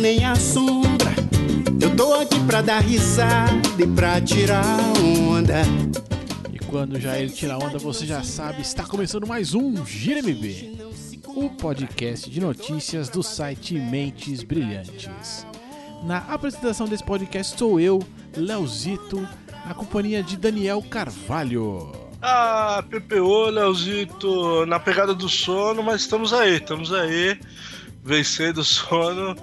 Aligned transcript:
nem 0.00 0.24
a 0.24 0.34
sombra. 0.34 1.10
Eu 1.78 1.94
tô 1.94 2.14
aqui 2.14 2.40
pra 2.46 2.62
dar 2.62 2.80
risada 2.80 3.52
e 3.78 3.86
pra 3.86 4.18
tirar 4.18 4.64
onda. 5.28 5.60
E 6.50 6.58
quando 6.58 6.98
já 6.98 7.18
ele 7.18 7.30
tira 7.30 7.58
onda, 7.58 7.78
você 7.78 8.06
já 8.06 8.22
sabe, 8.22 8.62
está 8.62 8.82
começando 8.84 9.26
mais 9.26 9.54
um 9.54 9.84
Gira 9.84 10.20
MB, 10.20 10.78
o 11.26 11.50
podcast 11.50 12.30
de 12.30 12.40
notícias 12.40 13.10
do 13.10 13.22
site 13.22 13.74
Mentes 13.74 14.42
Brilhantes. 14.42 15.46
Na 16.02 16.18
apresentação 16.30 16.88
desse 16.88 17.04
podcast 17.04 17.58
sou 17.58 17.78
eu, 17.78 18.02
Leozito, 18.34 19.28
na 19.66 19.74
companhia 19.74 20.22
de 20.22 20.38
Daniel 20.38 20.80
Carvalho. 20.80 21.92
Ah, 22.22 22.82
PPO, 22.88 23.50
Leozito, 23.50 24.64
na 24.64 24.80
pegada 24.80 25.14
do 25.14 25.28
sono, 25.28 25.82
mas 25.82 26.00
estamos 26.00 26.32
aí, 26.32 26.56
estamos 26.56 26.90
aí, 26.90 27.38
vencendo 28.02 28.58
o 28.58 28.64
sono. 28.64 29.36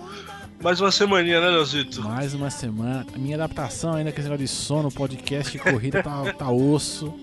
Mais 0.61 0.81
uma 0.81 0.91
semaninha, 0.91 1.39
né, 1.39 1.49
Leozito? 1.49 2.02
Mais 2.02 2.34
uma 2.34 2.49
semana. 2.49 3.05
A 3.13 3.17
minha 3.17 3.35
adaptação 3.35 3.93
ainda 3.93 4.11
com 4.11 4.20
esse 4.20 4.27
negócio 4.27 4.45
de 4.45 4.52
sono, 4.52 4.91
podcast 4.91 5.55
e 5.55 5.59
corrida 5.59 6.02
tá, 6.02 6.33
tá 6.33 6.49
osso, 6.52 7.13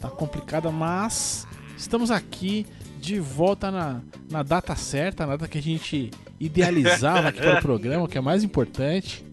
tá 0.00 0.08
complicada, 0.08 0.70
mas 0.70 1.46
estamos 1.76 2.12
aqui 2.12 2.64
de 3.00 3.18
volta 3.18 3.70
na, 3.70 4.00
na 4.30 4.42
data 4.42 4.74
certa, 4.76 5.26
na 5.26 5.32
data 5.32 5.48
que 5.48 5.58
a 5.58 5.62
gente 5.62 6.10
idealizava 6.38 7.28
aqui 7.28 7.40
para 7.40 7.58
o 7.58 7.62
programa, 7.62 8.08
que 8.08 8.18
é 8.18 8.20
mais 8.20 8.44
importante. 8.44 9.25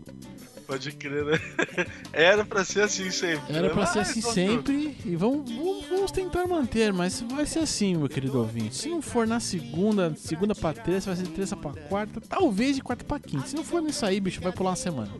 Pode 0.65 0.91
crer, 0.93 1.25
né? 1.25 1.39
Era 2.13 2.45
pra 2.45 2.63
ser 2.63 2.81
assim 2.81 3.11
sempre. 3.11 3.53
Era 3.55 3.67
né? 3.67 3.73
pra 3.73 3.85
ser 3.85 3.99
Mas, 3.99 4.09
assim 4.09 4.21
vamos- 4.21 4.33
sempre 4.35 4.97
e 5.05 5.15
vamos, 5.15 5.51
vamos, 5.51 5.85
vamos 5.89 6.11
tentar 6.11 6.47
manter, 6.47 6.91
mas 6.93 7.21
vai 7.21 7.45
ser 7.45 7.59
assim, 7.59 7.95
meu 7.95 8.07
querido 8.09 8.39
ouvinte. 8.39 8.75
Se 8.75 8.89
não 8.89 9.01
for 9.01 9.27
na 9.27 9.39
segunda, 9.39 10.13
segunda 10.17 10.55
pra 10.55 10.73
terça, 10.73 11.07
vai 11.13 11.17
ser 11.17 11.23
de 11.29 11.33
terça 11.35 11.55
pra 11.55 11.71
quarta, 11.89 12.21
talvez 12.21 12.75
de 12.75 12.81
quarta 12.81 13.03
pra 13.03 13.19
quinta. 13.19 13.45
Se 13.47 13.55
não 13.55 13.63
for 13.63 13.81
nisso 13.81 14.05
aí, 14.05 14.19
bicho, 14.19 14.41
vai 14.41 14.51
pular 14.51 14.71
uma 14.71 14.75
semana. 14.75 15.11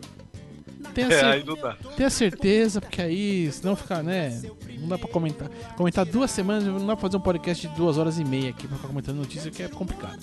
Tenha, 0.94 1.08
É, 1.08 1.12
cer- 1.20 1.26
aí 1.26 1.44
não 1.44 1.56
dá. 1.56 1.76
tenha 1.98 2.10
certeza, 2.10 2.80
porque 2.80 3.02
aí, 3.02 3.52
senão 3.52 3.76
fica, 3.76 4.04
né? 4.04 4.42
Não 4.80 4.88
dá 4.90 4.98
pra 4.98 5.08
comentar. 5.08 5.50
Comentar 5.76 6.06
duas 6.06 6.30
semanas, 6.30 6.64
não 6.66 6.80
dá 6.86 6.96
pra 6.96 7.02
fazer 7.02 7.18
um 7.18 7.22
podcast 7.22 7.68
de 7.68 7.74
duas 7.76 7.98
horas 7.98 8.20
e 8.20 8.24
meia 8.24 8.50
aqui 8.52 8.68
pra 8.68 8.76
ficar 8.78 8.90
comentando 8.90 9.18
notícia, 9.18 9.50
que 9.50 9.64
é 9.64 9.68
complicado. 9.68 10.20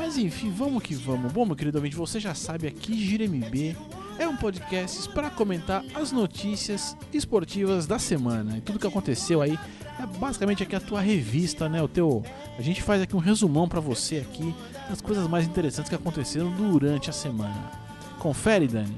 Mas 0.00 0.16
enfim, 0.16 0.50
vamos 0.50 0.82
que 0.82 0.94
vamos. 0.94 1.30
Bom, 1.30 1.44
meu 1.44 1.54
querido 1.54 1.76
ouvinte, 1.76 1.94
você 1.94 2.18
já 2.18 2.34
sabe 2.34 2.66
aqui, 2.66 3.06
Gira 3.06 3.28
MB 3.28 3.76
é 4.18 4.26
um 4.26 4.34
podcast 4.34 5.06
para 5.10 5.28
comentar 5.28 5.84
as 5.94 6.10
notícias 6.10 6.96
esportivas 7.12 7.86
da 7.86 7.98
semana. 7.98 8.56
E 8.56 8.62
tudo 8.62 8.78
que 8.78 8.86
aconteceu 8.86 9.42
aí 9.42 9.58
é 9.98 10.06
basicamente 10.18 10.62
aqui 10.62 10.74
a 10.74 10.80
tua 10.80 11.02
revista, 11.02 11.68
né? 11.68 11.82
O 11.82 11.86
teu, 11.86 12.22
a 12.58 12.62
gente 12.62 12.82
faz 12.82 13.02
aqui 13.02 13.14
um 13.14 13.18
resumão 13.18 13.68
para 13.68 13.78
você 13.78 14.16
aqui 14.16 14.54
das 14.88 15.02
coisas 15.02 15.28
mais 15.28 15.46
interessantes 15.46 15.90
que 15.90 15.94
aconteceram 15.94 16.50
durante 16.50 17.10
a 17.10 17.12
semana. 17.12 17.70
Confere, 18.18 18.66
Dani. 18.68 18.96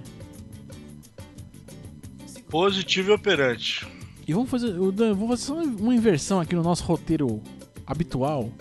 Positivo 2.49 3.11
e 3.11 3.15
operante. 3.15 3.89
E 4.25 4.33
vamos 4.33 4.49
fazer, 4.49 4.79
o 4.79 4.93
Dan, 4.93 5.15
vou 5.15 5.27
fazer 5.27 5.43
só 5.43 5.55
uma 5.55 5.97
inversão 5.97 6.39
aqui 6.39 6.55
no 6.55 6.63
nosso 6.63 6.85
roteiro 6.85 7.43
habitual. 7.85 8.53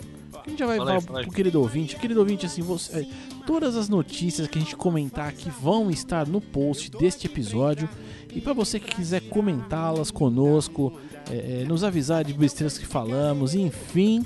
A 0.44 0.50
gente 0.50 0.58
já 0.58 0.66
vai 0.66 0.76
Fala 0.76 0.92
aí, 0.94 1.00
falar 1.00 1.18
aí. 1.20 1.24
pro 1.26 1.34
querido 1.34 1.60
ouvinte. 1.60 1.96
Querido 1.96 2.20
ouvinte, 2.20 2.46
assim, 2.46 2.62
você, 2.62 3.00
é, 3.00 3.06
todas 3.46 3.76
as 3.76 3.88
notícias 3.88 4.48
que 4.48 4.58
a 4.58 4.60
gente 4.60 4.74
comentar 4.76 5.28
aqui 5.28 5.48
vão 5.50 5.90
estar 5.90 6.26
no 6.26 6.40
post 6.40 6.90
deste 6.90 7.26
episódio. 7.26 7.88
E 8.34 8.40
para 8.40 8.52
você 8.52 8.80
que 8.80 8.94
quiser 8.94 9.20
comentá-las 9.28 10.10
conosco, 10.10 10.92
é, 11.30 11.62
é, 11.62 11.64
nos 11.64 11.84
avisar 11.84 12.24
de 12.24 12.32
besteiras 12.32 12.76
que 12.76 12.86
falamos, 12.86 13.54
enfim. 13.54 14.24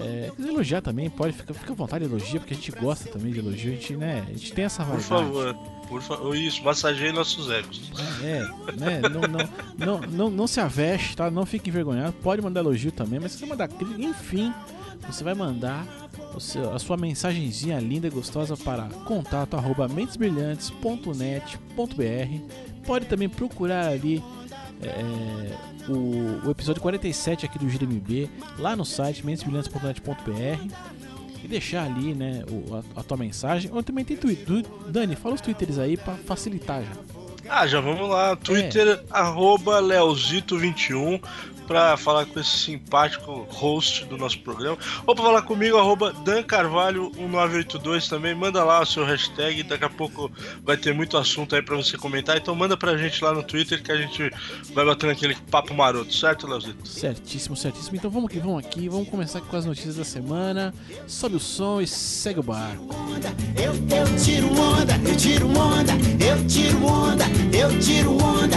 É, 0.00 0.30
quiser 0.34 0.48
elogiar 0.48 0.80
também, 0.80 1.10
pode, 1.10 1.34
fica, 1.34 1.52
fica 1.52 1.72
à 1.72 1.76
vontade 1.76 2.06
de 2.06 2.10
elogia, 2.10 2.40
porque 2.40 2.54
a 2.54 2.56
gente 2.56 2.72
gosta 2.72 3.10
também 3.10 3.30
de 3.30 3.40
elogio, 3.40 3.72
a 3.72 3.74
gente, 3.74 3.94
né, 3.94 4.24
a 4.26 4.32
gente 4.32 4.50
tem 4.54 4.64
essa 4.64 4.82
Por 4.82 4.98
vaidade. 4.98 5.08
favor. 5.08 5.54
Por 5.86 6.00
favor. 6.00 6.34
Isso, 6.34 6.64
massageie 6.64 7.12
nossos 7.12 7.50
egos. 7.50 7.92
É, 8.22 8.40
né? 8.78 9.02
Não, 9.02 9.20
não, 9.20 9.48
não, 9.76 10.00
não, 10.10 10.30
não 10.30 10.46
se 10.46 10.58
aveste, 10.58 11.14
tá? 11.14 11.30
Não 11.30 11.44
fique 11.44 11.68
envergonhado. 11.68 12.14
Pode 12.22 12.40
mandar 12.40 12.60
elogio 12.60 12.90
também, 12.90 13.20
mas 13.20 13.32
se 13.32 13.38
você 13.40 13.44
mandar 13.46 13.68
crítica, 13.68 14.00
enfim, 14.00 14.54
você 15.06 15.22
vai 15.24 15.34
mandar 15.34 15.86
a 16.74 16.78
sua 16.78 16.96
mensagenzinha 16.96 17.78
linda 17.78 18.06
e 18.06 18.10
gostosa 18.10 18.56
para 18.56 18.84
contato 19.04 19.54
arroba 19.56 19.86
mentesbrilhantes.net.br. 19.88 22.84
Pode 22.86 23.06
também 23.06 23.28
procurar 23.28 23.88
ali 23.88 24.22
é, 24.82 25.54
o, 25.88 26.46
o 26.46 26.50
episódio 26.50 26.80
47 26.82 27.46
aqui 27.46 27.58
do 27.58 27.66
GMB 27.66 28.28
lá 28.58 28.74
no 28.74 28.84
site 28.84 29.24
mentesbrilhantes.net.br 29.24 30.72
e 31.44 31.48
deixar 31.48 31.84
ali, 31.84 32.14
né, 32.14 32.44
o- 32.48 32.76
a, 32.76 33.00
a 33.00 33.02
tua 33.02 33.16
mensagem. 33.16 33.70
Ou 33.72 33.82
também 33.82 34.04
tem 34.04 34.16
Twitter. 34.16 34.64
Dani, 34.88 35.16
fala 35.16 35.34
os 35.34 35.40
twitters 35.40 35.78
aí 35.78 35.96
para 35.96 36.14
facilitar 36.14 36.82
já. 36.82 36.92
Ah, 37.48 37.66
já 37.66 37.80
vamos 37.80 38.08
lá. 38.08 38.36
Twitter, 38.36 38.86
É. 38.86 39.00
arroba 39.10 39.80
Leozito21, 39.82 41.20
pra 41.62 41.96
falar 41.96 42.26
com 42.26 42.38
esse 42.38 42.50
simpático 42.50 43.46
host 43.50 44.04
do 44.06 44.16
nosso 44.16 44.38
programa. 44.40 44.76
Ou 45.06 45.14
pra 45.14 45.24
falar 45.24 45.42
comigo, 45.42 45.76
arroba 45.76 46.12
dancarvalho1982 46.24 48.08
também. 48.08 48.34
Manda 48.34 48.62
lá 48.64 48.80
o 48.80 48.86
seu 48.86 49.04
hashtag, 49.04 49.62
daqui 49.62 49.84
a 49.84 49.90
pouco 49.90 50.30
vai 50.62 50.76
ter 50.76 50.92
muito 50.94 51.16
assunto 51.16 51.54
aí 51.54 51.62
pra 51.62 51.76
você 51.76 51.96
comentar. 51.96 52.36
Então 52.36 52.54
manda 52.54 52.76
pra 52.76 52.96
gente 52.96 53.22
lá 53.22 53.32
no 53.32 53.42
Twitter 53.42 53.82
que 53.82 53.92
a 53.92 53.96
gente 53.96 54.30
vai 54.74 54.84
batendo 54.84 55.12
aquele 55.12 55.34
papo 55.50 55.74
maroto, 55.74 56.12
certo, 56.14 56.46
Leozito? 56.46 56.86
Certíssimo, 56.86 57.56
certíssimo. 57.56 57.96
Então 57.96 58.10
vamos 58.10 58.30
que 58.30 58.38
vamos 58.38 58.64
aqui, 58.64 58.88
vamos 58.88 59.08
começar 59.08 59.40
com 59.40 59.56
as 59.56 59.64
notícias 59.64 59.96
da 59.96 60.04
semana. 60.04 60.74
Sobe 61.06 61.36
o 61.36 61.40
som 61.40 61.80
e 61.80 61.86
segue 61.86 62.40
o 62.40 62.42
barco. 62.42 62.94
Eu, 63.56 63.72
eu 63.72 64.16
tiro 64.16 64.48
onda, 64.60 64.94
eu 65.08 65.16
tiro 65.16 65.48
onda, 65.48 65.92
eu 66.24 66.46
tiro 66.46 66.84
onda, 66.84 67.24
eu 67.52 67.78
tiro 67.78 68.12
onda, 68.12 68.56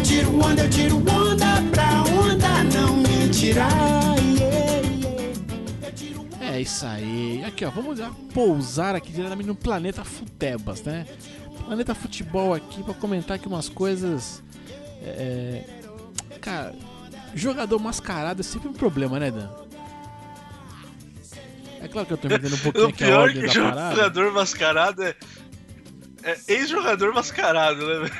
eu 0.00 0.04
tiro 0.04 0.42
onda, 0.42 0.62
eu 0.64 0.70
tiro 0.70 0.96
onda 0.96 1.62
pra 1.70 2.02
onda 2.04 2.64
não 2.74 2.96
me 2.96 3.28
tirar. 3.28 3.70
Yeah, 4.18 4.80
yeah. 4.98 6.54
É 6.54 6.60
isso 6.60 6.86
aí. 6.86 7.44
Aqui, 7.44 7.66
ó, 7.66 7.70
vamos 7.70 7.98
já 7.98 8.10
pousar 8.32 8.94
aqui 8.94 9.12
diretamente 9.12 9.46
no 9.46 9.54
planeta 9.54 10.02
Futebas, 10.02 10.82
né? 10.82 11.06
Planeta 11.66 11.94
Futebol 11.94 12.54
aqui 12.54 12.82
pra 12.82 12.94
comentar 12.94 13.36
aqui 13.36 13.46
umas 13.46 13.68
coisas. 13.68 14.42
É, 15.02 15.64
cara, 16.40 16.74
jogador 17.34 17.78
mascarado 17.78 18.40
é 18.40 18.42
sempre 18.42 18.68
um 18.68 18.72
problema, 18.72 19.20
né, 19.20 19.30
Dan? 19.30 19.50
É 21.82 21.88
claro 21.88 22.06
que 22.06 22.12
eu 22.14 22.18
tô 22.18 22.26
entendendo 22.26 22.54
um 22.54 22.58
pouquinho 22.58 22.86
O 22.86 22.88
aqui 22.88 23.04
a 23.04 23.06
pior 23.06 23.20
ordem 23.22 23.42
que 23.48 23.58
da 23.58 23.64
parada. 23.70 23.96
jogador 23.96 24.32
mascarado 24.32 25.02
é. 25.02 25.14
É 26.22 26.38
ex-jogador 26.48 27.14
mascarado, 27.14 27.80
né? 28.02 28.10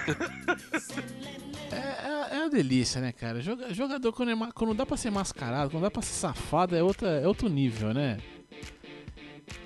É, 1.73 1.77
é, 1.77 2.37
é 2.37 2.39
uma 2.41 2.51
delícia, 2.51 3.01
né, 3.01 3.13
cara? 3.13 3.41
Joga- 3.41 3.73
Jogador 3.73 4.13
quando, 4.13 4.31
é 4.33 4.53
quando 4.55 4.75
dá 4.75 4.85
pra 4.87 4.97
ser 4.97 5.11
mascarado, 5.11 5.71
quando 5.71 5.83
dá 5.85 5.91
pra 5.91 6.03
ser 6.03 6.15
safado, 6.15 6.75
é, 6.77 6.83
outra, 6.83 7.09
é 7.21 7.27
outro 7.27 7.49
nível, 7.49 7.93
né? 7.95 8.19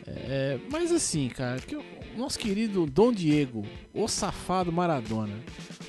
É, 0.07 0.59
mas 0.71 0.93
assim, 0.93 1.29
cara, 1.29 1.59
que 1.61 1.75
o 1.77 1.83
nosso 2.17 2.39
querido 2.39 2.85
Dom 2.87 3.11
Diego, 3.13 3.65
o 3.93 4.07
safado 4.07 4.71
Maradona, 4.71 5.35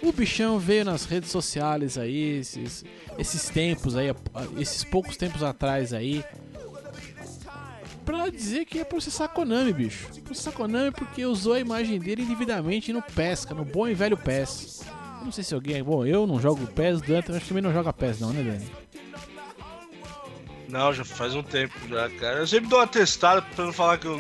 o 0.02 0.12
bichão 0.12 0.58
veio 0.58 0.86
nas 0.86 1.06
redes 1.06 1.30
sociais 1.32 1.98
aí, 1.98 2.40
esses, 2.40 2.86
esses 3.18 3.50
tempos 3.50 3.96
aí, 3.96 4.08
esses 4.58 4.84
poucos 4.86 5.18
tempos 5.18 5.44
atrás 5.44 5.92
aí, 5.94 6.24
pra 8.06 8.30
dizer 8.30 8.66
que 8.66 8.78
ia 8.78 8.86
processar 8.86 9.26
a 9.26 9.30
Konami, 9.30 9.74
bicho. 9.74 10.08
Processar 10.24 10.52
a 10.52 10.54
Konami 10.54 10.92
porque 10.92 11.26
usou 11.26 11.54
a 11.54 11.60
imagem 11.60 12.00
dele 12.00 12.22
indevidamente 12.24 12.94
no 12.94 13.02
PES, 13.02 13.46
cara, 13.46 13.56
no 13.58 13.66
bom 13.66 13.88
e 13.88 13.94
velho 13.94 14.16
PES. 14.18 14.82
Eu 15.26 15.30
não 15.30 15.32
sei 15.32 15.44
se 15.44 15.56
alguém. 15.56 15.84
Bom, 15.84 16.06
eu 16.06 16.28
não 16.28 16.40
jogo 16.40 16.68
PES, 16.68 17.02
Dante, 17.02 17.32
acho 17.32 17.40
que 17.42 17.48
também 17.48 17.64
não 17.64 17.74
joga 17.74 17.92
PES, 17.92 18.20
não, 18.20 18.32
né, 18.32 18.44
Dani? 18.44 18.70
Não, 20.70 20.94
já 20.94 21.04
faz 21.04 21.34
um 21.34 21.42
tempo 21.42 21.74
já, 21.90 22.08
cara. 22.12 22.38
Eu 22.40 22.48
sempre 22.48 22.70
dou 22.70 22.78
uma 22.80 22.86
testada 22.88 23.42
pra 23.42 23.66
não 23.66 23.74
falar 23.74 23.98
que 23.98 24.06
eu. 24.06 24.20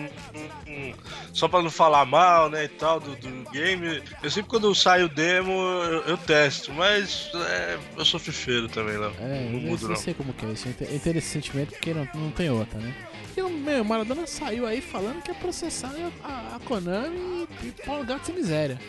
só 1.33 1.47
pra 1.47 1.61
não 1.61 1.69
falar 1.69 2.05
mal, 2.05 2.49
né, 2.49 2.63
e 2.65 2.67
tal, 2.69 2.99
do, 2.99 3.15
do 3.15 3.51
game. 3.51 4.01
Eu 4.23 4.31
sempre 4.31 4.49
quando 4.49 4.73
sai 4.73 5.03
o 5.03 5.09
demo, 5.09 5.51
eu, 5.51 6.01
eu 6.05 6.17
testo, 6.17 6.73
mas 6.73 7.29
é, 7.35 7.77
eu 7.97 8.05
sou 8.05 8.19
fifeiro 8.19 8.67
também, 8.67 8.95
não. 8.97 9.11
É, 9.19 9.49
não 9.51 9.59
eu, 9.59 9.67
mudo, 9.67 9.85
eu 9.85 9.89
não. 9.89 9.95
sei 9.95 10.13
como 10.15 10.33
que 10.33 10.43
é 10.45 10.49
isso. 10.49 10.67
Eu 10.67 10.71
ente- 10.71 10.83
eu 10.85 10.95
entendo 10.95 11.17
esse 11.17 11.27
sentimento 11.29 11.69
porque 11.71 11.93
não, 11.93 12.07
não 12.15 12.31
tem 12.31 12.49
outra, 12.49 12.79
né? 12.79 12.93
E 13.37 13.41
o 13.41 13.49
meu 13.49 13.83
Maradona 13.83 14.25
saiu 14.25 14.65
aí 14.65 14.79
falando 14.81 15.21
que 15.21 15.29
ia 15.31 15.35
processar 15.35 15.93
a, 16.23 16.55
a 16.55 16.59
Konami 16.59 17.47
e, 17.63 17.67
e 17.67 17.71
pau 17.85 17.97
no 17.99 18.05
gato 18.05 18.25
sem 18.25 18.33
miséria. 18.35 18.79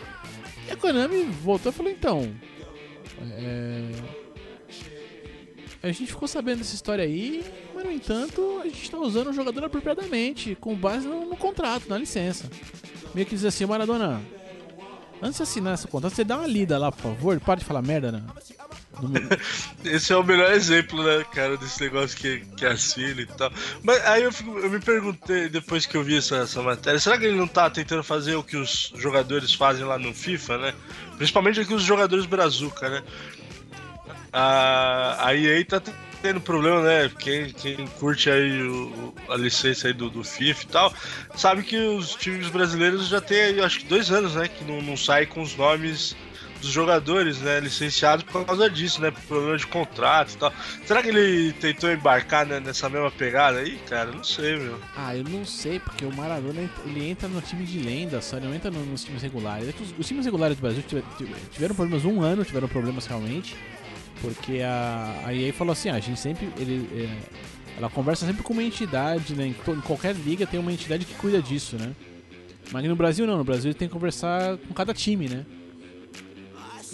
E 0.67 0.71
a 0.71 0.75
Konami 0.75 1.23
voltou 1.23 1.71
e 1.71 1.75
falou, 1.75 1.91
então. 1.91 2.33
É. 3.31 3.91
A 5.81 5.87
gente 5.87 6.07
ficou 6.07 6.27
sabendo 6.27 6.59
dessa 6.59 6.75
história 6.75 7.03
aí, 7.03 7.45
mas 7.73 7.85
no 7.85 7.91
entanto, 7.91 8.59
a 8.61 8.67
gente 8.67 8.89
tá 8.89 8.97
usando 8.97 9.27
o 9.29 9.33
jogador 9.33 9.63
apropriadamente, 9.63 10.55
com 10.59 10.75
base 10.75 11.07
no, 11.07 11.25
no 11.25 11.37
contrato, 11.37 11.87
na 11.87 11.97
licença. 11.97 12.49
Meio 13.13 13.25
que 13.25 13.35
diz 13.35 13.45
assim, 13.45 13.65
Maradona, 13.65 14.21
antes 15.21 15.37
de 15.37 15.43
assinar 15.43 15.75
esse 15.75 15.87
contrato, 15.87 16.15
você 16.15 16.23
dá 16.23 16.37
uma 16.37 16.47
lida 16.47 16.77
lá, 16.77 16.91
por 16.91 17.01
favor, 17.01 17.39
para 17.39 17.59
de 17.59 17.65
falar 17.65 17.81
merda, 17.81 18.11
né? 18.11 18.23
Esse 19.83 20.13
é 20.13 20.17
o 20.17 20.23
melhor 20.23 20.51
exemplo, 20.51 21.03
né, 21.03 21.23
cara, 21.33 21.57
desse 21.57 21.81
negócio 21.81 22.17
que, 22.17 22.39
que 22.55 22.65
assina 22.65 23.21
e 23.21 23.25
tal. 23.25 23.51
Mas 23.83 24.05
aí 24.05 24.23
eu, 24.23 24.31
fico, 24.31 24.57
eu 24.57 24.69
me 24.69 24.79
perguntei, 24.79 25.49
depois 25.49 25.85
que 25.85 25.95
eu 25.95 26.03
vi 26.03 26.17
essa, 26.17 26.37
essa 26.37 26.61
matéria, 26.61 26.99
será 26.99 27.17
que 27.17 27.25
ele 27.25 27.37
não 27.37 27.47
tá 27.47 27.69
tentando 27.69 28.03
fazer 28.03 28.35
o 28.35 28.43
que 28.43 28.57
os 28.57 28.91
jogadores 28.95 29.53
fazem 29.53 29.85
lá 29.85 29.97
no 29.97 30.13
FIFA, 30.13 30.57
né? 30.57 30.73
Principalmente 31.17 31.59
aqui 31.59 31.73
os 31.73 31.83
jogadores 31.83 32.25
brazuca, 32.25 32.89
né? 32.89 33.03
A 34.31 35.33
EA 35.33 35.65
tá 35.65 35.81
tendo 36.21 36.41
problema, 36.41 36.81
né? 36.81 37.11
Quem, 37.19 37.51
quem 37.51 37.87
curte 37.87 38.29
aí 38.29 38.61
o, 38.63 39.13
a 39.29 39.35
licença 39.35 39.87
aí 39.87 39.93
do, 39.93 40.09
do 40.09 40.23
FIFA 40.23 40.63
e 40.63 40.67
tal, 40.67 40.93
sabe 41.35 41.63
que 41.63 41.77
os 41.77 42.15
times 42.15 42.49
brasileiros 42.49 43.07
já 43.07 43.21
tem, 43.21 43.59
acho 43.61 43.79
que 43.79 43.85
dois 43.85 44.11
anos, 44.11 44.35
né? 44.35 44.47
Que 44.47 44.63
não, 44.63 44.81
não 44.81 44.97
sai 44.97 45.25
com 45.25 45.41
os 45.41 45.55
nomes 45.55 46.15
dos 46.61 46.69
jogadores, 46.69 47.39
né, 47.39 47.59
licenciados 47.59 48.23
por 48.23 48.45
causa 48.45 48.69
disso, 48.69 49.01
né, 49.01 49.11
por 49.11 49.21
problema 49.21 49.57
de 49.57 49.67
contrato 49.67 50.33
e 50.33 50.37
tal. 50.37 50.53
Será 50.85 51.01
que 51.01 51.09
ele 51.09 51.53
tentou 51.53 51.91
embarcar 51.91 52.45
né, 52.45 52.59
nessa 52.59 52.89
mesma 52.89 53.11
pegada 53.11 53.59
aí, 53.59 53.77
cara? 53.89 54.11
Não 54.11 54.23
sei, 54.23 54.57
meu. 54.57 54.79
Ah, 54.95 55.15
eu 55.15 55.23
não 55.23 55.45
sei, 55.45 55.79
porque 55.79 56.05
o 56.05 56.15
Maradona 56.15 56.69
ele 56.85 57.09
entra 57.09 57.27
no 57.27 57.41
time 57.41 57.65
de 57.65 57.79
lenda, 57.79 58.21
só 58.21 58.37
ele 58.37 58.47
não 58.47 58.55
entra 58.55 58.71
nos 58.71 59.03
times 59.03 59.21
regulares. 59.21 59.73
Os, 59.79 59.93
os 59.97 60.07
times 60.07 60.25
regulares 60.25 60.57
do 60.57 60.61
Brasil 60.61 60.83
tiveram 61.51 61.75
problemas 61.75 62.05
um 62.05 62.21
ano, 62.21 62.43
tiveram 62.43 62.67
problemas 62.67 63.05
realmente. 63.05 63.55
Porque 64.21 64.61
a, 64.61 65.23
a 65.25 65.33
EA 65.33 65.53
falou 65.53 65.73
assim, 65.73 65.89
ah, 65.89 65.95
a 65.95 65.99
gente 65.99 66.19
sempre. 66.19 66.49
Ele, 66.57 66.89
é, 66.93 67.77
ela 67.77 67.89
conversa 67.89 68.25
sempre 68.25 68.41
com 68.41 68.53
uma 68.53 68.63
entidade, 68.63 69.35
né? 69.35 69.45
Em, 69.45 69.51
em, 69.51 69.81
qualquer 69.81 70.15
liga 70.15 70.47
tem 70.47 70.59
uma 70.59 70.73
entidade 70.73 71.05
que 71.05 71.13
cuida 71.13 71.41
disso, 71.41 71.75
né? 71.77 71.93
Mas 72.71 72.83
no 72.85 72.95
Brasil 72.95 73.27
não, 73.27 73.37
no 73.37 73.43
Brasil 73.43 73.69
ele 73.69 73.77
tem 73.77 73.87
que 73.87 73.93
conversar 73.93 74.57
com 74.57 74.73
cada 74.73 74.93
time, 74.93 75.29
né? 75.29 75.45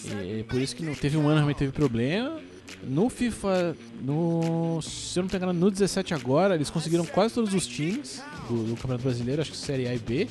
E, 0.05 0.39
e 0.39 0.43
por 0.43 0.59
isso 0.59 0.75
que 0.75 0.83
não, 0.83 0.93
teve 0.93 1.17
um 1.17 1.27
ano 1.27 1.35
realmente 1.35 1.57
teve 1.57 1.71
problema. 1.71 2.39
No 2.83 3.09
FIFA, 3.09 3.75
no, 4.01 4.81
se 4.81 5.17
eu 5.17 5.23
não 5.23 5.29
me 5.29 5.37
engano, 5.37 5.53
no 5.53 5.71
17 5.71 6.13
agora, 6.13 6.55
eles 6.55 6.69
conseguiram 6.69 7.05
quase 7.05 7.33
todos 7.33 7.53
os 7.53 7.65
times 7.65 8.21
do, 8.49 8.63
do 8.63 8.75
Campeonato 8.75 9.03
Brasileiro, 9.03 9.41
acho 9.41 9.51
que 9.51 9.57
Série 9.57 9.87
A 9.87 9.95
e 9.95 9.99
B. 9.99 10.27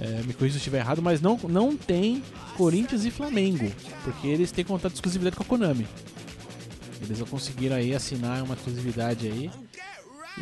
É, 0.00 0.22
me 0.24 0.34
corrija 0.34 0.54
se 0.54 0.56
eu 0.56 0.58
estiver 0.58 0.78
errado, 0.78 1.00
mas 1.00 1.20
não, 1.20 1.38
não 1.48 1.76
tem 1.76 2.22
Corinthians 2.56 3.04
e 3.04 3.10
Flamengo, 3.10 3.70
porque 4.02 4.26
eles 4.26 4.50
têm 4.50 4.64
contrato 4.64 4.92
de 4.92 4.98
exclusividade 4.98 5.36
com 5.36 5.42
a 5.42 5.46
Konami. 5.46 5.86
Eles 7.00 7.18
já 7.18 7.24
conseguiram 7.24 7.76
aí 7.76 7.94
assinar 7.94 8.42
uma 8.42 8.54
exclusividade 8.54 9.26
aí. 9.26 9.50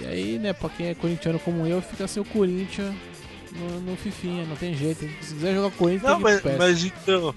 E 0.01 0.07
aí, 0.07 0.39
né, 0.39 0.53
pra 0.53 0.71
quem 0.71 0.87
é 0.87 0.95
corintiano 0.95 1.39
como 1.39 1.67
eu, 1.67 1.83
fica 1.83 2.09
seu 2.09 2.25
Corinthians 2.25 2.95
no, 3.53 3.81
no 3.81 3.97
Fifinha, 3.97 4.47
não 4.47 4.57
tem 4.57 4.75
jeito. 4.75 5.01
Se 5.21 5.35
quiser 5.35 5.55
jogar 5.55 5.71
Corinthians, 5.77 6.11
não, 6.11 6.21
mas, 6.21 6.43
mas 6.59 6.85
então. 6.85 7.35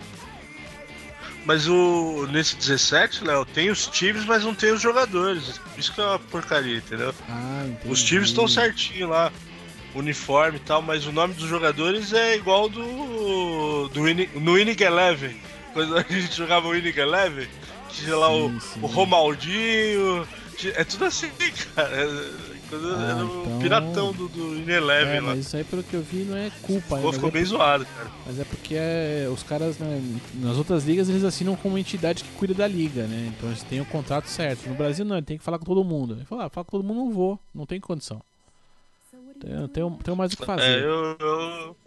Mas 1.46 1.68
o 1.68 2.28
nesse 2.32 2.56
17, 2.56 3.24
Léo, 3.24 3.46
tem 3.46 3.70
os 3.70 3.86
times, 3.88 4.26
mas 4.26 4.44
não 4.44 4.56
tem 4.56 4.72
os 4.72 4.82
jogadores. 4.82 5.62
Isso 5.78 5.94
que 5.94 6.02
é 6.02 6.04
uma 6.04 6.20
porcaria, 6.20 6.78
entendeu? 6.78 7.14
Ah, 7.30 7.66
os 7.86 8.02
times 8.02 8.30
estão 8.30 8.48
certinho 8.48 9.10
lá 9.10 9.32
uniforme 9.94 10.58
e 10.58 10.62
tal, 10.62 10.82
mas 10.82 11.06
o 11.06 11.12
nome 11.12 11.34
dos 11.36 11.48
jogadores 11.48 12.14
é 12.14 12.36
igual 12.36 12.68
do, 12.68 13.88
do 13.90 14.04
Winning, 14.04 14.30
no 14.36 14.54
Winning 14.54 14.76
Eleven. 14.80 15.36
Quando 15.72 15.98
a 15.98 16.02
gente 16.02 16.36
jogava 16.36 16.68
o 16.68 16.72
Winning 16.72 16.98
Eleven, 16.98 17.48
tinha 17.90 18.16
lá 18.16 18.30
sim, 18.30 18.58
o, 18.58 18.62
sim. 18.62 18.80
o 18.82 18.88
Romaldinho, 18.88 20.28
é 20.64 20.84
tudo 20.84 21.06
assim, 21.06 21.30
cara. 21.76 22.10
É, 22.72 22.76
ah, 22.76 23.10
era 23.10 23.26
o 23.26 23.42
então... 23.42 23.60
piratão 23.60 24.14
do, 24.14 24.28
do 24.28 24.56
Ineleven 24.56 25.18
é, 25.18 25.22
lá. 25.22 25.28
Mas 25.36 25.46
isso 25.46 25.58
aí, 25.58 25.64
pelo 25.64 25.84
que 25.84 25.94
eu 25.94 26.02
vi, 26.02 26.24
não 26.24 26.38
é 26.38 26.52
culpa. 26.62 26.98
Pô, 26.98 27.12
ficou 27.12 27.30
é 27.30 27.32
bem 27.32 27.44
porque... 27.44 27.46
zoado, 27.46 27.86
cara. 27.86 28.12
Mas 28.26 28.40
é 28.40 28.44
porque 28.44 28.76
é, 28.76 29.28
os 29.32 29.44
caras, 29.44 29.78
né, 29.78 30.02
nas 30.36 30.58
outras 30.58 30.86
ligas, 30.86 31.10
eles 31.10 31.24
assinam 31.24 31.56
com 31.56 31.70
uma 31.70 31.80
entidade 31.80 32.24
que 32.24 32.30
cuida 32.32 32.54
da 32.54 32.68
liga, 32.68 33.06
né? 33.08 33.34
Então 33.36 33.50
eles 33.50 33.64
têm 33.64 33.82
o 33.82 33.86
contrato 33.86 34.28
certo. 34.28 34.68
No 34.68 34.76
Brasil, 34.76 35.06
não, 35.06 35.18
ele 35.18 35.26
tem 35.26 35.38
que 35.38 35.44
falar 35.44 35.60
com 35.60 35.66
todo 35.66 35.84
mundo. 35.84 36.16
Ele 36.16 36.26
fala, 36.26 36.46
ah, 36.46 36.50
fala 36.50 36.66
com 36.66 36.72
todo 36.72 36.84
mundo, 36.84 36.98
não 36.98 37.12
vou, 37.12 37.40
não 37.54 37.66
tem 37.66 37.80
condição. 37.80 38.22
Tenho, 39.40 39.68
tenho, 39.68 40.00
tenho 40.04 40.18
mais 40.18 40.34
o 40.34 40.38
que 40.38 40.46
fazer. 40.46 40.64
É, 40.64 40.80
eu, 40.80 41.18
eu, 41.20 41.78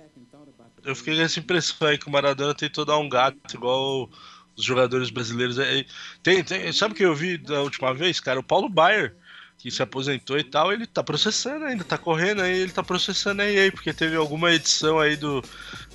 eu 0.84 0.94
fiquei 0.94 1.16
com 1.16 1.22
essa 1.22 1.38
impressão 1.38 1.88
aí 1.88 1.98
que 1.98 2.06
o 2.06 2.10
Maradona 2.10 2.54
tentou 2.54 2.84
dar 2.84 2.98
um 2.98 3.08
gato, 3.08 3.54
igual 3.54 4.08
os 4.56 4.64
jogadores 4.64 5.10
brasileiros. 5.10 5.58
É, 5.58 5.84
tem, 6.22 6.42
tem, 6.44 6.72
sabe 6.72 6.92
o 6.92 6.96
que 6.96 7.04
eu 7.04 7.14
vi 7.14 7.38
da 7.38 7.62
última 7.62 7.94
vez, 7.94 8.20
cara? 8.20 8.40
O 8.40 8.42
Paulo 8.42 8.68
Baier, 8.68 9.14
que 9.58 9.70
se 9.70 9.82
aposentou 9.82 10.38
e 10.38 10.44
tal, 10.44 10.72
ele 10.72 10.86
tá 10.86 11.02
processando 11.02 11.64
ainda, 11.64 11.82
tá 11.82 11.98
correndo 11.98 12.42
aí, 12.42 12.60
ele 12.60 12.72
tá 12.72 12.82
processando 12.82 13.42
aí, 13.42 13.70
porque 13.72 13.92
teve 13.92 14.16
alguma 14.16 14.52
edição 14.52 15.00
aí 15.00 15.16
do, 15.16 15.42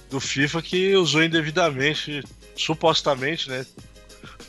do 0.09 0.19
FIFA 0.19 0.61
que 0.61 0.95
usou 0.95 1.23
indevidamente, 1.23 2.21
supostamente, 2.55 3.49
né? 3.49 3.65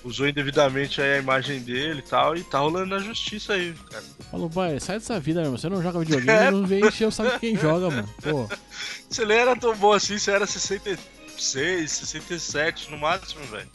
usou 0.05 0.29
indevidamente 0.29 1.01
a 1.01 1.19
imagem 1.19 1.61
dele 1.61 2.01
e 2.01 2.09
tal, 2.09 2.37
e 2.37 2.45
tá 2.45 2.59
rolando 2.59 2.95
na 2.95 2.99
justiça 2.99 3.55
aí, 3.55 3.75
cara. 3.91 4.05
Falou, 4.31 4.51
pai, 4.51 4.79
sai 4.79 4.99
dessa 4.99 5.19
vida, 5.19 5.41
meu. 5.41 5.53
Você 5.53 5.69
não 5.69 5.83
joga 5.83 6.01
videogame, 6.01 6.29
é. 6.47 6.51
não 6.51 6.67
vem 6.67 6.85
encher 6.85 7.09
o 7.09 7.11
saco 7.11 7.39
quem 7.39 7.57
joga, 7.57 7.91
mano. 7.91 8.09
Pô. 8.23 8.49
Você 9.09 9.25
nem 9.25 9.39
era 9.39 9.57
tão 9.57 9.75
bom 9.77 9.93
assim, 9.93 10.19
você 10.19 10.33
era 10.33 10.45
66, 10.45 11.91
67 11.91 12.91
no 12.91 12.99
máximo, 12.99 13.45
velho. 13.47 13.69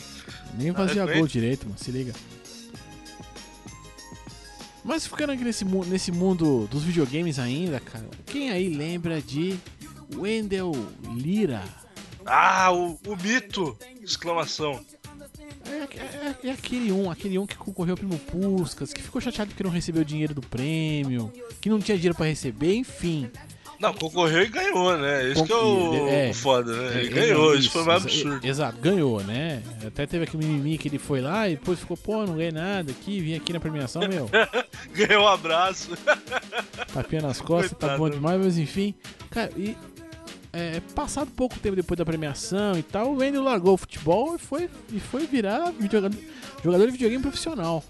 Nem 0.55 0.73
fazia 0.73 1.05
gol 1.05 1.25
direito, 1.25 1.65
mano, 1.65 1.79
se 1.79 1.91
liga. 1.91 2.13
Mas 4.83 5.05
ficando 5.05 5.33
aqui 5.33 5.43
nesse, 5.43 5.65
nesse 5.65 6.11
mundo 6.11 6.67
dos 6.67 6.83
videogames 6.83 7.37
ainda, 7.37 7.79
cara, 7.79 8.05
quem 8.25 8.49
aí 8.49 8.69
lembra 8.69 9.21
de 9.21 9.59
Wendell 10.15 10.71
Lira? 11.15 11.63
Ah, 12.25 12.71
o, 12.71 12.99
o 13.07 13.15
mito! 13.15 13.77
Exclamação. 14.01 14.83
É, 15.65 15.97
é, 15.99 16.47
é, 16.47 16.51
aquele 16.51 16.91
um, 16.91 17.11
aquele 17.11 17.37
um 17.37 17.45
que 17.45 17.55
concorreu 17.55 17.93
ao 17.93 17.97
prêmio 17.97 18.17
Puskas, 18.19 18.93
que 18.93 19.01
ficou 19.01 19.21
chateado 19.21 19.53
que 19.53 19.63
não 19.63 19.69
recebeu 19.69 20.01
o 20.01 20.05
dinheiro 20.05 20.33
do 20.33 20.41
prêmio, 20.41 21.31
que 21.61 21.69
não 21.69 21.79
tinha 21.79 21.97
dinheiro 21.97 22.15
para 22.15 22.25
receber, 22.25 22.75
enfim. 22.75 23.29
Não, 23.79 23.93
concorreu 23.93 24.41
e 24.41 24.47
ganhou, 24.47 24.97
né? 24.97 25.31
Isso 25.31 25.45
que 25.45 25.51
é 25.51 25.55
o, 25.55 26.07
é, 26.09 26.29
o 26.29 26.33
foda, 26.33 26.75
né? 26.75 26.99
Ele 26.99 27.07
é, 27.07 27.09
ganhou, 27.09 27.53
isso, 27.53 27.61
isso, 27.61 27.71
foi 27.71 27.83
mais 27.83 28.03
absurdo. 28.03 28.45
Exato, 28.45 28.77
ganhou, 28.79 29.23
né? 29.23 29.63
Até 29.85 30.05
teve 30.05 30.25
aquele 30.25 30.45
mimimi 30.45 30.77
que 30.77 30.89
ele 30.89 30.99
foi 30.99 31.21
lá 31.21 31.47
e 31.47 31.55
depois 31.55 31.79
ficou, 31.79 31.95
pô, 31.95 32.25
não 32.25 32.35
ganhei 32.35 32.51
nada 32.51 32.91
aqui, 32.91 33.21
vim 33.21 33.35
aqui 33.35 33.53
na 33.53 33.59
premiação, 33.59 34.01
meu. 34.07 34.29
ganhou 34.93 35.23
um 35.23 35.27
abraço. 35.27 35.91
Tapinha 36.93 37.21
nas 37.21 37.39
costas, 37.39 37.71
tá 37.71 37.77
Coitado. 37.77 37.91
tá 37.93 37.97
bom 37.97 38.09
demais, 38.09 38.41
mas 38.43 38.57
enfim. 38.57 38.93
Cara, 39.29 39.51
e 39.55 39.77
é, 40.51 40.81
passado 40.93 41.31
pouco 41.31 41.57
tempo 41.59 41.75
depois 41.75 41.97
da 41.97 42.05
premiação 42.05 42.77
e 42.77 42.83
tal, 42.83 43.13
o 43.13 43.17
Wendel 43.17 43.43
largou 43.43 43.75
o 43.75 43.77
futebol 43.77 44.35
e 44.35 44.39
foi, 44.39 44.69
e 44.91 44.99
foi 44.99 45.25
virar 45.25 45.73
jogador, 45.91 46.17
jogador 46.63 46.85
de 46.85 46.91
videogame 46.91 47.21
profissional. 47.21 47.83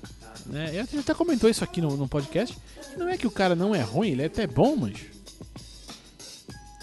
Né? 0.46 0.74
Gente 0.74 1.00
até 1.00 1.14
comentou 1.14 1.50
isso 1.50 1.64
aqui 1.64 1.82
no, 1.82 1.96
no 1.96 2.08
podcast. 2.08 2.58
Não 2.98 3.08
é 3.08 3.18
que 3.18 3.28
o 3.28 3.32
cara 3.32 3.56
não 3.56 3.74
é 3.74 3.82
ruim, 3.82 4.10
ele 4.10 4.24
é 4.24 4.26
até 4.26 4.46
bom, 4.46 4.76
mas. 4.76 5.19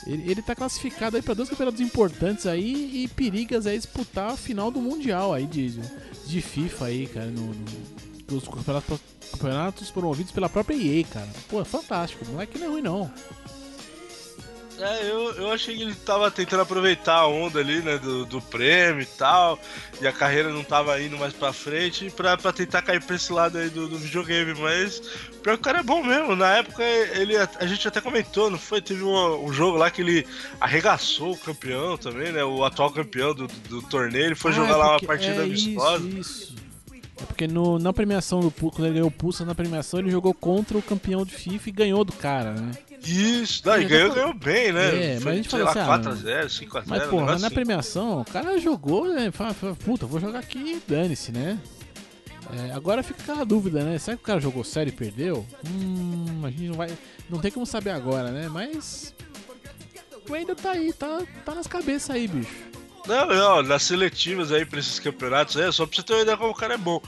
Ele, 0.06 0.30
ele 0.30 0.42
tá 0.42 0.54
classificado 0.54 1.16
aí 1.16 1.22
para 1.22 1.34
dois 1.34 1.48
campeonatos 1.48 1.80
importantes 1.80 2.46
aí 2.46 3.02
e 3.02 3.08
perigas 3.08 3.66
aí 3.66 3.76
disputar 3.76 4.30
a 4.30 4.36
final 4.36 4.70
do 4.70 4.80
Mundial 4.80 5.34
aí 5.34 5.46
de, 5.46 5.80
de 6.26 6.40
FIFA 6.40 6.84
aí, 6.84 7.06
cara, 7.06 7.26
no, 7.26 7.46
no, 7.46 7.64
dos 8.26 8.46
campeonatos, 8.46 9.00
campeonatos 9.32 9.90
promovidos 9.90 10.32
pela 10.32 10.48
própria 10.48 10.76
EA, 10.76 11.04
cara. 11.04 11.28
Pô, 11.48 11.60
é 11.60 11.64
fantástico, 11.64 12.25
o 12.25 12.28
moleque 12.28 12.58
não 12.58 12.66
é 12.66 12.70
ruim 12.70 12.82
não. 12.82 13.10
É, 14.78 15.11
eu, 15.11 15.33
eu 15.33 15.52
achei 15.52 15.75
que 15.75 15.83
ele 15.83 15.95
tava 15.95 16.30
tentando 16.30 16.61
aproveitar 16.61 17.16
a 17.16 17.26
onda 17.26 17.61
ali, 17.61 17.80
né, 17.80 17.97
do, 17.97 18.26
do 18.26 18.42
prêmio 18.42 19.02
e 19.02 19.06
tal, 19.06 19.59
e 20.00 20.06
a 20.06 20.12
carreira 20.12 20.50
não 20.50 20.62
tava 20.62 21.00
indo 21.00 21.16
mais 21.16 21.33
pra 21.33 21.52
frente 21.52 22.11
pra, 22.11 22.37
pra 22.37 22.52
tentar 22.52 22.83
cair 22.83 23.02
pra 23.02 23.16
esse 23.16 23.33
lado 23.33 23.56
aí 23.56 23.71
do, 23.71 23.88
do 23.88 23.99
videogame, 23.99 24.54
mas 24.61 25.00
pior 25.42 25.54
que 25.54 25.61
o 25.61 25.64
cara 25.64 25.80
é 25.80 25.83
bom 25.83 26.02
mesmo. 26.02 26.37
Na 26.37 26.59
época 26.59 26.83
ele 26.85 27.37
a 27.37 27.66
gente 27.66 27.88
até 27.88 28.00
comentou, 28.00 28.50
não 28.50 28.59
foi? 28.59 28.83
Teve 28.83 29.02
um, 29.02 29.45
um 29.47 29.52
jogo 29.52 29.78
lá 29.78 29.90
que 29.90 30.02
ele 30.02 30.26
arregaçou 30.61 31.33
o 31.33 31.38
campeão 31.38 31.97
também, 31.97 32.30
né? 32.33 32.45
O 32.45 32.62
atual 32.62 32.90
campeão 32.90 33.35
do, 33.35 33.47
do, 33.47 33.80
do 33.80 33.83
torneio, 33.83 34.26
ele 34.26 34.35
foi 34.35 34.50
ah, 34.50 34.54
jogar 34.54 34.75
é 34.75 34.76
lá 34.76 34.90
uma 34.90 35.00
partida 35.00 35.40
é 35.40 35.45
amistosa. 35.45 36.06
Isso, 36.06 36.18
isso. 36.18 36.66
É 37.18 37.25
porque 37.25 37.47
no, 37.47 37.78
na 37.78 37.92
premiação 37.95 38.40
do 38.40 38.50
quando 38.50 38.85
ele 38.85 38.95
ganhou 38.95 39.09
o 39.09 39.11
Pulsa 39.11 39.45
na 39.45 39.54
premiação, 39.54 40.00
ele 40.00 40.11
jogou 40.11 40.35
contra 40.35 40.76
o 40.76 40.83
campeão 40.83 41.25
de 41.25 41.35
FIFA 41.35 41.68
e 41.68 41.73
ganhou 41.73 42.04
do 42.04 42.12
cara, 42.12 42.52
né? 42.52 42.73
Isso, 43.05 43.62
e 43.69 43.85
ganhou, 43.85 44.15
ganhou 44.15 44.35
bem, 44.35 44.73
né? 44.73 45.15
É, 45.15 45.21
Foi, 45.21 45.25
mas 45.25 45.26
a 45.26 45.37
gente 45.37 45.49
falou 45.49 45.69
assim, 45.69 45.79
4x0, 45.79 46.47
5x0. 46.47 46.83
Mas, 46.87 47.03
porra, 47.05 47.38
na 47.38 47.50
premiação, 47.50 48.21
o 48.21 48.25
cara 48.25 48.59
jogou, 48.59 49.12
né? 49.12 49.31
Fala, 49.31 49.55
fala, 49.55 49.75
puta, 49.75 50.07
vou 50.07 50.21
jogar 50.21 50.41
aqui 50.41 50.59
e 50.59 50.83
dane-se, 50.87 51.33
né? 51.33 51.59
É, 52.53 52.73
agora 52.73 53.03
fica 53.03 53.21
aquela 53.23 53.45
dúvida, 53.45 53.83
né? 53.83 53.99
Será 53.99 54.17
que 54.17 54.23
o 54.23 54.26
cara 54.26 54.41
jogou 54.41 54.62
sério 54.62 54.91
e 54.91 54.97
perdeu? 54.97 55.45
Hum, 55.67 56.43
a 56.45 56.50
gente 56.50 56.69
não 56.69 56.75
vai. 56.75 56.88
Não 57.29 57.41
tem 57.41 57.50
como 57.50 57.67
saber 57.67 57.91
agora, 57.91 58.31
né? 58.31 58.49
Mas. 58.49 59.15
O 60.29 60.35
ainda 60.35 60.55
tá 60.55 60.73
aí, 60.73 60.93
tá, 60.93 61.23
tá 61.45 61.55
nas 61.55 61.67
cabeças 61.67 62.11
aí, 62.11 62.26
bicho. 62.26 62.55
Não, 63.07 63.26
não, 63.26 63.62
nas 63.62 63.85
seletivas 63.85 64.50
aí 64.50 64.65
pra 64.65 64.81
esses 64.81 64.99
campeonatos, 64.99 65.57
é, 65.57 65.71
só 65.71 65.87
pra 65.87 65.97
você 65.97 66.03
ter 66.03 66.12
uma 66.15 66.23
ideia 66.23 66.37
como 66.37 66.50
o 66.50 66.55
cara 66.55 66.75
é 66.75 66.79
bom. 66.79 67.00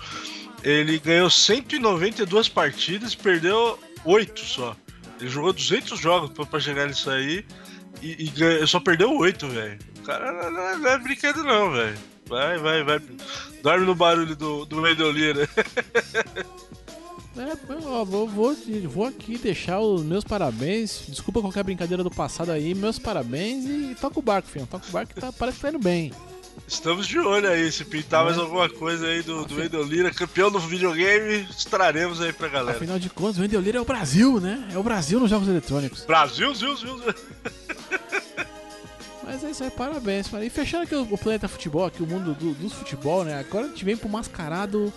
Ele 0.62 0.98
ganhou 0.98 1.28
192 1.28 2.48
partidas, 2.48 3.14
perdeu 3.14 3.78
8 4.04 4.40
só. 4.40 4.76
Ele 5.20 5.28
jogou 5.28 5.52
200 5.52 5.98
jogos 5.98 6.30
pra, 6.46 6.60
chegar 6.60 6.86
nisso 6.86 7.10
aí 7.10 7.44
e, 8.02 8.24
e 8.24 8.30
ganha, 8.30 8.66
só 8.66 8.80
perdeu 8.80 9.16
8, 9.16 9.46
velho. 9.48 9.78
O 9.98 10.02
cara 10.02 10.32
não, 10.32 10.50
não, 10.50 10.78
não, 10.78 10.90
é 10.90 10.98
brinquedo, 10.98 11.42
não, 11.42 11.72
velho. 11.72 11.98
Vai, 12.26 12.58
vai, 12.58 12.84
vai. 12.84 13.00
Dorme 13.62 13.86
no 13.86 13.94
barulho 13.94 14.36
do, 14.36 14.64
do 14.64 14.82
Wendel 14.82 15.10
Lira. 15.10 15.48
É, 17.38 17.56
ó, 17.86 18.04
vou, 18.04 18.26
vou, 18.26 19.06
aqui 19.06 19.38
deixar 19.38 19.78
os 19.78 20.02
meus 20.02 20.24
parabéns. 20.24 21.04
Desculpa 21.06 21.40
qualquer 21.40 21.62
brincadeira 21.62 22.02
do 22.02 22.10
passado 22.10 22.50
aí, 22.50 22.74
meus 22.74 22.98
parabéns 22.98 23.64
e 23.64 23.94
toca 23.94 24.18
o 24.18 24.22
barco, 24.22 24.48
filho. 24.48 24.66
Toca 24.66 24.88
o 24.88 24.90
barco 24.90 25.14
que 25.14 25.20
tá, 25.20 25.32
parece 25.32 25.58
que 25.58 25.62
tá 25.62 25.68
indo 25.68 25.78
bem. 25.78 26.12
Estamos 26.66 27.06
de 27.06 27.18
olho 27.18 27.48
aí. 27.48 27.70
Se 27.70 27.84
pintar 27.84 28.24
mais 28.24 28.38
alguma 28.38 28.68
coisa 28.68 29.06
aí 29.06 29.22
do, 29.22 29.44
do 29.44 29.56
Wendel 29.56 29.82
Lira, 29.82 30.10
campeão 30.10 30.50
do 30.50 30.58
videogame, 30.58 31.46
estaremos 31.50 32.20
aí 32.20 32.32
pra 32.32 32.48
galera. 32.48 32.76
Afinal 32.76 32.98
de 32.98 33.08
contas, 33.10 33.38
o 33.38 33.42
Wendel 33.42 33.60
Lira 33.60 33.78
é 33.78 33.80
o 33.80 33.84
Brasil, 33.84 34.40
né? 34.40 34.68
É 34.72 34.78
o 34.78 34.82
Brasil 34.82 35.20
nos 35.20 35.30
jogos 35.30 35.48
eletrônicos. 35.48 36.04
Brasil, 36.04 36.54
Zil, 36.54 36.76
Zil, 36.76 36.98
Zil. 36.98 37.14
Mas 39.24 39.44
é 39.44 39.50
isso 39.50 39.62
aí, 39.62 39.70
parabéns. 39.70 40.26
E 40.32 40.48
fechando 40.48 40.84
aqui 40.84 40.94
o, 40.94 41.02
o 41.02 41.18
planeta 41.18 41.46
futebol, 41.48 41.84
aqui 41.84 42.02
o 42.02 42.06
mundo 42.06 42.32
do, 42.34 42.54
dos 42.54 42.72
futebol, 42.72 43.24
né? 43.24 43.38
Agora 43.38 43.66
a 43.66 43.68
gente 43.68 43.84
vem 43.84 43.96
pro 43.96 44.08
mascarado. 44.08 44.92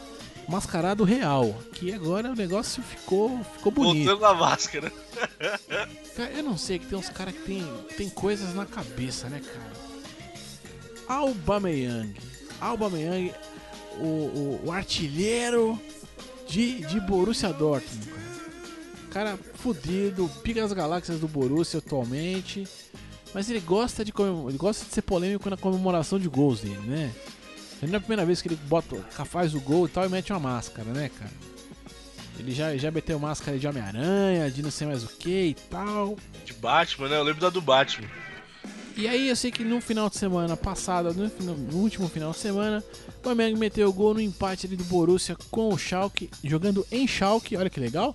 Mascarado 0.48 1.04
real. 1.04 1.56
Que 1.74 1.94
agora 1.94 2.32
o 2.32 2.36
negócio 2.36 2.82
ficou, 2.82 3.40
ficou 3.56 3.72
bonito. 3.72 4.06
Voltando 4.06 4.22
na 4.22 4.34
máscara. 4.34 4.92
Cara, 6.16 6.32
eu 6.32 6.44
não 6.44 6.58
sei, 6.58 6.80
que 6.80 6.88
tem 6.88 6.98
uns 6.98 7.10
caras 7.10 7.34
que 7.34 7.42
tem, 7.42 7.66
tem 7.96 8.10
coisas 8.10 8.54
na 8.54 8.66
cabeça, 8.66 9.30
né, 9.30 9.40
cara? 9.40 9.81
Aubameyang. 11.12 12.14
Aubameyang, 12.60 13.34
o, 13.98 14.06
o, 14.06 14.62
o 14.66 14.72
artilheiro 14.72 15.80
de, 16.48 16.86
de 16.86 17.00
Borussia 17.02 17.52
Dortmund, 17.52 18.08
cara. 18.08 18.22
Cara 19.12 19.40
fudido, 19.56 20.30
pica 20.42 20.64
as 20.64 20.72
galáxias 20.72 21.20
do 21.20 21.28
Borussia 21.28 21.80
atualmente. 21.80 22.68
Mas 23.34 23.50
ele 23.50 23.60
gosta 23.60 24.04
de 24.04 24.14
ele 24.48 24.58
gosta 24.58 24.86
de 24.86 24.94
ser 24.94 25.02
polêmico 25.02 25.50
na 25.50 25.58
comemoração 25.58 26.20
de 26.20 26.28
gols 26.28 26.62
dele, 26.62 26.80
né? 26.86 27.12
Não 27.82 27.94
é 27.94 27.98
a 27.98 28.00
primeira 28.00 28.26
vez 28.26 28.42
que 28.42 28.48
ele 28.48 28.60
bota, 28.68 28.96
faz 29.26 29.56
o 29.56 29.60
gol 29.60 29.88
e 29.88 29.90
tal 29.90 30.06
e 30.06 30.10
mete 30.10 30.32
uma 30.32 30.40
máscara, 30.40 30.92
né, 30.92 31.10
cara? 31.18 31.32
Ele 32.38 32.54
já, 32.54 32.76
já 32.78 32.92
meteu 32.92 33.20
máscara 33.20 33.58
de 33.58 33.68
Homem-Aranha, 33.68 34.50
de 34.50 34.62
não 34.62 34.72
sei 34.72 34.88
mais 34.88 35.04
o 35.04 35.08
que 35.08 35.48
e 35.48 35.54
tal. 35.54 36.16
De 36.46 36.54
Batman, 36.54 37.10
né? 37.10 37.18
Eu 37.18 37.24
lembro 37.24 37.42
da 37.42 37.50
do 37.50 37.62
Batman. 37.62 38.08
E 38.98 39.08
aí 39.08 39.30
eu 39.30 39.36
sei 39.36 39.52
que 39.52 39.64
no 39.64 39.82
final 39.82 40.10
de 40.10 40.18
semana 40.18 40.56
passado, 40.56 41.14
no, 41.14 41.56
no 41.56 41.78
último 41.78 42.08
final 42.08 42.32
de 42.32 42.38
semana, 42.38 42.84
o 43.20 43.24
Flamengo 43.24 43.58
meteu 43.58 43.90
o 43.90 43.94
gol 43.94 44.14
no 44.14 44.22
empate 44.22 44.68
do 44.68 44.84
Borussia 44.84 45.36
com 45.50 45.70
o 45.74 45.78
Schalke, 45.78 46.30
jogando 46.44 46.86
em 46.92 47.08
Schalke, 47.08 47.56
olha 47.58 47.70
que 47.70 47.80
legal. 47.80 48.14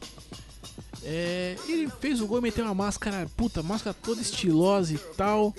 É, 1.02 1.56
ele 1.68 1.88
fez 2.00 2.20
o 2.20 2.26
gol 2.26 2.38
e 2.38 2.42
meteu 2.42 2.64
uma 2.64 2.74
máscara, 2.74 3.28
puta, 3.36 3.62
máscara 3.62 3.96
toda 4.02 4.20
estilosa 4.20 4.92
e 4.94 4.98
tal. 5.16 5.54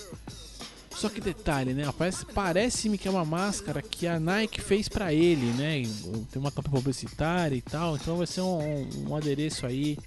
Só 0.91 1.09
que 1.09 1.21
detalhe, 1.21 1.73
né? 1.73 1.87
Parece- 1.97 2.25
Parece-me 2.33 2.97
que 2.97 3.07
é 3.07 3.11
uma 3.11 3.23
máscara 3.25 3.81
que 3.83 4.07
a 4.07 4.19
Nike 4.19 4.59
fez 4.61 4.87
pra 4.89 5.13
ele, 5.13 5.45
né? 5.53 5.83
Tem 6.31 6.41
uma 6.41 6.51
campanha 6.51 6.77
publicitária 6.77 7.55
e 7.55 7.61
tal, 7.61 7.95
então 7.95 8.17
vai 8.17 8.25
ser 8.27 8.41
um, 8.41 8.57
um- 8.59 9.09
um 9.09 9.15
adereço 9.15 9.65
aí 9.65 9.97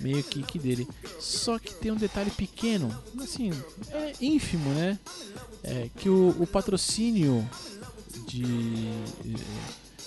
meio 0.00 0.22
que, 0.22 0.42
que 0.42 0.58
dele. 0.58 0.86
Só 1.20 1.58
que 1.58 1.72
tem 1.74 1.90
um 1.92 1.96
detalhe 1.96 2.30
pequeno, 2.30 2.94
assim, 3.22 3.50
é 3.90 4.12
ínfimo, 4.20 4.70
né? 4.74 4.98
É 5.62 5.88
que 5.96 6.08
o, 6.08 6.30
o 6.40 6.46
patrocínio 6.46 7.48
de 8.26 8.90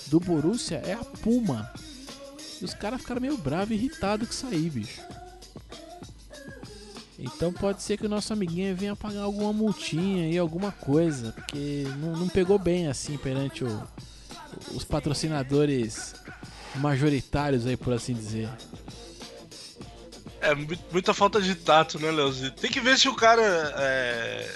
do 0.08 0.20
Borussia 0.20 0.78
é 0.86 0.94
a 0.94 1.04
Puma. 1.04 1.72
E 2.62 2.66
os 2.66 2.74
caras 2.74 3.02
ficaram 3.02 3.22
meio 3.22 3.38
bravos 3.38 3.72
e 3.72 3.74
irritados 3.76 4.28
com 4.28 4.34
isso 4.34 4.48
aí, 4.48 4.70
bicho. 4.70 5.02
Então 7.20 7.52
pode 7.52 7.82
ser 7.82 7.98
que 7.98 8.06
o 8.06 8.10
nosso 8.10 8.32
amiguinho 8.32 8.76
venha 8.76 8.96
pagar 8.96 9.22
alguma 9.22 9.52
multinha 9.52 10.30
e 10.30 10.38
alguma 10.38 10.72
coisa, 10.72 11.32
porque 11.32 11.86
não, 12.00 12.16
não 12.16 12.30
pegou 12.30 12.60
bem 12.60 12.88
assim 12.88 13.18
perante 13.18 13.64
o- 13.64 13.84
os 14.74 14.84
patrocinadores 14.84 16.14
majoritários 16.76 17.66
aí, 17.66 17.76
por 17.76 17.92
assim 17.94 18.14
dizer. 18.14 18.50
É 20.40 20.54
mu- 20.54 20.78
muita 20.92 21.14
falta 21.14 21.42
de 21.42 21.56
tato, 21.56 22.00
né, 22.00 22.12
Leozito? 22.12 22.62
Tem 22.62 22.70
que 22.72 22.80
ver 22.80 22.98
se 22.98 23.10
o 23.10 23.16
cara. 23.16 23.42
É, 23.78 24.50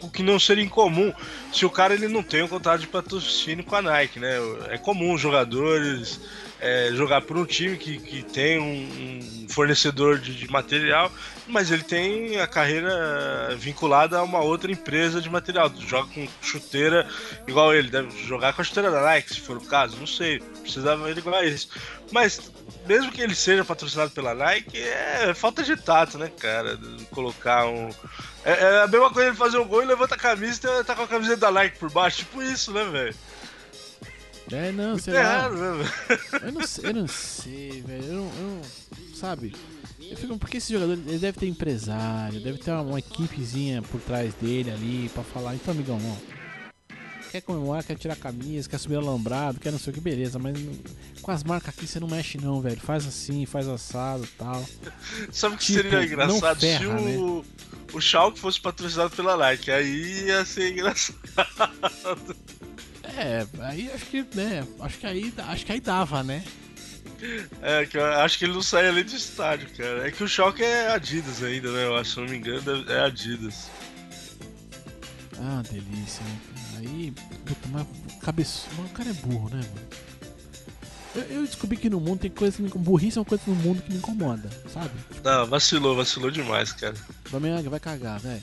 o 0.00 0.08
que 0.10 0.22
não 0.22 0.38
seria 0.38 0.64
incomum, 0.64 1.12
se 1.52 1.64
o 1.66 1.70
cara 1.70 1.94
ele 1.94 2.08
não 2.08 2.22
tem 2.22 2.42
um 2.42 2.48
contrato 2.48 2.80
de 2.80 2.86
patrocínio 2.86 3.64
com 3.64 3.76
a 3.76 3.82
Nike, 3.82 4.18
né? 4.18 4.34
É 4.70 4.78
comum 4.78 5.12
os 5.12 5.20
jogadores 5.20 6.20
é, 6.60 6.90
jogar 6.94 7.20
por 7.22 7.36
um 7.36 7.44
time 7.44 7.76
que, 7.76 7.98
que 7.98 8.22
tem 8.22 8.58
um, 8.58 8.64
um 9.44 9.48
fornecedor 9.48 10.18
de, 10.18 10.34
de 10.34 10.50
material, 10.50 11.12
mas 11.48 11.70
ele 11.70 11.82
tem 11.84 12.40
a 12.40 12.46
carreira 12.46 13.54
vinculada 13.56 14.18
a 14.18 14.22
uma 14.22 14.40
outra 14.40 14.70
empresa 14.72 15.20
de 15.20 15.30
material. 15.30 15.70
Joga 15.78 16.12
com 16.12 16.26
chuteira 16.42 17.08
igual 17.46 17.74
ele, 17.74 17.88
deve 17.90 18.10
jogar 18.26 18.52
com 18.52 18.60
a 18.62 18.64
chuteira 18.64 18.90
da 18.90 19.00
Nike, 19.02 19.34
se 19.34 19.40
for 19.40 19.56
o 19.56 19.64
caso, 19.64 19.96
não 19.96 20.06
sei. 20.06 20.40
Precisava 20.62 21.08
ele 21.10 21.20
igual 21.20 21.36
a 21.36 21.44
isso. 21.44 21.68
Mas 22.10 22.50
mesmo 22.86 23.10
que 23.12 23.20
ele 23.20 23.34
seja 23.34 23.64
patrocinado 23.64 24.10
pela 24.10 24.34
Nike, 24.34 24.78
é 24.78 25.32
falta 25.34 25.62
de 25.62 25.76
tato, 25.76 26.18
né, 26.18 26.30
cara? 26.38 26.78
Colocar 27.10 27.66
um. 27.66 27.90
É, 28.44 28.52
é 28.52 28.82
a 28.82 28.86
mesma 28.86 29.10
coisa 29.10 29.28
ele 29.28 29.36
fazer 29.36 29.58
um 29.58 29.66
gol 29.66 29.82
e 29.82 29.86
levanta 29.86 30.14
a 30.14 30.18
camisa 30.18 30.60
e 30.80 30.84
tá 30.84 30.94
com 30.94 31.02
a 31.02 31.08
camiseta 31.08 31.38
da 31.38 31.50
Nike 31.50 31.78
por 31.78 31.90
baixo. 31.90 32.18
Tipo 32.18 32.42
isso, 32.42 32.72
né, 32.72 32.84
velho? 32.84 33.14
É, 34.52 34.70
não, 34.70 34.90
Muito 34.90 35.02
sei 35.02 35.14
lá. 35.14 35.20
errado, 35.20 35.54
né, 35.56 35.84
velho? 36.08 36.22
Eu 36.46 36.52
não 36.52 36.66
sei, 36.66 36.84
eu 36.90 36.94
não 36.94 37.08
sei, 37.08 37.82
velho. 37.84 38.04
Eu 38.04 38.12
eu 38.12 38.22
não- 38.38 38.62
Sabe? 39.14 39.56
Eu 40.10 40.16
fico, 40.16 40.38
porque 40.38 40.58
esse 40.58 40.72
jogador 40.72 40.92
ele 40.92 41.18
deve 41.18 41.38
ter 41.38 41.46
empresário, 41.46 42.40
deve 42.40 42.58
ter 42.58 42.70
uma, 42.70 42.82
uma 42.82 42.98
equipezinha 42.98 43.82
por 43.82 44.00
trás 44.00 44.32
dele 44.34 44.70
ali 44.70 45.10
pra 45.12 45.22
falar. 45.22 45.54
Então, 45.54 45.72
amigão, 45.74 45.98
ó. 46.02 46.36
Quer 47.30 47.40
comemorar, 47.42 47.82
quer 47.84 47.96
tirar 47.98 48.16
camisa, 48.16 48.68
quer 48.68 48.78
subir 48.78 48.94
alambrado, 48.96 49.58
quer 49.58 49.70
não 49.72 49.78
sei 49.78 49.90
o 49.90 49.94
que, 49.94 50.00
beleza, 50.00 50.38
mas 50.38 50.58
não- 50.58 50.72
com 51.20 51.30
as 51.32 51.42
marcas 51.42 51.70
aqui 51.76 51.86
você 51.86 51.98
não 51.98 52.06
mexe, 52.08 52.38
não, 52.38 52.60
velho. 52.60 52.80
Faz 52.80 53.04
assim, 53.06 53.44
faz 53.44 53.66
assado 53.68 54.24
e 54.24 54.28
tal. 54.38 54.64
Sabe 55.32 55.56
o 55.56 55.58
que 55.58 55.64
Tipo, 55.66 55.82
seria 55.82 56.04
engraçado 56.04 56.54
não 56.54 56.60
ferra, 56.60 56.98
se 56.98 57.16
o, 57.16 57.44
o 57.92 58.00
Schalke 58.00 58.38
fosse 58.38 58.60
patrocinado 58.60 59.10
pela 59.10 59.36
Nike? 59.36 59.70
Aí 59.72 60.26
ia 60.26 60.44
ser 60.44 60.72
engraçado. 60.72 62.36
É, 63.02 63.46
aí 63.60 63.90
acho 63.92 64.06
que, 64.06 64.24
né, 64.34 64.66
acho 64.80 64.98
que 64.98 65.06
aí, 65.06 65.32
acho 65.48 65.66
que 65.66 65.72
aí 65.72 65.80
dava, 65.80 66.22
né? 66.22 66.44
É, 67.62 67.86
que 67.86 67.96
eu 67.96 68.04
acho 68.04 68.38
que 68.38 68.44
ele 68.44 68.52
não 68.54 68.62
sai 68.62 68.88
além 68.88 69.04
do 69.04 69.14
estádio, 69.14 69.68
cara. 69.76 70.06
É 70.06 70.10
que 70.10 70.22
o 70.22 70.28
Schalke 70.28 70.62
é 70.62 70.92
Adidas 70.92 71.42
ainda, 71.42 71.70
né? 71.72 71.84
Eu 71.84 71.96
acho, 71.96 72.10
se 72.10 72.20
não 72.20 72.26
me 72.26 72.36
engano, 72.36 72.84
é 72.90 73.00
Adidas. 73.00 73.70
Ah, 75.38 75.62
delícia, 75.70 76.22
né? 76.24 76.38
Aí, 76.78 77.12
puta, 77.44 77.68
mas 77.70 77.86
cabeço, 78.20 78.68
mas 78.76 78.90
o 78.90 78.94
cara 78.94 79.10
é 79.10 79.12
burro, 79.12 79.48
né, 79.48 79.56
mano? 79.56 79.86
Eu, 81.14 81.22
eu 81.36 81.42
descobri 81.42 81.78
que 81.78 81.88
no 81.88 81.98
mundo 81.98 82.20
tem 82.20 82.30
coisas 82.30 82.56
que 82.56 82.62
me. 82.62 82.68
Burrice 82.68 83.16
é 83.16 83.20
uma 83.20 83.24
coisa 83.24 83.42
no 83.46 83.54
mundo 83.54 83.80
que 83.82 83.90
me 83.90 83.98
incomoda, 83.98 84.50
sabe? 84.70 84.90
Não, 85.24 85.46
vacilou, 85.46 85.96
vacilou 85.96 86.30
demais, 86.30 86.72
cara. 86.72 86.94
Flamengo 87.24 87.70
vai 87.70 87.80
cagar, 87.80 88.20
velho. 88.20 88.42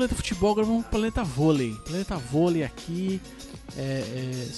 Planeta 0.00 0.14
futebol, 0.14 0.52
agora 0.52 0.66
vamos 0.66 0.82
pro 0.82 0.92
planeta 0.92 1.22
vôlei. 1.22 1.74
Planeta 1.84 2.16
vôlei 2.16 2.64
aqui. 2.64 3.20
É, 3.76 3.80
é, 3.82 4.48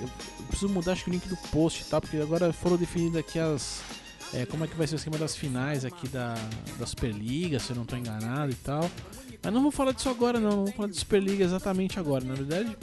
eu 0.00 0.08
preciso 0.48 0.68
mudar 0.70 0.92
acho 0.92 1.04
que 1.04 1.10
o 1.10 1.12
link 1.12 1.28
do 1.28 1.36
post, 1.50 1.84
tá? 1.84 2.00
Porque 2.00 2.16
agora 2.16 2.52
foram 2.52 2.76
definidas 2.76 3.20
aqui 3.20 3.38
as. 3.38 3.82
é, 4.32 4.46
como 4.46 4.64
é 4.64 4.66
que 4.66 4.74
vai 4.74 4.86
ser 4.86 4.94
o 4.94 4.96
esquema 4.96 5.18
das 5.18 5.36
finais 5.36 5.84
aqui 5.84 6.08
da, 6.08 6.34
da 6.78 6.86
Superliga, 6.86 7.58
se 7.58 7.70
eu 7.70 7.76
não 7.76 7.82
estou 7.82 7.98
enganado 7.98 8.52
e 8.52 8.54
tal. 8.54 8.90
Mas 9.42 9.52
não 9.52 9.62
vou 9.62 9.70
falar 9.70 9.92
disso 9.92 10.08
agora 10.08 10.40
não, 10.40 10.50
não 10.50 10.64
vou 10.64 10.72
falar 10.72 10.88
de 10.88 10.96
Superliga 10.96 11.44
exatamente 11.44 11.98
agora. 11.98 12.24
Na 12.24 12.34
verdade, 12.34 12.76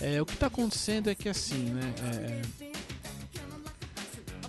é, 0.00 0.22
o 0.22 0.26
que 0.26 0.34
está 0.34 0.46
acontecendo 0.46 1.10
é 1.10 1.14
que 1.16 1.28
assim, 1.28 1.64
né? 1.64 1.94
é, 2.12 2.69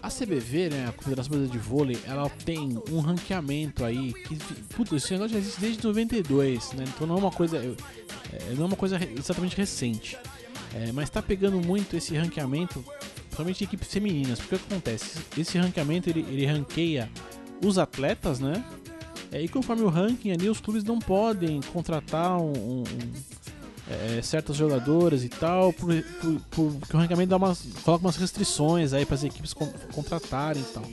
a 0.02 0.10
CBV, 0.10 0.70
né, 0.70 0.88
a 0.88 0.92
Confederação 0.92 1.30
Brasileira 1.32 1.52
de 1.52 1.58
Vôlei, 1.70 2.00
ela 2.06 2.30
tem 2.44 2.78
um 2.92 3.00
ranqueamento 3.00 3.84
aí 3.86 4.14
que, 4.14 4.36
puta, 4.76 4.96
esse 4.96 5.12
negócio 5.14 5.34
já 5.34 5.40
existe 5.40 5.60
desde 5.62 5.84
92, 5.86 6.74
né? 6.74 6.86
Então 6.88 7.06
não 7.06 7.16
é 7.16 7.20
uma 7.20 7.32
coisa, 7.32 7.58
é, 7.58 8.54
não 8.56 8.64
é 8.64 8.68
uma 8.68 8.76
coisa 8.76 9.00
exatamente 9.18 9.56
recente. 9.56 10.18
É, 10.74 10.92
mas 10.92 11.10
tá 11.10 11.22
pegando 11.22 11.58
muito 11.58 11.96
esse 11.98 12.16
ranqueamento, 12.16 12.84
principalmente 13.24 13.64
equipes 13.64 13.88
femininas, 13.92 14.40
porque 14.40 14.56
o 14.56 14.60
que 14.60 14.66
acontece? 14.74 15.20
Esse 15.38 15.58
ranqueamento 15.58 16.10
ele, 16.10 16.22
ele 16.22 16.46
ranqueia 16.46 17.10
os 17.64 17.78
atletas, 17.78 18.40
né? 18.40 18.64
É, 19.32 19.42
e 19.42 19.48
conforme 19.48 19.84
o 19.84 19.88
ranking 19.90 20.32
ali, 20.32 20.50
os 20.50 20.60
clubes 20.60 20.84
não 20.84 21.00
podem 21.00 21.62
contratar 21.74 22.38
um- 22.40 22.80
um, 22.80 22.84
é, 24.18 24.22
certas 24.22 24.56
jogadoras 24.56 25.24
e 25.24 25.30
tal, 25.30 25.72
por, 25.74 25.94
por- 26.22 26.42
por- 26.52 26.72
porque 26.80 26.96
o 26.96 27.00
ranqueamento 27.00 27.30
dá 27.30 27.38
umas, 27.38 27.60
coloca 27.84 28.06
umas 28.06 28.16
restrições 28.16 28.94
aí 28.94 29.06
para 29.06 29.16
as 29.16 29.24
equipes 29.24 29.54
con- 29.54 29.72
contratarem 29.94 30.62
e 30.62 30.66
tal. 30.74 30.84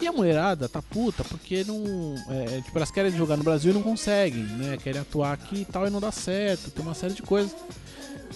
E 0.00 0.06
a 0.06 0.12
mulherada 0.12 0.68
tá 0.68 0.82
puta 0.82 1.24
porque 1.24 1.64
não. 1.64 2.14
É, 2.28 2.60
tipo, 2.60 2.76
elas 2.76 2.90
querem 2.90 3.10
jogar 3.10 3.36
no 3.38 3.42
Brasil 3.42 3.70
e 3.70 3.74
não 3.74 3.82
conseguem, 3.82 4.42
né? 4.42 4.76
Querem 4.82 5.00
atuar 5.00 5.32
aqui 5.32 5.62
e 5.62 5.64
tal 5.64 5.86
e 5.86 5.90
não 5.90 6.00
dá 6.00 6.12
certo, 6.12 6.70
tem 6.70 6.84
uma 6.84 6.94
série 6.94 7.14
de 7.14 7.22
coisas. 7.22 7.54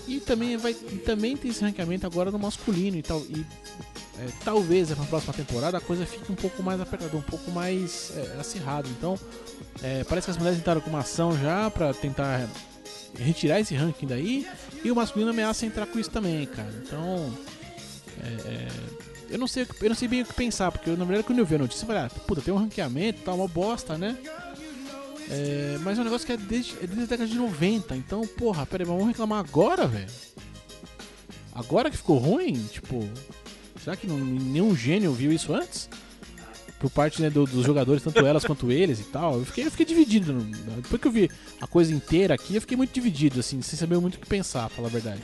E 0.08 0.18
também, 0.20 0.56
vai, 0.56 0.72
e 0.72 0.96
também 1.04 1.36
tem 1.36 1.50
esse 1.50 1.62
ranqueamento 1.62 2.06
agora 2.06 2.30
no 2.30 2.38
masculino 2.38 2.96
e 2.96 3.02
tal. 3.02 3.20
E 3.28 3.44
é, 4.18 4.26
talvez 4.42 4.88
na 4.88 5.04
próxima 5.04 5.34
temporada 5.34 5.76
a 5.76 5.80
coisa 5.82 6.06
fique 6.06 6.32
um 6.32 6.34
pouco 6.34 6.62
mais 6.62 6.80
apertada, 6.80 7.14
um 7.16 7.20
pouco 7.22 7.50
mais 7.50 8.10
é, 8.16 8.40
acirrada. 8.40 8.88
Então, 8.88 9.18
é, 9.82 10.02
parece 10.04 10.24
que 10.26 10.30
as 10.30 10.38
mulheres 10.38 10.58
entraram 10.58 10.80
com 10.80 10.88
uma 10.88 11.00
ação 11.00 11.38
já 11.38 11.70
pra 11.70 11.92
tentar 11.92 12.48
retirar 13.18 13.60
esse 13.60 13.74
ranking 13.74 14.06
daí. 14.06 14.46
E 14.84 14.90
o 14.90 14.96
masculino 14.96 15.30
ameaça 15.30 15.66
entrar 15.66 15.86
com 15.86 15.98
isso 15.98 16.10
também, 16.10 16.46
cara. 16.46 16.72
Então. 16.82 17.32
É, 18.22 18.48
é, 18.48 18.68
eu 19.30 19.38
não 19.38 19.46
sei, 19.46 19.66
eu 19.80 19.88
não 19.88 19.96
sei 19.96 20.08
bem 20.08 20.22
o 20.22 20.24
que 20.26 20.34
pensar, 20.34 20.72
porque 20.72 20.90
na 20.90 21.04
verdade 21.04 21.22
quando 21.24 21.38
eu 21.38 21.46
vi 21.46 21.54
a 21.54 21.58
notícia 21.58 21.84
eu 21.84 21.86
falei, 21.86 22.02
ah, 22.02 22.10
puta, 22.26 22.42
tem 22.42 22.52
um 22.52 22.56
ranqueamento, 22.56 23.22
tá 23.22 23.32
uma 23.32 23.46
bosta, 23.46 23.96
né? 23.96 24.18
É, 25.30 25.78
mas 25.82 25.96
é 25.96 26.00
um 26.00 26.04
negócio 26.04 26.26
que 26.26 26.32
é 26.32 26.36
desde, 26.36 26.72
é 26.78 26.86
desde 26.86 27.04
a 27.04 27.06
década 27.06 27.26
de 27.28 27.36
90, 27.36 27.94
então, 27.94 28.26
porra, 28.26 28.66
peraí, 28.66 28.84
vamos 28.84 29.06
reclamar 29.06 29.38
agora, 29.38 29.86
velho? 29.86 30.10
Agora 31.54 31.88
que 31.88 31.96
ficou 31.96 32.18
ruim? 32.18 32.54
Tipo, 32.72 33.08
será 33.82 33.94
que 33.94 34.08
não, 34.08 34.18
nenhum 34.18 34.74
gênio 34.74 35.12
viu 35.12 35.32
isso 35.32 35.54
antes? 35.54 35.88
Por 36.80 36.90
parte 36.90 37.20
né, 37.20 37.28
do, 37.28 37.44
dos 37.44 37.64
jogadores, 37.64 38.02
tanto 38.02 38.26
elas 38.26 38.44
quanto 38.44 38.72
eles 38.72 39.00
e 39.00 39.04
tal. 39.04 39.38
Eu 39.38 39.44
fiquei, 39.44 39.66
eu 39.66 39.70
fiquei 39.70 39.86
dividido. 39.86 40.32
Depois 40.32 41.00
que 41.00 41.06
eu 41.06 41.12
vi 41.12 41.30
a 41.60 41.66
coisa 41.66 41.94
inteira 41.94 42.34
aqui, 42.34 42.56
eu 42.56 42.60
fiquei 42.60 42.76
muito 42.76 42.92
dividido, 42.92 43.38
assim, 43.38 43.60
sem 43.60 43.78
saber 43.78 43.98
muito 43.98 44.14
o 44.14 44.18
que 44.18 44.26
pensar, 44.26 44.68
falar 44.70 44.88
a 44.88 44.90
verdade. 44.90 45.20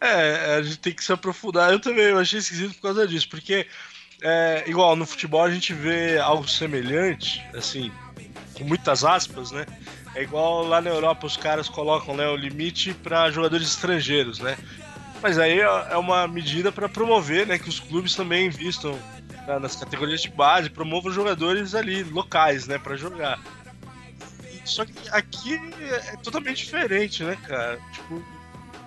É, 0.00 0.56
a 0.56 0.62
gente 0.62 0.78
tem 0.78 0.94
que 0.94 1.04
se 1.04 1.12
aprofundar. 1.12 1.70
Eu 1.70 1.78
também 1.78 2.06
eu 2.06 2.18
achei 2.18 2.38
esquisito 2.38 2.74
por 2.76 2.80
causa 2.80 3.06
disso, 3.06 3.28
porque 3.28 3.66
é, 4.22 4.64
igual 4.66 4.96
no 4.96 5.04
futebol 5.04 5.42
a 5.42 5.50
gente 5.50 5.74
vê 5.74 6.18
algo 6.18 6.48
semelhante, 6.48 7.46
assim, 7.54 7.92
com 8.54 8.64
muitas 8.64 9.04
aspas, 9.04 9.50
né? 9.50 9.66
É 10.14 10.22
igual 10.22 10.66
lá 10.66 10.80
na 10.80 10.90
Europa 10.90 11.26
os 11.26 11.36
caras 11.36 11.68
colocam 11.68 12.16
né, 12.16 12.26
o 12.26 12.36
limite 12.36 12.94
para 12.94 13.30
jogadores 13.30 13.68
estrangeiros, 13.68 14.38
né? 14.38 14.56
Mas 15.22 15.38
aí 15.38 15.60
é, 15.60 15.64
é 15.90 15.96
uma 15.96 16.26
medida 16.26 16.72
para 16.72 16.88
promover, 16.88 17.46
né, 17.46 17.58
que 17.58 17.68
os 17.68 17.78
clubes 17.78 18.14
também 18.14 18.46
investam 18.46 18.98
né, 19.50 19.58
nas 19.58 19.76
categorias 19.76 20.22
de 20.22 20.30
base, 20.30 20.70
promovam 20.70 21.10
jogadores 21.10 21.74
ali 21.74 22.02
locais, 22.04 22.66
né, 22.66 22.78
para 22.78 22.96
jogar. 22.96 23.40
Só 24.64 24.84
que 24.84 24.92
aqui 25.10 25.60
é 26.12 26.16
totalmente 26.16 26.64
diferente, 26.64 27.24
né, 27.24 27.36
cara? 27.46 27.80
Tipo, 27.92 28.22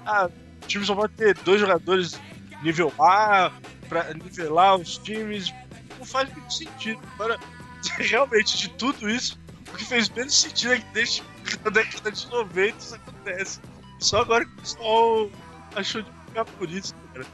ah, 0.06 0.30
o 0.64 0.68
time 0.68 0.86
só 0.86 0.96
pode 0.96 1.14
ter 1.14 1.38
dois 1.40 1.60
jogadores 1.60 2.20
nível 2.62 2.94
A 3.00 3.52
para 3.90 4.14
nivelar 4.14 4.78
os 4.78 4.98
times. 4.98 5.54
Não 6.00 6.06
faz 6.06 6.32
muito 6.32 6.54
sentido. 6.54 7.02
Agora, 7.16 7.38
realmente, 8.00 8.58
de 8.58 8.70
tudo 8.70 9.10
isso, 9.10 9.38
o 9.68 9.76
que 9.76 9.84
fez 9.84 10.08
menos 10.10 10.40
sentido 10.40 10.74
é 10.74 10.78
que 10.80 10.86
desde 10.94 11.24
a 11.66 11.70
década 11.70 12.12
de 12.12 12.28
90 12.28 12.78
isso 12.78 12.96
acontece. 12.96 13.60
Só 14.00 14.22
agora 14.22 14.46
que 14.46 14.52
o 14.52 14.62
pessoal 14.62 15.30
achou 15.76 16.02
de 16.02 16.12
ficar 16.28 16.46
por 16.46 16.70
isso, 16.70 16.96
cara. 17.14 17.26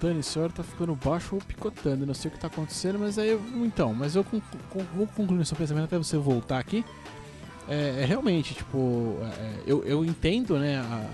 Dani, 0.00 0.18
o 0.18 0.22
senhor 0.22 0.50
tá 0.50 0.64
ficando 0.64 0.96
baixo 0.96 1.36
ou 1.36 1.40
picotando, 1.40 2.04
não 2.04 2.14
sei 2.14 2.28
o 2.28 2.34
que 2.34 2.40
tá 2.40 2.48
acontecendo, 2.48 2.98
mas 2.98 3.18
aí 3.18 3.30
eu, 3.30 3.40
então, 3.64 3.94
mas 3.94 4.16
eu 4.16 4.26
vou 4.94 5.06
concluir 5.06 5.46
seu 5.46 5.56
pensamento 5.56 5.84
até 5.84 5.96
você 5.96 6.16
voltar 6.16 6.58
aqui. 6.58 6.84
É, 7.68 8.02
é 8.02 8.04
realmente, 8.04 8.54
tipo, 8.54 9.16
é, 9.38 9.62
eu, 9.64 9.84
eu 9.84 10.04
entendo, 10.04 10.58
né, 10.58 10.78
a, 10.78 11.08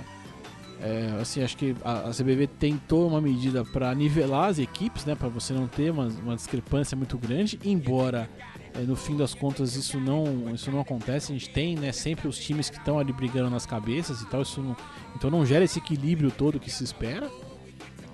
é, 0.81 1.19
assim, 1.21 1.43
acho 1.43 1.57
que 1.57 1.77
a, 1.85 2.09
a, 2.09 2.11
CBV 2.11 2.47
tentou 2.47 3.09
uma 3.09 3.21
medida 3.21 3.65
para 3.65 3.95
nivelar 3.95 4.49
as 4.49 4.59
equipes, 4.59 5.05
né, 5.05 5.15
para 5.15 5.29
você 5.29 5.53
não 5.53 5.67
ter 5.67 5.91
uma, 5.91 6.07
uma 6.07 6.37
discrepância 6.37 6.97
muito 6.97 7.19
grande, 7.19 7.59
embora 7.65 8.31
é, 8.39 8.58
no 8.87 8.97
fim 8.97 9.17
das 9.17 9.35
contas 9.35 9.75
isso 9.77 9.99
não, 9.99 10.55
isso 10.55 10.71
não 10.71 10.81
acontece. 10.81 11.33
A 11.33 11.35
gente 11.35 11.51
tem, 11.51 11.77
né, 11.77 11.93
sempre 11.93 12.29
os 12.29 12.39
times 12.39 12.71
que 12.71 12.79
estão 12.79 12.99
ali 12.99 13.13
brigando 13.13 13.51
nas 13.51 13.67
cabeças 13.67 14.21
e 14.21 14.27
tal, 14.27 14.43
isso 14.43 14.61
não, 14.61 14.77
então 15.17 15.31
não 15.31 15.45
gera 15.45 15.65
esse 15.65 15.79
equilíbrio 15.79 16.31
todo 16.31 16.61
que 16.61 16.71
se 16.71 16.85
espera, 16.85 17.31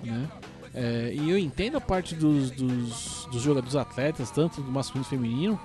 né? 0.03 0.29
É, 0.73 1.13
e 1.13 1.29
eu 1.29 1.37
entendo 1.37 1.77
a 1.77 1.81
parte 1.81 2.13
dos, 2.15 2.51
dos, 2.51 3.27
dos 3.31 3.41
jogadores 3.41 3.77
atletas, 3.77 4.29
tanto 4.29 4.61
do 4.61 4.69
masculino 4.69 5.05
e 5.05 5.09
feminino, 5.09 5.59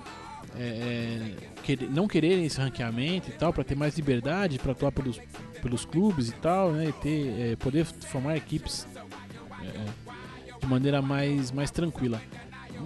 é, 0.57 1.35
é 1.69 1.77
não 1.91 2.07
quererem 2.07 2.45
esse 2.45 2.61
ranqueamento 2.61 3.29
e 3.29 3.33
tal, 3.33 3.53
para 3.53 3.65
ter 3.65 3.75
mais 3.75 3.97
liberdade 3.97 4.59
para 4.59 4.73
atuar 4.73 4.93
pelos, 4.93 5.21
pelos 5.61 5.85
clubes 5.85 6.29
e 6.29 6.33
tal, 6.33 6.73
né? 6.73 6.89
E 6.89 6.93
ter, 6.93 7.41
é, 7.41 7.57
poder 7.57 7.85
formar 7.85 8.37
equipes 8.37 8.87
é, 9.63 10.61
de 10.61 10.67
maneira 10.67 11.03
mais, 11.03 11.51
mais 11.51 11.73
tranquila. 11.73 12.23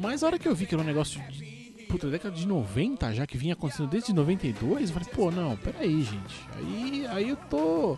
Mas 0.01 0.23
a 0.23 0.27
hora 0.27 0.39
que 0.39 0.49
eu 0.49 0.55
vi 0.55 0.67
que 0.67 0.75
era 0.75 0.83
um 0.83 0.87
negócio 0.87 1.21
de 1.31 1.54
puta, 1.95 2.11
década 2.11 2.35
de 2.35 2.47
90 2.47 3.13
já, 3.15 3.27
que 3.27 3.39
vinha 3.39 3.55
acontecendo 3.55 3.89
desde 3.89 4.13
92, 4.13 4.91
eu 4.91 4.95
falei, 4.95 5.09
pô, 5.15 5.31
não, 5.31 5.57
peraí, 5.57 6.03
gente. 6.03 6.49
Aí, 6.57 7.07
aí 7.09 7.29
eu 7.29 7.37
tô. 7.37 7.97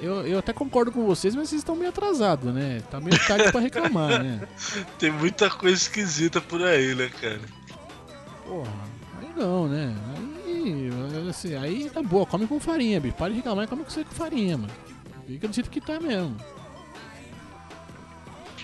Eu, 0.00 0.26
eu 0.26 0.38
até 0.38 0.52
concordo 0.52 0.90
com 0.90 1.04
vocês, 1.04 1.34
mas 1.34 1.50
vocês 1.50 1.60
estão 1.60 1.76
meio 1.76 1.90
atrasados, 1.90 2.52
né? 2.54 2.82
Tá 2.90 2.98
meio 2.98 3.18
tarde 3.26 3.52
pra 3.52 3.60
reclamar, 3.60 4.22
né? 4.22 4.48
Tem 4.98 5.10
muita 5.10 5.50
coisa 5.50 5.76
esquisita 5.76 6.40
por 6.40 6.62
aí, 6.62 6.94
né, 6.94 7.10
cara? 7.20 7.40
Porra, 8.46 8.72
aí 9.20 9.28
não, 9.36 9.68
né? 9.68 9.94
Aí, 10.46 10.90
assim, 11.28 11.54
aí 11.54 11.90
tá 11.90 12.02
boa, 12.02 12.24
come 12.24 12.46
com 12.46 12.58
farinha, 12.58 12.98
bicho. 12.98 13.14
Para 13.14 13.28
de 13.28 13.36
reclamar 13.36 13.64
e 13.64 13.68
come 13.68 13.84
com 13.84 13.90
farinha, 13.90 14.56
mano. 14.56 14.72
Fica 15.26 15.46
do 15.46 15.54
jeito 15.54 15.68
que 15.68 15.80
tá 15.80 16.00
mesmo. 16.00 16.34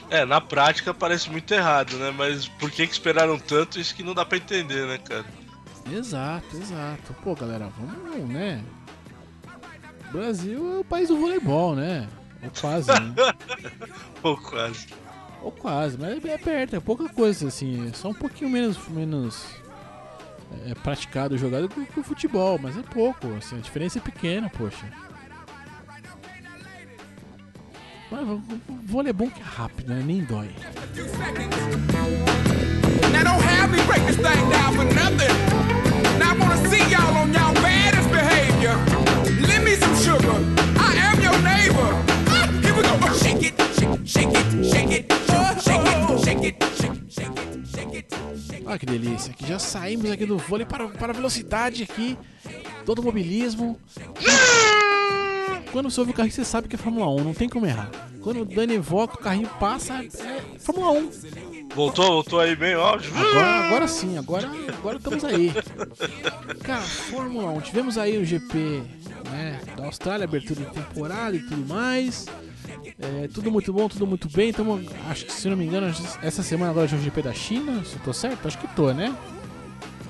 É, 0.09 0.25
na 0.25 0.40
prática 0.40 0.95
parece 0.95 1.31
muito 1.31 1.53
errado, 1.53 1.97
né? 1.97 2.11
Mas 2.11 2.47
por 2.47 2.71
que, 2.71 2.87
que 2.87 2.92
esperaram 2.92 3.38
tanto? 3.38 3.81
Isso 3.81 3.95
que 3.95 4.03
não 4.03 4.14
dá 4.14 4.25
pra 4.25 4.38
entender, 4.38 4.87
né, 4.87 4.99
cara? 4.99 5.25
Exato, 5.90 6.57
exato. 6.57 7.14
Pô, 7.23 7.35
galera, 7.35 7.69
vamos, 7.77 8.29
né? 8.29 8.62
Brasil 10.11 10.77
é 10.77 10.79
o 10.81 10.85
país 10.85 11.09
do 11.09 11.16
voleibol, 11.16 11.75
né? 11.75 12.09
Ou 12.42 12.51
quase, 12.61 12.90
né? 12.92 13.14
Ou 14.23 14.37
quase. 14.37 14.87
Ou 15.42 15.53
quase, 15.53 15.99
mas 15.99 16.25
é 16.25 16.38
perto, 16.38 16.77
é 16.77 16.81
pouca 16.81 17.09
coisa, 17.09 17.49
assim. 17.49 17.88
É 17.88 17.92
só 17.92 18.09
um 18.09 18.14
pouquinho 18.14 18.51
menos, 18.51 18.79
menos 18.88 19.47
é, 20.64 20.75
praticado 20.75 21.37
jogado 21.37 21.69
que 21.69 22.01
o 22.01 22.03
futebol, 22.03 22.59
mas 22.59 22.77
é 22.77 22.83
pouco, 22.83 23.27
assim, 23.35 23.57
a 23.57 23.61
diferença 23.61 23.99
é 23.99 24.03
pequena, 24.03 24.49
poxa. 24.49 24.87
Mas 28.11 28.40
vôlei 28.85 29.11
é 29.11 29.12
bom 29.12 29.29
que 29.29 29.40
é 29.40 29.45
rápido, 29.45 29.88
né? 29.88 30.03
Nem 30.05 30.21
dói. 30.21 30.51
Olha 48.66 48.75
ah, 48.75 48.79
que 48.79 48.87
delícia, 48.87 49.33
que 49.33 49.47
já 49.47 49.59
saímos 49.59 50.11
aqui 50.11 50.27
do 50.27 50.37
vôlei 50.37 50.66
para, 50.66 50.88
para 50.88 51.12
a 51.12 51.14
velocidade 51.14 51.85
aqui, 51.85 52.19
todo 52.85 52.99
o 52.99 53.05
mobilismo. 53.05 53.81
Quando 55.76 55.90
você 55.90 56.00
ouve 56.00 56.12
o 56.12 56.14
carrinho, 56.14 56.32
você 56.32 56.42
sabe 56.42 56.68
que 56.68 56.74
é 56.74 56.78
Fórmula 56.78 57.06
1, 57.20 57.22
não 57.22 57.34
tem 57.34 57.50
como 57.50 57.66
errar. 57.66 57.90
Quando 58.22 58.40
o 58.40 58.44
Dani 58.46 58.76
evoca, 58.76 59.16
o 59.16 59.18
carrinho 59.18 59.50
passa, 59.60 60.02
é 60.02 60.58
Fórmula 60.58 60.92
1. 60.92 61.10
Voltou, 61.74 62.06
voltou 62.06 62.40
aí 62.40 62.56
bem 62.56 62.72
áudio. 62.72 63.12
Agora, 63.14 63.46
agora 63.46 63.86
sim, 63.86 64.16
agora, 64.16 64.50
agora 64.68 64.96
estamos 64.96 65.22
aí. 65.22 65.52
Cara, 66.64 66.80
Fórmula 66.80 67.50
1, 67.50 67.60
tivemos 67.60 67.98
aí 67.98 68.16
o 68.16 68.24
GP 68.24 68.84
né, 69.30 69.60
da 69.76 69.84
Austrália, 69.84 70.24
abertura 70.24 70.64
de 70.64 70.70
temporada 70.70 71.36
e 71.36 71.40
tudo 71.40 71.68
mais. 71.68 72.24
É, 72.98 73.28
tudo 73.28 73.52
muito 73.52 73.70
bom, 73.70 73.86
tudo 73.86 74.06
muito 74.06 74.30
bem. 74.30 74.48
Então, 74.48 74.80
acho 75.10 75.26
que 75.26 75.32
se 75.34 75.46
não 75.46 75.58
me 75.58 75.66
engano, 75.66 75.94
essa 76.22 76.42
semana 76.42 76.70
agora 76.70 76.88
já 76.88 76.96
é 76.96 77.00
o 77.00 77.02
GP 77.02 77.20
da 77.20 77.34
China. 77.34 77.84
Se 77.84 77.96
eu 77.96 78.00
tô 78.02 78.14
certo? 78.14 78.48
Acho 78.48 78.56
que 78.56 78.66
tô, 78.68 78.94
né? 78.94 79.14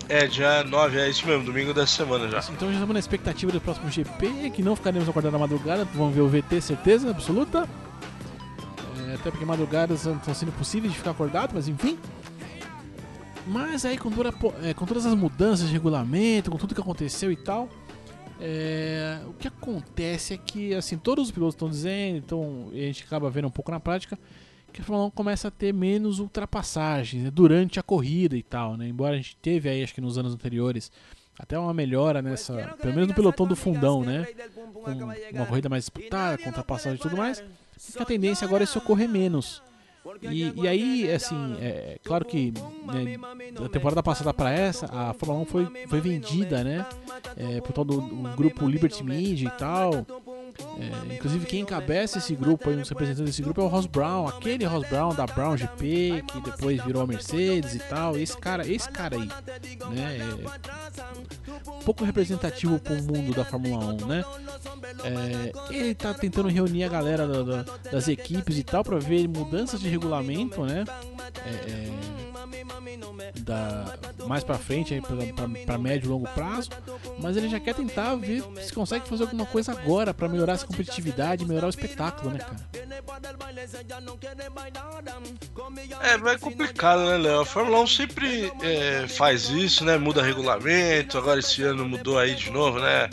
É, 0.09 0.27
dia 0.27 0.63
9, 0.63 1.01
é 1.01 1.09
isso 1.09 1.27
mesmo, 1.27 1.45
domingo 1.45 1.75
dessa 1.75 1.97
semana 1.97 2.29
já. 2.29 2.39
Então 2.53 2.69
já 2.69 2.75
estamos 2.75 2.93
na 2.93 3.01
expectativa 3.01 3.51
do 3.51 3.61
próximo 3.61 3.91
GP, 3.91 4.51
que 4.51 4.63
não 4.63 4.77
ficaremos 4.77 5.09
acordando 5.09 5.33
na 5.33 5.39
madrugada, 5.39 5.85
vamos 5.95 6.15
ver 6.15 6.21
o 6.21 6.29
VT, 6.29 6.61
certeza 6.61 7.11
absoluta. 7.11 7.69
É, 9.09 9.15
até 9.15 9.31
porque 9.31 9.45
madrugadas 9.45 10.07
estão 10.07 10.35
sendo 10.35 10.53
possíveis 10.53 10.93
de 10.93 10.99
ficar 10.99 11.11
acordado, 11.11 11.53
mas 11.55 11.67
enfim. 11.67 11.99
Mas 13.49 13.85
aí 13.85 13.99
com, 13.99 14.11
toda, 14.11 14.33
é, 14.63 14.73
com 14.75 14.87
todas 14.87 15.07
as 15.07 15.15
mudanças 15.15 15.67
de 15.67 15.73
regulamento, 15.73 16.53
com 16.53 16.57
tudo 16.57 16.75
que 16.75 16.81
aconteceu 16.81 17.33
e 17.33 17.37
tal, 17.37 17.69
é, 18.41 19.21
o 19.27 19.33
que 19.33 19.49
acontece 19.49 20.35
é 20.35 20.37
que 20.37 20.73
assim 20.75 20.97
todos 20.97 21.27
os 21.27 21.31
pilotos 21.33 21.55
estão 21.55 21.69
dizendo, 21.69 22.19
então 22.19 22.69
a 22.73 22.77
gente 22.77 23.03
acaba 23.03 23.29
vendo 23.29 23.49
um 23.49 23.51
pouco 23.51 23.73
na 23.73 23.81
prática 23.81 24.17
que 24.77 24.83
a 24.83 24.85
Fórmula 24.85 25.09
1 25.09 25.11
começa 25.13 25.49
a 25.49 25.51
ter 25.51 25.73
menos 25.73 26.19
ultrapassagens 26.19 27.25
né, 27.25 27.31
durante 27.31 27.81
a 27.81 27.83
corrida 27.83 28.37
e 28.37 28.43
tal, 28.43 28.77
né? 28.77 28.87
Embora 28.87 29.15
a 29.15 29.17
gente 29.17 29.35
teve 29.37 29.71
aí, 29.71 29.83
acho 29.83 29.95
que 29.95 30.03
nos 30.03 30.19
anos 30.19 30.35
anteriores, 30.35 30.93
até 31.39 31.59
uma 31.59 31.73
melhora 31.73 32.21
nessa, 32.21 32.77
pelo 32.83 32.93
menos 32.93 33.09
no 33.09 33.15
pelotão 33.15 33.47
do 33.47 33.57
fundão, 33.57 34.03
né? 34.03 34.27
Com 34.85 34.91
uma 35.33 35.47
corrida 35.47 35.71
mais 35.71 35.85
disputada, 35.85 36.37
com 36.37 36.49
ultrapassagem 36.49 36.99
e 36.99 37.01
tudo 37.01 37.17
mais. 37.17 37.43
A 37.99 38.05
tendência 38.05 38.47
agora 38.47 38.65
é 38.65 38.67
se 38.67 38.77
ocorrer 38.77 39.09
menos. 39.09 39.63
E, 40.23 40.53
e 40.55 40.69
aí, 40.69 41.11
assim, 41.11 41.57
é 41.61 41.99
claro 42.05 42.25
que 42.25 42.53
né, 42.85 43.17
da 43.53 43.69
temporada 43.69 44.03
passada 44.03 44.33
para 44.33 44.51
essa, 44.53 44.87
a 44.87 45.15
Fórmula 45.15 45.41
1 45.41 45.47
foi, 45.47 45.87
foi 45.89 46.01
vendida, 46.01 46.63
né? 46.63 46.87
É, 47.35 47.61
por 47.63 47.73
todo 47.73 47.99
o 47.99 48.37
grupo 48.37 48.69
Liberty 48.69 49.03
Media 49.03 49.49
e 49.49 49.59
tal. 49.59 50.07
É, 50.79 51.15
inclusive 51.15 51.47
quem 51.47 51.61
encabeça 51.61 52.19
esse 52.19 52.35
grupo 52.35 52.69
aí, 52.69 52.77
um 52.77 52.81
dos 52.81 52.89
representantes 52.89 53.31
desse 53.31 53.43
grupo 53.43 53.61
é 53.61 53.65
o 53.65 53.69
Ross 53.69 53.87
Brown, 53.87 54.29
aquele 54.29 54.65
Ross 54.65 54.89
Brown 54.89 55.15
da 55.15 55.27
Brown 55.27 55.57
GP, 55.57 56.25
que 56.27 56.41
depois 56.41 56.83
virou 56.85 57.03
a 57.03 57.07
Mercedes 57.07 57.75
e 57.75 57.79
tal. 57.79 58.17
Esse 58.17 58.37
cara, 58.37 58.67
esse 58.67 58.89
cara 58.89 59.17
aí, 59.17 59.29
né? 59.91 60.19
É 60.19 61.85
pouco 61.85 62.05
representativo 62.05 62.81
para 62.81 62.95
o 62.95 63.03
mundo 63.03 63.33
da 63.33 63.45
Fórmula 63.45 63.95
1, 63.95 64.07
né? 64.07 64.25
É, 65.05 65.75
ele 65.75 65.95
tá 65.95 66.13
tentando 66.13 66.49
reunir 66.49 66.83
a 66.85 66.89
galera 66.89 67.27
da, 67.27 67.43
da, 67.43 67.65
das 67.93 68.09
equipes 68.09 68.59
e 68.59 68.65
tal 68.65 68.83
para 68.83 68.99
ver 68.99 69.29
mudanças 69.29 69.81
de 69.81 69.89
regulamento, 69.89 70.65
né? 70.65 70.85
É, 71.45 71.71
é 71.71 72.26
da, 73.41 73.97
mais 74.27 74.45
para 74.45 74.59
frente, 74.59 75.01
para 75.65 75.79
médio 75.79 76.07
e 76.07 76.11
longo 76.11 76.29
prazo, 76.29 76.71
mas 77.19 77.37
ele 77.37 77.49
já 77.49 77.61
quer 77.61 77.75
tentar 77.75 78.15
ver 78.17 78.43
se 78.63 78.73
consegue 78.73 79.09
fazer 79.09 79.25
alguma 79.25 79.47
coisa 79.47 79.73
agora 79.73 80.13
para 80.13 80.29
melhorar 80.29 80.55
essa 80.55 80.67
competitividade, 80.67 81.45
melhorar 81.45 81.67
o 81.67 81.71
espetáculo, 81.71 82.31
né, 82.31 82.39
cara? 82.39 82.57
É, 86.03 86.17
mas 86.17 86.35
é 86.35 86.39
complicado, 86.39 87.05
né, 87.07 87.19
Léo? 87.19 87.41
A 87.41 87.47
Fórmula 87.47 87.81
1 87.81 87.87
sempre 87.87 88.53
é, 88.63 89.07
faz 89.09 89.49
isso, 89.49 89.85
né? 89.85 89.97
Muda 89.97 90.23
regulamento, 90.23 91.19
agora 91.19 91.41
esse 91.41 91.63
ano 91.63 91.85
mudou 91.85 92.19
aí 92.19 92.35
de 92.35 92.51
novo, 92.51 92.79
né? 92.79 93.09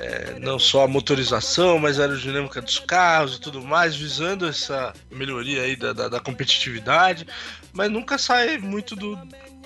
É, 0.00 0.38
não 0.38 0.58
só 0.58 0.84
a 0.84 0.88
motorização, 0.88 1.78
mas 1.78 1.98
a 1.98 2.02
aerodinâmica 2.02 2.60
dos 2.60 2.78
carros 2.78 3.36
e 3.36 3.40
tudo 3.40 3.62
mais, 3.62 3.96
visando 3.96 4.46
essa 4.46 4.92
melhoria 5.10 5.62
aí 5.62 5.76
da, 5.76 5.92
da, 5.92 6.08
da 6.08 6.20
competitividade 6.20 7.26
mas 7.72 7.90
nunca 7.90 8.18
sai 8.18 8.49
muito 8.58 8.94
do, 8.96 9.18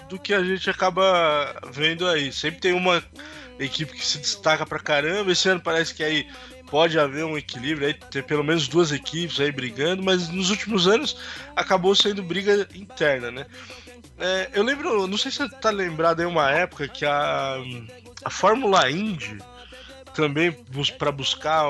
do 0.08 0.18
que 0.18 0.34
a 0.34 0.42
gente 0.42 0.68
acaba 0.68 1.54
vendo 1.70 2.06
aí. 2.06 2.32
Sempre 2.32 2.60
tem 2.60 2.72
uma 2.72 3.02
equipe 3.58 3.92
que 3.92 4.04
se 4.04 4.18
destaca 4.18 4.66
pra 4.66 4.78
caramba. 4.78 5.32
Esse 5.32 5.48
ano 5.48 5.60
parece 5.60 5.94
que 5.94 6.02
aí 6.02 6.26
pode 6.70 6.98
haver 6.98 7.24
um 7.24 7.38
equilíbrio, 7.38 7.86
aí 7.86 7.94
ter 7.94 8.24
pelo 8.24 8.42
menos 8.42 8.66
duas 8.66 8.90
equipes 8.90 9.38
aí 9.38 9.52
brigando, 9.52 10.02
mas 10.02 10.28
nos 10.28 10.50
últimos 10.50 10.88
anos 10.88 11.16
acabou 11.54 11.94
sendo 11.94 12.22
briga 12.22 12.66
interna, 12.74 13.30
né? 13.30 13.46
É, 14.18 14.50
eu 14.52 14.62
lembro, 14.62 15.06
não 15.06 15.18
sei 15.18 15.30
se 15.30 15.38
você 15.38 15.48
tá 15.48 15.70
lembrado 15.70 16.20
aí 16.20 16.26
uma 16.26 16.50
época 16.50 16.88
que 16.88 17.04
a, 17.04 17.56
a 18.24 18.30
Fórmula 18.30 18.90
Indy 18.90 19.38
também 20.14 20.52
para 20.98 21.12
buscar 21.12 21.64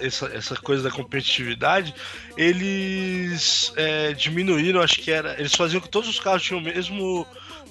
essa, 0.00 0.26
essa 0.26 0.56
coisa 0.56 0.82
da 0.82 0.90
competitividade, 0.90 1.94
eles 2.36 3.72
é, 3.76 4.12
diminuíram, 4.12 4.82
acho 4.82 5.00
que 5.00 5.10
era. 5.10 5.38
Eles 5.38 5.54
faziam 5.54 5.80
que 5.80 5.88
todos 5.88 6.08
os 6.08 6.20
carros 6.20 6.42
tinham 6.42 6.60
o 6.60 6.64
mesmo 6.64 7.26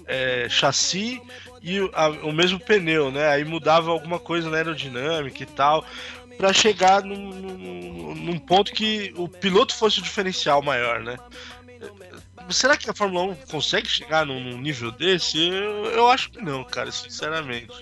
é, 0.08 0.47
chassi 0.49 1.21
e 1.62 1.80
a, 1.93 2.10
o 2.10 2.32
mesmo 2.32 2.60
pneu, 2.60 3.12
né? 3.12 3.28
Aí 3.28 3.43
mudava 3.43 3.91
alguma 3.91 4.19
coisa 4.19 4.49
na 4.49 4.58
aerodinâmica 4.58 5.43
e 5.43 5.45
tal, 5.45 5.86
para 6.38 6.54
chegar 6.54 7.04
num, 7.04 7.30
num, 7.32 8.15
num, 8.15 8.39
ponto 8.39 8.71
que 8.71 9.13
o 9.15 9.28
piloto 9.28 9.75
fosse 9.75 9.99
o 9.99 10.01
diferencial 10.01 10.62
maior, 10.62 11.01
né? 11.01 11.17
Será 12.49 12.78
que 12.78 12.89
a 12.89 12.93
Fórmula 12.93 13.32
1 13.32 13.36
consegue 13.49 13.88
chegar 13.88 14.25
num, 14.25 14.60
nível 14.60 14.91
desse? 14.91 15.47
Eu, 15.47 15.86
eu 15.86 16.08
acho 16.08 16.30
que 16.30 16.41
não, 16.41 16.63
cara, 16.63 16.91
sinceramente. 16.91 17.73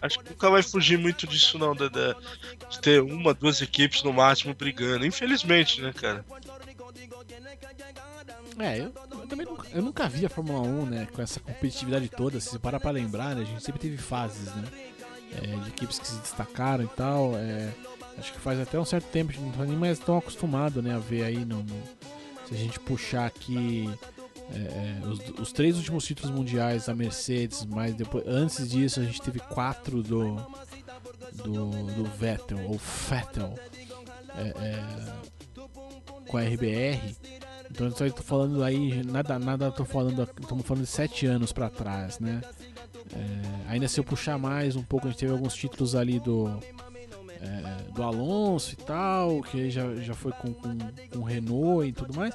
Acho 0.00 0.18
que 0.18 0.30
nunca 0.30 0.50
vai 0.50 0.62
fugir 0.62 0.98
muito 0.98 1.26
disso, 1.26 1.58
não, 1.58 1.74
de, 1.74 1.90
ter 2.80 3.02
uma, 3.02 3.34
duas 3.34 3.60
equipes 3.60 4.02
no 4.02 4.12
máximo 4.12 4.54
brigando. 4.54 5.04
Infelizmente, 5.04 5.80
né, 5.80 5.92
cara? 5.92 6.24
É, 8.58 8.78
eu, 8.78 8.92
eu 9.12 9.26
também 9.28 9.46
nunca, 9.46 9.68
eu 9.72 9.82
nunca 9.82 10.08
vi 10.08 10.26
a 10.26 10.28
Fórmula 10.28 10.60
1, 10.60 10.86
né, 10.86 11.08
com 11.12 11.22
essa 11.22 11.40
competitividade 11.40 12.08
toda. 12.08 12.40
Se 12.40 12.50
você 12.50 12.58
parar 12.58 12.80
pra 12.80 12.90
lembrar, 12.90 13.34
né, 13.34 13.42
a 13.42 13.44
gente 13.44 13.62
sempre 13.62 13.80
teve 13.80 13.96
fases, 13.96 14.54
né, 14.54 14.64
é, 15.32 15.46
de 15.64 15.68
equipes 15.68 15.98
que 15.98 16.06
se 16.06 16.18
destacaram 16.18 16.84
e 16.84 16.88
tal. 16.88 17.36
É, 17.36 17.72
acho 18.18 18.32
que 18.32 18.40
faz 18.40 18.58
até 18.60 18.78
um 18.78 18.84
certo 18.84 19.06
tempo, 19.06 19.30
a 19.30 19.34
gente 19.34 19.44
não 19.44 19.52
tá 19.52 19.64
nem 19.64 19.76
mais 19.76 19.98
tão 19.98 20.18
acostumado, 20.18 20.82
né, 20.82 20.94
a 20.94 20.98
ver 20.98 21.24
aí 21.24 21.44
no, 21.44 21.62
no 21.62 21.82
se 22.48 22.54
a 22.54 22.56
gente 22.56 22.80
puxar 22.80 23.26
aqui 23.26 23.88
é, 24.50 24.58
é, 24.58 25.06
os, 25.06 25.40
os, 25.40 25.52
três 25.52 25.76
últimos 25.76 26.04
títulos 26.04 26.34
mundiais 26.34 26.86
da 26.86 26.94
Mercedes, 26.94 27.64
mas 27.66 27.94
depois, 27.94 28.24
antes 28.26 28.70
disso 28.70 29.00
a 29.00 29.04
gente 29.04 29.20
teve 29.20 29.40
quatro 29.40 30.02
do 30.02 30.36
do, 31.44 31.70
do 31.94 32.04
Vettel 32.04 32.58
ou 32.66 32.78
Vettel 32.78 33.54
é, 34.36 34.48
é, 34.48 34.84
com 36.26 36.36
a 36.38 36.42
RBR. 36.42 37.14
Então 37.70 37.86
eu 37.86 38.06
estou 38.06 38.24
falando 38.24 38.62
aí 38.64 39.04
nada 39.04 39.38
nada 39.38 39.70
tô 39.70 39.84
falando 39.84 40.26
estamos 40.40 40.66
falando 40.66 40.84
de 40.84 40.90
sete 40.90 41.26
anos 41.26 41.52
para 41.52 41.68
trás, 41.68 42.18
né? 42.18 42.40
É, 43.12 43.70
ainda 43.70 43.86
se 43.86 44.00
eu 44.00 44.04
puxar 44.04 44.38
mais 44.38 44.76
um 44.76 44.82
pouco 44.82 45.06
a 45.06 45.10
gente 45.10 45.20
teve 45.20 45.32
alguns 45.32 45.54
títulos 45.54 45.94
ali 45.94 46.18
do 46.18 46.48
é, 47.40 47.92
do 47.92 48.02
Alonso 48.02 48.72
e 48.72 48.76
tal, 48.76 49.42
que 49.42 49.70
já, 49.70 49.94
já 49.96 50.14
foi 50.14 50.32
com, 50.32 50.52
com, 50.54 50.78
com 51.12 51.22
Renault 51.22 51.86
e 51.86 51.92
tudo 51.92 52.16
mais 52.16 52.34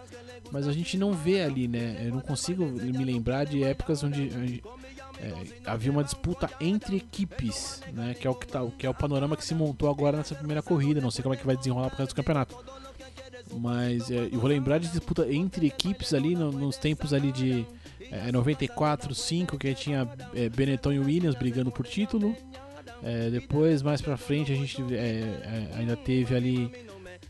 mas 0.53 0.67
a 0.67 0.71
gente 0.71 0.99
não 0.99 1.13
vê 1.13 1.41
ali, 1.41 1.67
né? 1.67 1.97
Eu 2.05 2.13
não 2.13 2.21
consigo 2.21 2.63
me 2.63 3.03
lembrar 3.03 3.43
de 3.43 3.63
épocas 3.63 4.03
onde 4.03 4.61
é, 5.19 5.33
havia 5.65 5.91
uma 5.91 6.03
disputa 6.03 6.47
entre 6.61 6.97
equipes, 6.97 7.81
né? 7.91 8.13
Que 8.13 8.27
é 8.27 8.29
o 8.29 8.35
que, 8.35 8.45
tá, 8.45 8.63
que 8.77 8.85
é 8.85 8.89
o 8.89 8.93
panorama 8.93 9.35
que 9.35 9.43
se 9.43 9.55
montou 9.55 9.89
agora 9.89 10.15
nessa 10.15 10.35
primeira 10.35 10.61
corrida. 10.61 11.01
Não 11.01 11.09
sei 11.09 11.23
como 11.23 11.33
é 11.33 11.37
que 11.39 11.45
vai 11.45 11.57
desenrolar 11.57 11.89
pro 11.89 11.97
resto 11.97 12.11
do 12.11 12.15
campeonato. 12.15 12.55
Mas 13.51 14.11
é, 14.11 14.29
eu 14.31 14.39
vou 14.39 14.47
lembrar 14.47 14.77
de 14.77 14.89
disputa 14.89 15.27
entre 15.33 15.65
equipes 15.65 16.13
ali 16.13 16.35
no, 16.35 16.51
nos 16.51 16.77
tempos 16.77 17.15
ali 17.15 17.31
de 17.31 17.65
é, 18.11 18.31
94, 18.31 19.15
5, 19.15 19.57
que 19.57 19.73
tinha 19.73 20.07
é, 20.35 20.49
Benetton 20.49 20.91
e 20.91 20.99
Williams 20.99 21.33
brigando 21.33 21.71
por 21.71 21.87
título. 21.87 22.37
É, 23.01 23.31
depois, 23.31 23.81
mais 23.81 24.03
pra 24.03 24.17
frente, 24.17 24.51
a 24.51 24.55
gente 24.55 24.83
é, 24.93 24.97
é, 24.97 25.69
ainda 25.79 25.97
teve 25.97 26.35
ali 26.35 26.71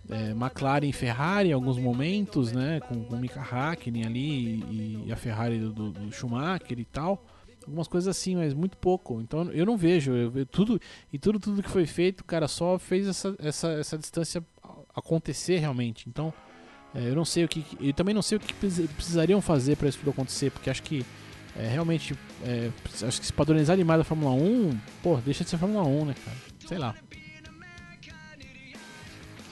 é, 0.10 0.32
McLaren 0.32 0.88
e 0.88 0.94
Ferrari 0.94 1.50
em 1.50 1.54
alguns 1.54 1.78
momentos, 1.78 2.52
né? 2.52 2.80
Com, 2.82 3.04
com 3.06 3.16
o 3.16 3.20
Mika 3.20 3.42
Hakkinen 3.42 4.06
ali 4.06 4.64
e, 4.70 5.04
e 5.08 5.12
a 5.12 5.16
Ferrari 5.16 5.60
do, 5.60 5.92
do, 5.92 6.12
Schumacher 6.12 6.80
e 6.80 6.86
tal. 6.86 7.26
Algumas 7.66 7.88
coisas 7.88 8.10
assim, 8.10 8.36
mas 8.36 8.54
muito 8.54 8.78
pouco. 8.78 9.22
Então 9.22 9.50
eu 9.52 9.66
não 9.66 9.78
vejo. 9.78 10.12
Eu, 10.12 10.32
eu, 10.36 10.46
tudo, 10.46 10.80
e 11.12 11.18
tudo, 11.18 11.40
tudo 11.40 11.64
que 11.64 11.70
foi 11.70 11.86
feito, 11.86 12.24
cara 12.26 12.48
só 12.48 12.78
fez 12.78 13.08
essa, 13.08 13.36
essa, 13.40 13.70
essa 13.72 13.98
distância 13.98 14.44
acontecer 14.94 15.60
realmente. 15.60 16.10
Então 16.10 16.34
é, 16.94 17.10
eu 17.10 17.16
não 17.16 17.26
sei 17.26 17.46
o 17.46 17.48
que. 17.48 17.66
Eu 17.80 17.94
também 17.94 18.14
não 18.14 18.22
sei 18.22 18.38
o 18.38 18.42
que 18.42 18.54
precisariam 18.54 19.42
fazer 19.42 19.78
para 19.78 19.88
isso 19.88 20.00
tudo 20.00 20.12
acontecer, 20.12 20.52
porque 20.52 20.70
acho 20.70 20.84
que 20.84 21.06
é, 21.56 21.68
realmente. 21.68 22.18
É, 22.44 22.70
acho 23.08 23.20
que 23.20 23.26
se 23.26 23.34
padronizar 23.34 23.78
demais 23.78 24.02
a 24.02 24.04
Fórmula 24.04 24.34
1, 24.34 24.78
pô, 25.02 25.18
deixa 25.18 25.44
de 25.44 25.50
ser 25.50 25.58
Fórmula 25.58 25.84
1, 25.84 26.06
né, 26.06 26.16
cara? 26.26 26.38
Sei 26.68 26.78
lá. 26.78 26.96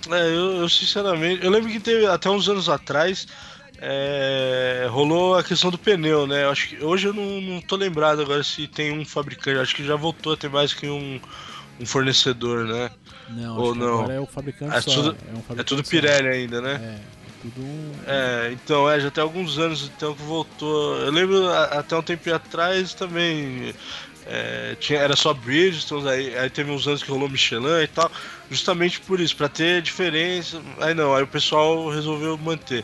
É, 0.09 0.27
eu, 0.27 0.57
eu, 0.57 0.69
sinceramente, 0.69 1.43
eu 1.43 1.51
lembro 1.51 1.69
que 1.69 1.79
teve 1.79 2.05
até 2.07 2.29
uns 2.29 2.49
anos 2.49 2.69
atrás 2.69 3.27
é, 3.81 4.87
rolou 4.91 5.35
a 5.35 5.43
questão 5.43 5.71
do 5.71 5.77
pneu, 5.77 6.27
né? 6.27 6.45
Acho 6.47 6.69
que 6.69 6.83
hoje 6.83 7.07
eu 7.07 7.13
não, 7.13 7.41
não 7.41 7.61
tô 7.61 7.75
lembrado 7.75 8.21
agora 8.21 8.43
se 8.43 8.67
tem 8.67 8.97
um 8.97 9.03
fabricante, 9.03 9.59
acho 9.59 9.75
que 9.75 9.83
já 9.83 9.95
voltou 9.95 10.33
a 10.33 10.37
ter 10.37 10.49
mais 10.49 10.71
que 10.71 10.87
um, 10.87 11.19
um 11.79 11.85
fornecedor, 11.85 12.65
né? 12.65 12.91
Não, 13.29 13.57
Ou 13.57 13.73
não. 13.73 14.11
é 14.11 14.19
o 14.19 14.27
fabricante 14.27 14.75
é 14.75 14.81
só. 14.81 14.91
Tudo, 14.91 15.09
é, 15.09 15.31
um 15.31 15.41
fabricante 15.41 15.59
é 15.59 15.63
tudo 15.63 15.83
Pirelli 15.83 16.27
só. 16.27 16.33
ainda, 16.33 16.61
né? 16.61 16.73
É, 16.73 17.27
é 17.27 17.41
tudo. 17.41 17.61
É, 18.05 18.51
então, 18.51 18.89
é, 18.89 18.99
já 18.99 19.09
tem 19.09 19.23
alguns 19.23 19.57
anos 19.57 19.89
então 19.95 20.13
que 20.13 20.21
voltou. 20.21 20.97
Eu 20.97 21.11
lembro 21.11 21.49
até 21.49 21.95
um 21.95 22.03
tempo 22.03 22.31
atrás 22.31 22.93
também 22.93 23.73
é, 24.25 24.75
tinha, 24.79 24.99
era 24.99 25.15
só 25.15 25.33
Bridgestone, 25.33 26.07
aí, 26.09 26.37
aí 26.37 26.49
teve 26.49 26.71
uns 26.71 26.87
anos 26.87 27.03
que 27.03 27.09
rolou 27.09 27.29
Michelin 27.29 27.83
e 27.83 27.87
tal, 27.87 28.11
justamente 28.49 28.99
por 29.01 29.19
isso, 29.19 29.35
para 29.35 29.49
ter 29.49 29.81
diferença. 29.81 30.61
Aí 30.79 30.93
não, 30.93 31.13
aí 31.13 31.23
o 31.23 31.27
pessoal 31.27 31.89
resolveu 31.89 32.37
manter. 32.37 32.83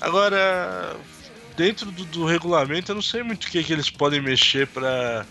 Agora, 0.00 0.96
dentro 1.56 1.90
do, 1.90 2.04
do 2.04 2.24
regulamento, 2.24 2.90
eu 2.90 2.94
não 2.94 3.02
sei 3.02 3.22
muito 3.22 3.44
o 3.44 3.50
que, 3.50 3.62
que 3.62 3.72
eles 3.72 3.90
podem 3.90 4.20
mexer 4.20 4.66
para 4.66 5.26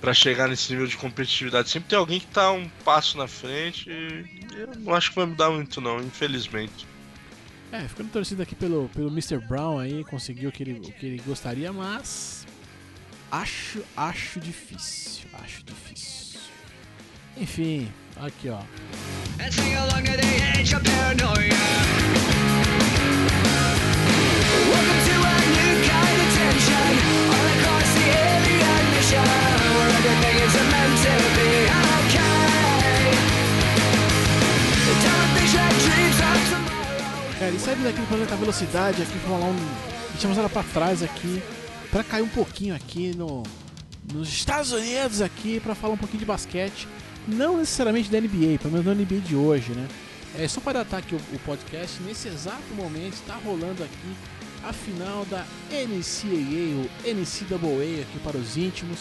para 0.00 0.12
chegar 0.12 0.46
nesse 0.46 0.70
nível 0.70 0.86
de 0.86 0.96
competitividade. 0.96 1.70
Sempre 1.70 1.88
tem 1.88 1.98
alguém 1.98 2.20
que 2.20 2.26
tá 2.26 2.52
um 2.52 2.68
passo 2.84 3.16
na 3.16 3.26
frente 3.26 3.90
e 3.90 4.46
eu 4.54 4.68
não 4.78 4.94
acho 4.94 5.10
que 5.10 5.16
vai 5.16 5.26
mudar 5.26 5.50
muito 5.50 5.80
não, 5.80 5.98
infelizmente. 5.98 6.86
É, 7.72 7.80
ficando 7.88 8.10
torcido 8.10 8.42
aqui 8.42 8.54
pelo, 8.54 8.88
pelo 8.90 9.08
Mr. 9.08 9.38
Brown 9.38 9.78
aí, 9.78 10.04
conseguiu 10.04 10.50
o 10.50 10.52
que 10.52 10.62
ele, 10.62 10.72
o 10.74 10.92
que 10.92 11.06
ele 11.06 11.22
gostaria, 11.26 11.72
mas 11.72 12.45
Acho, 13.30 13.82
acho 13.96 14.40
difícil. 14.40 15.28
Acho 15.42 15.62
difícil. 15.64 16.40
Enfim, 17.36 17.92
aqui 18.16 18.48
ó. 18.48 18.60
Cara, 37.38 37.50
e 37.50 37.58
saindo 37.60 37.84
daqui 37.84 38.00
do 38.00 38.06
planeta 38.06 38.34
velocidade 38.36 39.02
aqui 39.02 39.18
vamos 39.26 39.40
lá 39.40 39.46
um. 39.48 39.68
Deixamos 40.12 40.38
ela 40.38 40.48
pra 40.48 40.62
trás 40.62 41.02
aqui 41.02 41.42
pra 41.90 42.04
cair 42.04 42.22
um 42.22 42.28
pouquinho 42.28 42.74
aqui 42.74 43.14
no, 43.16 43.42
nos 44.12 44.28
Estados 44.28 44.72
Unidos 44.72 45.20
aqui, 45.20 45.60
pra 45.60 45.74
falar 45.74 45.94
um 45.94 45.98
pouquinho 45.98 46.20
de 46.20 46.26
basquete. 46.26 46.88
Não 47.26 47.56
necessariamente 47.56 48.10
da 48.10 48.20
NBA, 48.20 48.58
pelo 48.60 48.72
menos 48.72 48.84
da 48.84 48.94
NBA 48.94 49.20
de 49.20 49.34
hoje, 49.34 49.72
né? 49.72 49.86
É 50.38 50.46
só 50.46 50.60
para 50.60 50.84
datar 50.84 51.00
aqui 51.00 51.14
o, 51.14 51.20
o 51.34 51.38
podcast, 51.40 52.00
nesse 52.02 52.28
exato 52.28 52.62
momento 52.76 53.14
está 53.14 53.34
rolando 53.36 53.82
aqui 53.82 54.16
a 54.62 54.72
final 54.72 55.24
da 55.26 55.44
NCAA, 55.70 56.76
ou 56.76 57.14
NCAA 57.14 58.02
aqui 58.02 58.18
para 58.22 58.36
os 58.36 58.56
íntimos. 58.56 59.00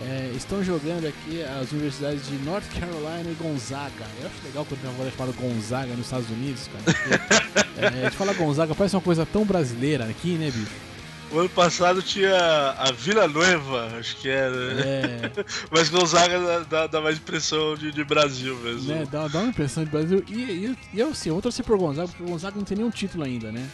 É, 0.00 0.32
estão 0.36 0.62
jogando 0.62 1.06
aqui 1.06 1.42
as 1.42 1.72
universidades 1.72 2.24
de 2.28 2.36
North 2.44 2.64
Carolina 2.78 3.28
e 3.28 3.34
Gonzaga. 3.34 4.06
Eu 4.20 4.28
acho 4.28 4.36
legal 4.44 4.64
quando 4.64 4.80
tem 4.80 4.90
uma 4.90 4.96
bola 4.96 5.10
chamada 5.10 5.32
Gonzaga 5.32 5.92
nos 5.94 6.06
Estados 6.06 6.30
Unidos, 6.30 6.68
cara. 6.68 6.84
Porque, 6.84 7.80
é, 7.82 7.86
a 7.86 8.04
gente 8.04 8.16
fala 8.16 8.32
Gonzaga, 8.32 8.74
parece 8.76 8.94
uma 8.94 9.02
coisa 9.02 9.26
tão 9.26 9.44
brasileira 9.44 10.04
aqui, 10.04 10.34
né, 10.34 10.52
bicho? 10.52 10.87
O 11.30 11.40
ano 11.40 11.48
passado 11.50 12.00
tinha 12.00 12.34
a 12.78 12.90
Vila 12.90 13.28
Noiva, 13.28 13.88
acho 13.98 14.16
que 14.16 14.30
era. 14.30 14.56
É, 14.80 15.30
Mas 15.70 15.90
Gonzaga 15.90 16.64
dá, 16.64 16.86
dá, 16.86 17.00
mais 17.00 17.18
impressão 17.18 17.76
de, 17.76 17.92
de 17.92 18.02
Brasil 18.02 18.56
mesmo. 18.56 18.94
né, 18.94 19.06
dá, 19.10 19.28
dá 19.28 19.40
uma 19.40 19.50
impressão 19.50 19.84
de 19.84 19.90
Brasil. 19.90 20.24
E, 20.26 20.34
e, 20.34 20.78
e 20.94 21.00
eu, 21.00 21.10
assim, 21.10 21.28
eu 21.28 21.34
vou 21.34 21.42
torcer 21.42 21.64
por 21.64 21.76
Gonzaga, 21.76 22.08
porque 22.08 22.22
o 22.22 22.26
Gonzaga 22.26 22.56
não 22.56 22.64
tem 22.64 22.78
nenhum 22.78 22.90
título 22.90 23.24
ainda, 23.24 23.52
né? 23.52 23.68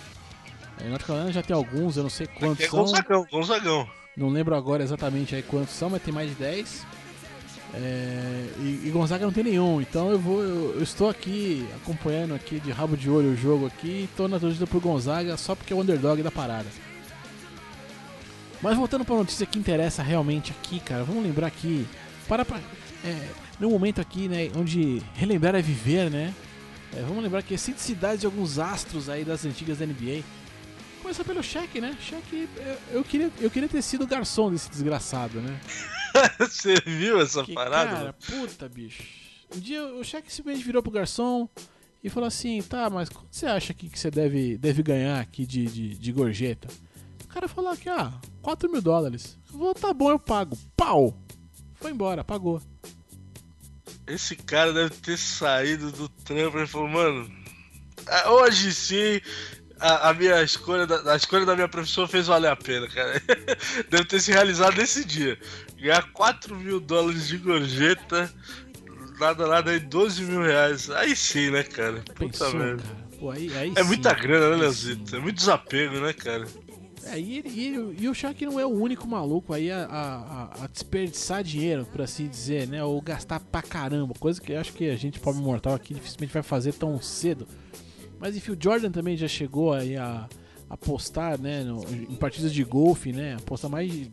É, 0.81 0.89
North 0.89 1.05
Carolina 1.07 1.33
já 1.33 1.43
tem 1.43 1.55
alguns, 1.55 1.97
eu 1.97 2.03
não 2.03 2.11
sei 2.11 2.27
quantos 2.27 2.65
é 2.65 2.69
são. 2.69 2.81
Gonzagão, 2.81 3.27
Gonzagão. 3.31 3.89
Não 4.17 4.29
lembro 4.29 4.57
agora 4.57 4.83
exatamente 4.83 5.35
aí 5.35 5.43
quantos 5.43 5.75
são, 5.75 5.91
mas 5.91 6.03
tem 6.03 6.13
mais 6.13 6.31
de 6.31 6.35
10. 6.35 6.87
É, 7.75 8.47
e, 8.59 8.83
e 8.85 8.91
Gonzaga 8.93 9.25
não 9.25 9.33
tem 9.33 9.45
nenhum, 9.45 9.81
então 9.81 10.11
eu 10.11 10.19
vou. 10.19 10.43
Eu, 10.43 10.75
eu 10.77 10.83
estou 10.83 11.09
aqui 11.09 11.69
acompanhando 11.77 12.35
aqui 12.35 12.59
de 12.59 12.71
rabo 12.73 12.97
de 12.97 13.09
olho 13.09 13.31
o 13.31 13.37
jogo 13.37 13.67
aqui 13.67 14.05
e 14.05 14.11
tô 14.17 14.27
na 14.27 14.39
torcida 14.41 14.67
por 14.67 14.81
Gonzaga 14.81 15.37
só 15.37 15.55
porque 15.55 15.73
é 15.73 15.77
o 15.77 15.81
underdog 15.81 16.21
da 16.23 16.31
parada. 16.31 16.67
Mas 18.65 18.79
voltando 18.79 19.05
para 19.05 19.15
a 19.15 19.19
notícia 19.19 19.45
que 19.45 19.59
interessa 19.59 20.03
realmente 20.03 20.51
aqui, 20.51 20.81
cara, 20.81 21.05
vamos 21.05 21.23
lembrar 21.23 21.49
aqui. 21.49 21.87
Para 22.27 22.47
pra, 22.47 22.59
é, 23.05 23.29
no 23.61 23.69
momento 23.69 24.01
aqui, 24.01 24.27
né, 24.27 24.51
onde 24.57 25.03
relembrar 25.13 25.55
é 25.55 25.61
viver, 25.61 26.11
né? 26.11 26.35
É, 26.97 27.03
vamos 27.03 27.23
lembrar 27.23 27.43
que 27.43 27.53
excentricidades 27.53 28.21
de 28.21 28.27
alguns 28.27 28.59
astros 28.59 29.11
aí 29.11 29.23
das 29.23 29.45
antigas 29.45 29.77
da 29.77 29.85
NBA. 29.85 30.23
Começar 31.03 31.25
pelo 31.25 31.43
Shaq, 31.43 31.79
né? 31.79 31.95
Shaq, 32.01 32.49
eu, 32.57 32.79
eu 33.01 33.05
queria, 33.05 33.31
eu 33.39 33.51
queria 33.51 33.69
ter 33.69 33.83
sido 33.83 34.05
o 34.05 34.07
garçom 34.07 34.51
desse 34.51 34.71
desgraçado, 34.71 35.43
né? 35.43 35.61
Você 36.41 36.77
viu 36.87 37.21
essa 37.21 37.45
Que, 37.45 37.53
parada? 37.53 37.91
cara, 37.91 38.13
puta, 38.15 38.67
bicho. 38.67 39.03
Um 39.55 39.61
dia 39.61 39.85
o 39.89 40.03
Shaq 40.03 40.33
simplesmente 40.33 40.65
virou 40.65 40.83
pro 40.83 40.91
garçom 40.91 41.47
e 42.03 42.09
falou 42.09 42.29
assim: 42.29 42.63
tá, 42.63 42.89
mas 42.89 43.11
quanto 43.11 43.27
você 43.31 43.45
acha 43.45 43.73
aqui 43.73 43.91
que 43.91 43.99
você 43.99 44.11
deve, 44.11 44.57
deve 44.57 44.83
ganhar 44.83 45.21
aqui 45.21 45.45
de, 45.45 45.67
de, 45.67 45.99
de 45.99 46.13
gorjeta? 46.13 46.67
O 47.35 47.41
cara 47.41 47.49
falou 47.49 47.73
aqui: 47.73 47.89
ah, 47.89 48.13
4 48.43 48.71
mil 48.71 48.81
dólares. 48.81 49.37
Falei, 49.51 49.75
tá 49.75 49.93
bom, 49.93 50.09
eu 50.09 50.21
pago. 50.21 50.57
Pau! 50.77 51.19
Foi 51.75 51.91
embora, 51.91 52.23
pagou. 52.23 52.63
Esse 54.07 54.37
cara 54.37 54.73
deve 54.73 54.91
ter 54.91 55.19
saído 55.19 55.91
do 55.91 56.09
trampo 56.09 56.61
e 56.61 56.67
falou, 56.69 56.87
mano, 56.87 57.29
ah, 58.07 58.31
hoje 58.31 58.73
sim 58.73 59.21
a, 59.81 60.11
a 60.11 60.15
minha 60.15 60.45
escolha 60.45 60.87
da, 60.87 61.13
a 61.13 61.17
escolha 61.17 61.45
da 61.45 61.57
minha 61.57 61.67
profissão 61.67 62.07
fez 62.07 62.29
valer 62.29 62.53
a 62.53 62.57
pena, 62.57 62.87
cara. 62.87 63.21
deve 63.91 64.05
ter 64.05 64.21
se 64.21 64.31
realizado 64.31 64.77
nesse 64.77 65.05
dia. 65.05 65.37
Ganhar 65.77 66.13
4 66.13 66.55
mil 66.55 66.79
dólares 66.79 67.27
de 67.27 67.39
gorjeta, 67.39 68.33
nada, 69.19 69.49
nada 69.49 69.73
aí, 69.73 69.81
12 69.81 70.23
mil 70.23 70.43
reais. 70.43 70.89
Aí 70.89 71.17
sim, 71.17 71.51
né, 71.51 71.65
cara? 71.65 72.01
Puta 72.15 72.27
Pensou, 72.27 72.55
merda. 72.55 72.85
Pô, 73.19 73.33
aí, 73.33 73.51
aí 73.57 73.73
É 73.75 73.83
sim, 73.83 73.89
muita 73.89 74.15
grana, 74.15 74.51
né, 74.51 74.57
Leozito? 74.57 75.17
É 75.17 75.19
muito 75.19 75.37
desapego, 75.37 75.99
né, 75.99 76.13
cara? 76.13 76.47
É, 77.07 77.19
e, 77.21 77.41
e 77.41 77.97
e 78.03 78.09
o 78.09 78.15
Shaq 78.15 78.45
não 78.47 78.59
é 78.59 78.65
o 78.65 78.71
único 78.71 79.07
maluco 79.07 79.53
aí 79.53 79.71
a, 79.71 79.85
a- 79.85 80.65
a- 80.65 80.67
desperdiçar 80.67 81.43
dinheiro, 81.45 81.85
por 81.87 82.01
assim 82.03 82.27
dizer, 82.29 82.67
né? 82.69 82.83
Ou 82.83 83.01
gastar 83.01 83.41
pra 83.41 83.61
caramba, 83.63 84.15
coisa 84.19 84.41
que 84.41 84.53
eu 84.53 84.61
acho 84.61 84.73
que 84.73 84.89
a 84.89 84.97
gente, 84.97 85.21
pobre 85.21 85.41
mortal 85.43 85.75
aqui, 85.75 85.93
dificilmente 85.95 86.33
vai 86.33 86.43
fazer 86.43 86.73
tão 86.73 87.01
cedo. 87.01 87.47
Mas 88.19 88.37
enfim, 88.37 88.53
o 88.53 88.57
Jordan 88.59 88.91
também 88.91 89.17
já 89.17 89.29
chegou 89.29 89.73
aí 89.75 89.97
a 89.97 90.29
apostar, 90.71 91.39
né, 91.41 91.63
no- 91.63 91.85
em 91.93 92.17
partidas 92.17 92.53
de 92.53 92.65
golfe, 92.65 93.13
né? 93.13 93.35
Apostar 93.35 93.71
mais 93.71 93.91
de, 93.93 94.11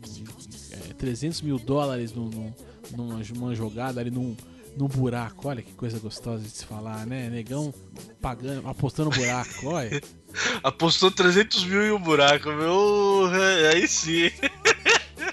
é, 0.72 0.92
300 0.94 1.40
mil 1.42 1.58
dólares 1.58 2.12
no, 2.12 2.28
no- 2.28 2.54
numa, 2.96 3.20
numa 3.34 3.54
jogada 3.54 4.00
ali 4.00 4.10
num, 4.10 4.36
num 4.76 4.86
buraco. 4.86 5.48
Olha 5.48 5.62
que 5.62 5.72
coisa 5.72 5.98
gostosa 5.98 6.42
de 6.42 6.50
se 6.50 6.64
falar, 6.66 7.06
né? 7.06 7.30
Negão 7.30 7.72
pagando, 8.20 8.68
apostando 8.68 9.08
no 9.10 9.16
buraco, 9.16 9.66
olha. 9.66 10.00
Apostou 10.62 11.10
300 11.10 11.64
mil 11.64 11.82
em 11.82 11.90
um 11.92 11.98
buraco, 12.00 12.48
meu. 12.50 13.28
Aí 13.72 13.86
sim. 13.88 14.30
né? 15.18 15.32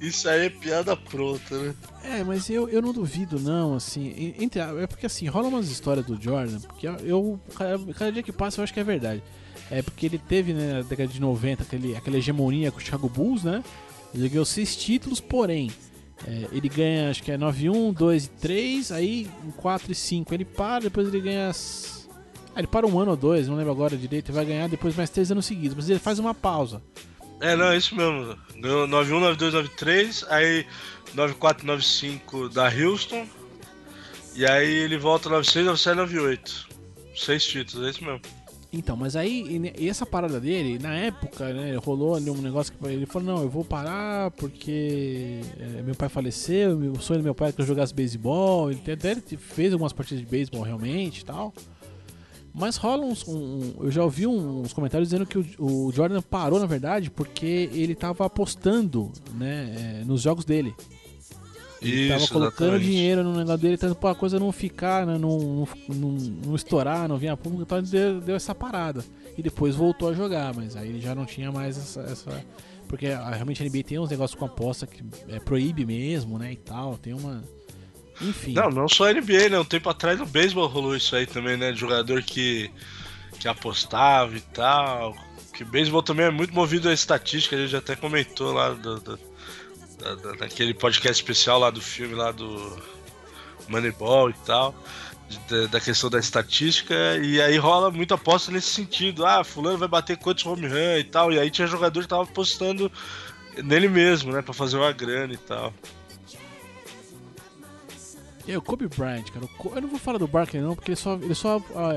Isso 0.00 0.28
aí 0.28 0.46
é 0.46 0.50
piada 0.50 0.96
pronta, 0.96 1.56
né? 1.56 1.74
É, 2.02 2.22
mas 2.24 2.50
eu, 2.50 2.68
eu 2.68 2.82
não 2.82 2.92
duvido, 2.92 3.38
não, 3.40 3.74
assim. 3.74 4.08
en- 4.16 4.44
Entre, 4.44 4.60
é 4.60 4.86
porque, 4.86 5.06
assim, 5.06 5.26
rola 5.26 5.48
umas 5.48 5.70
histórias 5.70 6.04
do 6.04 6.20
Jordan, 6.20 6.60
porque 6.60 6.86
eu, 6.86 7.40
cada, 7.56 7.78
cada 7.94 8.12
dia 8.12 8.22
que 8.22 8.32
passa 8.32 8.60
eu 8.60 8.64
acho 8.64 8.74
que 8.74 8.80
é 8.80 8.84
verdade. 8.84 9.22
É 9.70 9.80
porque 9.80 10.04
ele 10.04 10.18
teve, 10.18 10.52
né, 10.52 10.74
na 10.74 10.82
década 10.82 11.08
de 11.08 11.18
90, 11.20 11.62
aquele, 11.62 11.96
aquela 11.96 12.18
hegemonia 12.18 12.70
com 12.70 12.76
o 12.78 12.80
Chicago 12.82 13.08
Bulls, 13.08 13.42
né? 13.44 13.64
Ele 14.14 14.28
ganhou 14.28 14.44
seis 14.44 14.76
títulos, 14.76 15.20
porém, 15.20 15.70
é, 16.26 16.48
ele 16.52 16.68
ganha, 16.68 17.08
acho 17.10 17.22
que 17.22 17.32
é 17.32 17.38
9-1, 17.38 17.94
2 17.94 18.26
e 18.26 18.28
3, 18.28 18.92
aí 18.92 19.26
em 19.44 19.50
4 19.52 19.90
e 19.90 19.94
5 19.94 20.34
ele 20.34 20.44
para, 20.44 20.82
depois 20.84 21.08
ele 21.08 21.20
ganha. 21.22 21.48
as- 21.48 22.03
Ah, 22.54 22.60
ele 22.60 22.66
para 22.66 22.86
um 22.86 22.98
ano 22.98 23.12
ou 23.12 23.16
dois, 23.16 23.48
não 23.48 23.56
lembro 23.56 23.72
agora 23.72 23.96
direito, 23.96 24.30
e 24.30 24.32
vai 24.32 24.44
ganhar 24.44 24.68
depois 24.68 24.94
mais 24.94 25.10
três 25.10 25.30
anos 25.30 25.46
seguidos, 25.46 25.74
mas 25.74 25.90
ele 25.90 25.98
faz 25.98 26.18
uma 26.18 26.32
pausa. 26.32 26.80
É, 27.40 27.56
não, 27.56 27.66
é 27.66 27.76
isso 27.76 27.96
mesmo. 27.96 28.36
Ganhou 28.56 28.86
91, 28.86 29.20
92, 29.20 29.54
93, 29.54 30.24
aí 30.28 30.66
94, 31.14 31.66
95 31.66 32.48
da 32.48 32.68
Houston. 32.68 33.26
E 34.34 34.46
aí 34.46 34.70
ele 34.70 34.96
volta 34.96 35.28
96, 35.28 35.66
97, 35.66 35.96
98. 35.96 36.68
Seis 37.16 37.44
títulos, 37.44 37.86
é 37.86 37.90
isso 37.90 38.04
mesmo. 38.04 38.20
Então, 38.76 38.96
mas 38.96 39.14
aí, 39.14 39.72
e 39.78 39.88
essa 39.88 40.04
parada 40.04 40.40
dele, 40.40 40.80
na 40.80 40.92
época, 40.96 41.52
né, 41.52 41.76
rolou 41.76 42.16
ali 42.16 42.28
um 42.28 42.42
negócio 42.42 42.72
que 42.72 42.86
ele 42.88 43.06
falou, 43.06 43.36
não, 43.36 43.42
eu 43.42 43.48
vou 43.48 43.64
parar 43.64 44.32
porque 44.32 45.40
é, 45.60 45.82
meu 45.82 45.94
pai 45.94 46.08
faleceu, 46.08 46.76
o 46.76 47.00
sonho 47.00 47.20
do 47.20 47.24
meu 47.24 47.36
pai 47.36 47.48
era 47.48 47.52
que 47.54 47.62
eu 47.62 47.66
jogasse 47.66 47.94
beisebol, 47.94 48.72
ele 48.72 48.80
até 48.90 49.14
fez 49.14 49.72
algumas 49.72 49.92
partidas 49.92 50.24
de 50.24 50.28
beisebol 50.28 50.62
realmente 50.62 51.20
e 51.20 51.24
tal. 51.24 51.54
Mas 52.54 52.76
rola 52.76 53.04
uns. 53.04 53.26
um- 53.26 53.74
eu 53.80 53.90
já 53.90 54.02
ouvi 54.04 54.26
uns 54.26 54.72
comentários 54.72 55.08
dizendo 55.08 55.26
que 55.26 55.36
o, 55.38 55.46
o 55.58 55.92
Jordan 55.92 56.22
parou, 56.22 56.60
na 56.60 56.66
verdade, 56.66 57.10
porque 57.10 57.68
ele 57.72 57.94
tava 57.96 58.24
apostando 58.24 59.10
né, 59.34 60.00
é, 60.00 60.04
nos 60.04 60.22
jogos 60.22 60.44
dele. 60.44 60.72
Ele 61.82 62.08
tava 62.08 62.22
Isso, 62.22 62.32
colocando 62.32 62.68
exatamente. 62.68 62.90
dinheiro 62.90 63.22
no 63.24 63.34
negócio 63.36 63.58
dele, 63.60 63.76
tanto 63.76 63.94
pra 63.96 64.14
coisa 64.14 64.38
não 64.40 64.50
ficar, 64.52 65.04
né, 65.06 65.18
não, 65.18 65.38
não, 65.38 65.68
não, 65.88 66.08
não 66.46 66.54
estourar, 66.54 67.06
não 67.08 67.18
vir 67.18 67.28
a 67.28 67.36
público, 67.36 67.62
então 67.64 67.82
deu, 67.82 68.20
deu 68.22 68.36
essa 68.36 68.54
parada. 68.54 69.04
E 69.36 69.42
depois 69.42 69.74
voltou 69.74 70.08
a 70.08 70.14
jogar, 70.14 70.54
mas 70.54 70.76
aí 70.76 70.88
ele 70.88 71.00
já 71.00 71.14
não 71.14 71.26
tinha 71.26 71.50
mais 71.52 71.76
essa. 71.76 72.00
essa- 72.02 72.44
porque 72.88 73.08
ah, 73.08 73.30
realmente 73.30 73.62
a 73.62 73.66
NBA 73.66 73.82
tem 73.82 73.98
uns 73.98 74.10
negócios 74.10 74.38
com 74.38 74.44
aposta 74.44 74.86
que 74.86 75.02
é, 75.28 75.40
proíbe 75.40 75.84
mesmo, 75.84 76.38
né, 76.38 76.52
e 76.52 76.56
tal, 76.56 76.96
tem 76.96 77.12
uma. 77.12 77.42
Enfim. 78.20 78.52
Não, 78.52 78.68
não 78.70 78.88
só 78.88 79.10
NBA, 79.12 79.48
né? 79.50 79.58
Um 79.58 79.64
tempo 79.64 79.88
atrás 79.88 80.18
no 80.18 80.26
beisebol 80.26 80.66
rolou 80.68 80.94
isso 80.96 81.14
aí 81.16 81.26
também, 81.26 81.56
né? 81.56 81.72
De 81.72 81.78
jogador 81.80 82.22
que, 82.22 82.70
que 83.40 83.48
apostava 83.48 84.36
e 84.36 84.40
tal. 84.40 85.14
Que 85.52 85.64
beisebol 85.64 86.02
também 86.02 86.26
é 86.26 86.30
muito 86.30 86.54
movido 86.54 86.88
a 86.88 86.92
estatística, 86.92 87.54
a 87.56 87.58
gente 87.60 87.76
até 87.76 87.94
comentou 87.96 88.52
lá 88.52 88.70
do, 88.70 88.98
do- 89.00 89.18
da- 90.00 90.14
da- 90.16 90.32
daquele 90.32 90.74
podcast 90.74 91.22
especial 91.22 91.58
lá 91.60 91.70
do 91.70 91.80
filme 91.80 92.14
lá 92.14 92.30
do 92.32 92.76
Moneyball 93.68 94.30
e 94.30 94.34
tal. 94.44 94.74
Da, 95.48 95.66
da 95.66 95.80
questão 95.80 96.10
da 96.10 96.18
estatística, 96.18 96.94
e 97.22 97.40
aí 97.40 97.56
rola 97.56 97.90
muita 97.90 98.14
aposta 98.14 98.52
nesse 98.52 98.68
sentido. 98.68 99.24
Ah, 99.24 99.42
fulano 99.42 99.78
vai 99.78 99.88
bater 99.88 100.16
quantos 100.18 100.44
home 100.44 100.66
run 100.68 100.98
e 100.98 101.04
tal. 101.04 101.32
E 101.32 101.38
aí 101.38 101.50
tinha 101.50 101.66
jogador 101.66 102.02
que 102.02 102.08
tava 102.08 102.22
apostando 102.24 102.92
nele 103.62 103.88
mesmo, 103.88 104.32
né? 104.32 104.42
Pra 104.42 104.52
fazer 104.52 104.76
uma 104.76 104.92
grana 104.92 105.32
e 105.32 105.38
tal. 105.38 105.72
O 108.56 108.62
Kobe 108.62 108.86
Bryant, 108.88 109.24
cara. 109.32 109.46
Eu 109.74 109.80
não 109.82 109.88
vou 109.88 109.98
falar 109.98 110.18
do 110.18 110.28
Barkley 110.28 110.62
não, 110.62 110.74
porque 110.74 110.90
ele 110.90 110.96
só, 110.96 111.14
ele 111.14 111.34
só 111.34 111.62
ah, 111.74 111.94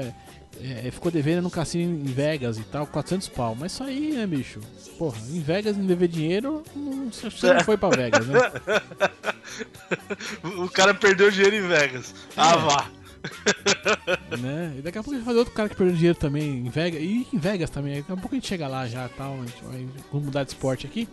é, 0.62 0.88
é, 0.88 0.92
ficou 0.92 1.12
devendo 1.12 1.42
no 1.42 1.52
cassino 1.52 1.94
em 1.94 2.06
Vegas 2.12 2.58
e 2.58 2.64
tal, 2.64 2.88
400 2.88 3.28
pau. 3.30 3.56
Mas 3.60 3.74
isso 3.74 3.84
aí, 3.84 4.14
né, 4.14 4.26
bicho? 4.26 4.60
Porra, 4.98 5.18
em 5.30 5.42
Vegas, 5.42 5.76
não 5.76 5.86
dever 5.86 6.08
dinheiro, 6.08 6.64
não, 6.76 7.12
você 7.12 7.54
não 7.54 7.64
foi 7.64 7.78
pra 7.78 7.90
Vegas, 7.90 8.26
né? 8.28 8.40
O 10.58 10.70
cara 10.70 10.94
perdeu 10.94 11.32
dinheiro 11.32 11.56
em 11.56 11.68
Vegas. 11.68 12.14
Ah, 12.36 12.54
É. 12.54 12.58
vá! 12.58 12.90
né? 14.38 14.76
E 14.78 14.82
daqui 14.82 14.98
a 14.98 15.04
pouco 15.04 15.16
a 15.16 15.18
gente 15.18 15.26
vai 15.26 15.34
fazer 15.34 15.40
outro 15.40 15.54
cara 15.54 15.70
que 15.70 15.76
perdeu 15.76 15.96
dinheiro 15.96 16.18
também 16.18 16.60
em 16.60 16.70
Vegas. 16.70 17.02
E 17.02 17.28
em 17.34 17.38
Vegas 17.38 17.70
também. 17.70 17.96
Daqui 17.98 18.12
a 18.12 18.16
pouco 18.16 18.36
a 18.36 18.38
gente 18.38 18.48
chega 18.48 18.68
lá 18.68 18.88
já 18.88 19.10
tal. 19.10 19.34
A 19.34 19.46
gente 19.46 19.64
vai 19.64 19.88
vamos 20.12 20.26
mudar 20.28 20.44
de 20.44 20.52
esporte 20.52 20.86
aqui. 20.86 21.08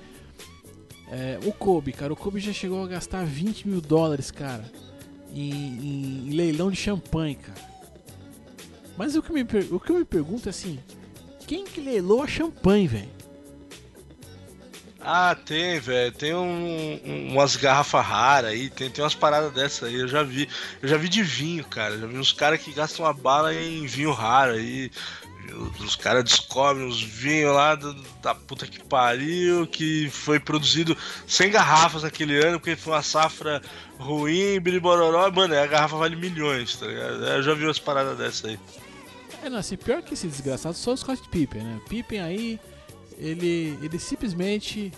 É, 1.10 1.38
o 1.44 1.52
Kobe, 1.52 1.92
cara. 1.92 2.12
O 2.12 2.16
Kobe 2.16 2.40
já 2.40 2.52
chegou 2.52 2.84
a 2.84 2.88
gastar 2.88 3.24
20 3.24 3.68
mil 3.68 3.80
dólares, 3.80 4.30
cara. 4.30 4.64
Em, 5.34 5.50
em- 5.50 6.30
leilão 6.30 6.70
de 6.70 6.76
champanhe, 6.76 7.34
cara. 7.34 7.74
Mas 8.96 9.16
o 9.16 9.22
que, 9.22 9.32
me, 9.32 9.42
o 9.42 9.80
que 9.80 9.90
eu 9.90 9.96
me 9.98 10.04
pergunto 10.04 10.48
é 10.48 10.50
assim: 10.50 10.78
quem 11.46 11.64
que 11.64 11.80
leiloa 11.80 12.26
champanhe, 12.28 12.86
velho? 12.86 13.14
Ah, 15.06 15.34
tem, 15.34 15.78
velho. 15.80 16.12
Tem 16.12 16.34
um, 16.34 17.00
um- 17.04 17.32
umas 17.32 17.56
garrafas 17.56 18.04
raras 18.06 18.50
aí, 18.52 18.70
tem, 18.70 18.88
tem 18.90 19.04
umas 19.04 19.14
paradas 19.14 19.52
dessa 19.52 19.86
aí. 19.86 19.96
Eu 19.96 20.08
já 20.08 20.22
vi. 20.22 20.48
Eu 20.80 20.88
já 20.88 20.96
vi 20.96 21.08
de 21.10 21.22
vinho, 21.22 21.64
cara. 21.64 21.98
Já 21.98 22.06
vi 22.06 22.16
uns 22.16 22.32
caras 22.32 22.62
que 22.62 22.72
gastam 22.72 23.04
uma 23.04 23.12
bala 23.12 23.52
em 23.54 23.84
vinho 23.86 24.12
raro 24.12 24.52
aí. 24.52 24.90
Os, 24.90 25.23
os 25.80 25.96
caras 25.96 26.24
descobrem 26.24 26.86
os 26.86 27.02
vinhos 27.02 27.54
lá 27.54 27.74
do- 27.74 27.94
da 28.22 28.34
puta 28.34 28.66
que 28.66 28.82
pariu, 28.84 29.66
que 29.66 30.08
foi 30.10 30.38
produzido 30.40 30.96
sem 31.26 31.50
garrafas 31.50 32.02
naquele 32.02 32.38
ano, 32.44 32.58
porque 32.58 32.76
foi 32.76 32.92
uma 32.94 33.02
safra 33.02 33.60
ruim, 33.98 34.58
biribororó. 34.60 35.30
Mano, 35.30 35.54
a 35.58 35.66
garrafa 35.66 35.96
vale 35.96 36.16
milhões, 36.16 36.76
tá 36.76 36.86
ligado? 36.86 37.24
Eu 37.24 37.42
já 37.42 37.54
vi 37.54 37.64
umas 37.64 37.78
paradas 37.78 38.16
dessa 38.16 38.48
aí. 38.48 38.58
É, 39.42 39.50
não, 39.50 39.58
assim, 39.58 39.76
pior 39.76 40.02
que 40.02 40.14
esse 40.14 40.26
desgraçado 40.26 40.74
só 40.76 40.92
o 40.92 40.96
Scott 40.96 41.28
Pippen, 41.28 41.62
né? 41.62 41.80
Pippen 41.88 42.20
aí, 42.20 42.58
ele, 43.18 43.78
ele 43.82 43.98
simplesmente 43.98 44.90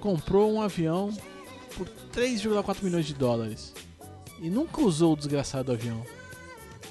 comprou 0.00 0.52
um 0.52 0.62
avião 0.62 1.12
por 1.76 1.88
3,4 2.14 2.82
milhões 2.82 3.06
de 3.06 3.14
dólares. 3.14 3.74
E 4.40 4.48
nunca 4.48 4.80
usou 4.82 5.14
o 5.14 5.16
desgraçado 5.16 5.72
avião. 5.72 6.04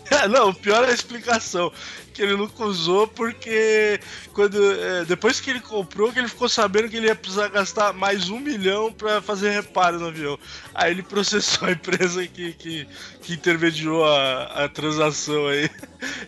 Não, 0.29 0.49
o 0.49 0.53
pior 0.53 0.83
é 0.83 0.91
a 0.91 0.93
explicação. 0.93 1.71
Que 2.13 2.21
ele 2.21 2.37
nunca 2.37 2.63
usou 2.63 3.07
porque 3.09 3.99
quando, 4.31 4.57
é, 4.71 5.03
depois 5.03 5.41
que 5.41 5.49
ele 5.49 5.59
comprou, 5.59 6.13
que 6.13 6.19
ele 6.19 6.29
ficou 6.29 6.47
sabendo 6.47 6.87
que 6.87 6.95
ele 6.95 7.07
ia 7.07 7.15
precisar 7.15 7.49
gastar 7.49 7.91
mais 7.91 8.29
um 8.29 8.39
milhão 8.39 8.91
pra 8.93 9.21
fazer 9.21 9.49
reparo 9.49 9.99
no 9.99 10.07
avião. 10.07 10.39
Aí 10.73 10.91
ele 10.91 11.03
processou 11.03 11.67
a 11.67 11.71
empresa 11.73 12.25
que, 12.25 12.53
que, 12.53 12.87
que 13.21 13.33
intermediou 13.33 14.05
a, 14.05 14.63
a 14.63 14.69
transação 14.69 15.47
aí. 15.47 15.69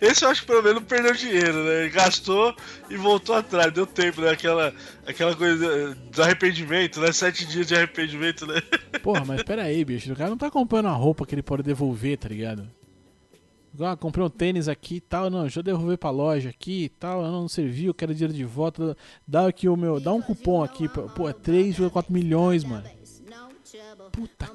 Esse 0.02 0.26
eu 0.26 0.28
acho 0.28 0.42
que 0.42 0.46
pelo 0.46 0.62
menos 0.62 0.82
perdeu 0.82 1.14
dinheiro, 1.14 1.64
né? 1.64 1.80
Ele 1.84 1.90
gastou 1.90 2.54
e 2.90 2.96
voltou 2.96 3.34
atrás, 3.34 3.72
deu 3.72 3.86
tempo, 3.86 4.20
né? 4.20 4.30
Aquela, 4.30 4.74
aquela 5.06 5.34
coisa 5.34 5.94
do 5.94 6.22
arrependimento, 6.22 7.00
né? 7.00 7.12
Sete 7.12 7.46
dias 7.46 7.66
de 7.66 7.74
arrependimento, 7.74 8.46
né? 8.46 8.60
Porra, 9.02 9.24
mas 9.24 9.42
pera 9.42 9.62
aí, 9.62 9.82
bicho. 9.86 10.12
O 10.12 10.16
cara 10.16 10.28
não 10.28 10.36
tá 10.36 10.50
comprando 10.50 10.84
uma 10.84 10.94
roupa 10.94 11.24
que 11.24 11.34
ele 11.34 11.42
pode 11.42 11.62
devolver, 11.62 12.18
tá 12.18 12.28
ligado? 12.28 12.68
Ah, 13.80 13.96
comprei 13.96 14.24
um 14.24 14.30
tênis 14.30 14.66
aqui 14.68 14.96
e 14.96 15.00
tal, 15.00 15.30
não, 15.30 15.46
eu 15.46 15.62
devolver 15.62 15.96
pra 15.98 16.10
loja 16.10 16.50
aqui 16.50 16.84
e 16.84 16.88
tal, 16.88 17.22
não, 17.22 17.46
serviu, 17.48 17.94
quero 17.94 18.14
dinheiro 18.14 18.34
de 18.34 18.44
volta. 18.44 18.96
Dá 19.26 19.46
aqui 19.46 19.68
o 19.68 19.76
meu, 19.76 20.00
dá 20.00 20.12
um 20.12 20.20
cupom 20.22 20.62
aqui, 20.64 20.88
pra- 20.88 21.04
pô, 21.04 21.28
é 21.28 21.32
3,4 21.32 22.12
milhões, 22.12 22.64
mano. 22.64 22.84
Puta 24.10 24.46
que. 24.46 24.52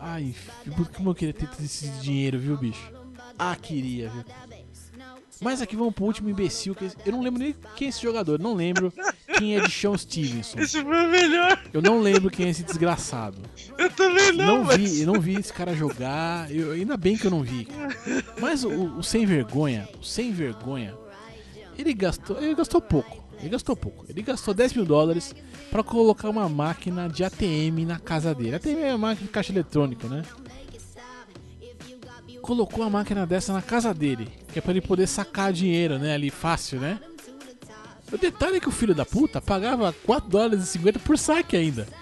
Ai, 0.00 0.34
puta, 0.76 0.92
como 0.96 1.10
eu 1.10 1.14
queria 1.14 1.32
ter 1.34 1.48
esse 1.62 1.88
dinheiro, 2.00 2.38
viu, 2.38 2.56
bicho? 2.56 2.92
Ah, 3.38 3.56
queria, 3.56 4.10
viu? 4.10 4.24
Mas 5.40 5.62
aqui 5.62 5.76
vamos 5.76 5.94
pro 5.94 6.04
último 6.04 6.28
imbecil, 6.28 6.74
que 6.74 6.90
eu 7.06 7.12
não 7.12 7.22
lembro 7.22 7.40
nem 7.40 7.54
quem 7.76 7.86
é 7.86 7.88
esse 7.90 8.02
jogador, 8.02 8.40
não 8.40 8.54
lembro 8.54 8.92
quem 9.38 9.56
é 9.56 9.60
de 9.60 9.70
Sean 9.70 9.96
Stevenson. 9.96 10.58
Esse 10.58 10.82
foi 10.82 11.06
o 11.06 11.08
melhor. 11.08 11.62
Eu 11.72 11.80
não 11.80 12.00
lembro 12.00 12.30
quem 12.30 12.46
é 12.46 12.48
esse 12.50 12.64
desgraçado. 12.64 13.38
Eu 13.76 13.88
também 13.90 14.32
não, 14.32 14.58
Não 14.58 14.64
mas... 14.64 14.76
vi, 14.76 15.00
eu 15.02 15.06
não 15.06 15.20
vi 15.20 15.36
esse 15.36 15.52
cara 15.52 15.74
jogar. 15.74 16.50
Eu, 16.50 16.72
ainda 16.72 16.96
bem 16.96 17.16
que 17.16 17.26
eu 17.26 17.30
não 17.30 17.42
vi. 17.42 17.68
Mas 18.40 18.64
o, 18.64 18.96
o 18.98 19.02
sem 19.02 19.24
vergonha, 19.24 19.88
o 20.00 20.04
sem 20.04 20.32
vergonha, 20.32 20.94
ele 21.78 21.94
gastou, 21.94 22.42
ele 22.42 22.54
gastou 22.54 22.80
pouco. 22.80 23.24
Ele 23.40 23.50
gastou 23.50 23.76
pouco. 23.76 24.04
Ele 24.08 24.20
gastou 24.20 24.52
10 24.52 24.72
mil 24.72 24.84
dólares 24.84 25.32
pra 25.70 25.84
colocar 25.84 26.28
uma 26.28 26.48
máquina 26.48 27.08
de 27.08 27.22
ATM 27.22 27.86
na 27.86 27.98
casa 28.00 28.34
dele. 28.34 28.56
ATM 28.56 28.78
é 28.80 28.88
uma 28.94 29.08
máquina 29.08 29.26
de 29.28 29.32
caixa 29.32 29.52
eletrônico, 29.52 30.08
né? 30.08 30.22
Colocou 32.48 32.82
a 32.82 32.88
máquina 32.88 33.26
dessa 33.26 33.52
na 33.52 33.60
casa 33.60 33.92
dele, 33.92 34.26
que 34.50 34.58
é 34.58 34.62
pra 34.62 34.70
ele 34.70 34.80
poder 34.80 35.06
sacar 35.06 35.52
dinheiro, 35.52 35.98
né? 35.98 36.14
Ali 36.14 36.30
fácil, 36.30 36.80
né? 36.80 36.98
O 38.10 38.16
detalhe 38.16 38.56
é 38.56 38.60
que 38.60 38.70
o 38.70 38.72
filho 38.72 38.94
da 38.94 39.04
puta 39.04 39.38
pagava 39.38 39.94
4 40.06 40.30
dólares 40.30 40.64
e 40.64 40.66
50 40.66 40.98
por 41.00 41.18
saque 41.18 41.58
ainda. 41.58 41.86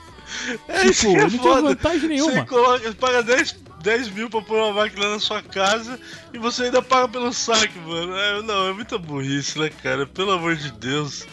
É 0.68 0.86
isso 0.86 1.08
Tipo, 1.08 1.14
que 1.14 1.18
é 1.18 1.22
não 1.22 1.28
tinha 1.30 1.62
vantagem 1.62 2.08
nenhuma. 2.08 2.32
Você 2.32 2.44
coloca, 2.46 2.92
paga 2.94 3.22
10, 3.24 3.56
10 3.82 4.08
mil 4.10 4.30
pra 4.30 4.40
pôr 4.40 4.56
uma 4.56 4.72
máquina 4.72 5.08
na 5.08 5.18
sua 5.18 5.42
casa 5.42 5.98
e 6.32 6.38
você 6.38 6.64
ainda 6.64 6.80
paga 6.80 7.08
pelo 7.08 7.32
saque, 7.32 7.76
mano. 7.80 8.14
É, 8.16 8.42
não, 8.42 8.68
é 8.68 8.72
muita 8.72 8.98
burrice, 8.98 9.58
né, 9.58 9.68
cara? 9.82 10.06
Pelo 10.06 10.30
amor 10.30 10.54
de 10.54 10.70
Deus. 10.72 11.26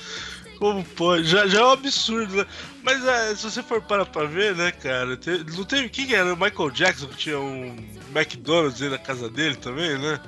Como 0.64 0.82
pode? 0.82 1.26
Já, 1.26 1.46
já 1.46 1.60
é 1.60 1.66
um 1.66 1.72
absurdo, 1.72 2.38
né? 2.38 2.46
Mas 2.84 3.06
é, 3.06 3.36
se 3.36 3.44
você 3.44 3.62
for 3.62 3.82
parar 3.82 4.06
pra 4.06 4.24
ver, 4.24 4.56
né, 4.56 4.72
cara? 4.72 5.18
Tem, 5.18 5.44
não 5.44 5.66
teve. 5.66 5.90
Quem 5.90 6.08
que 6.08 6.16
era? 6.16 6.34
O 6.34 6.38
Michael 6.38 6.72
Jackson 6.72 7.08
que 7.08 7.18
tinha 7.18 7.38
um 7.38 7.76
McDonald's 8.16 8.82
aí 8.82 8.88
na 8.88 8.98
casa 8.98 9.30
dele 9.30 9.58
também, 9.58 9.98
né? 9.98 10.22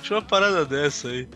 Tinha 0.00 0.18
uma 0.18 0.24
parada 0.24 0.64
dessa 0.64 1.08
aí. 1.08 1.28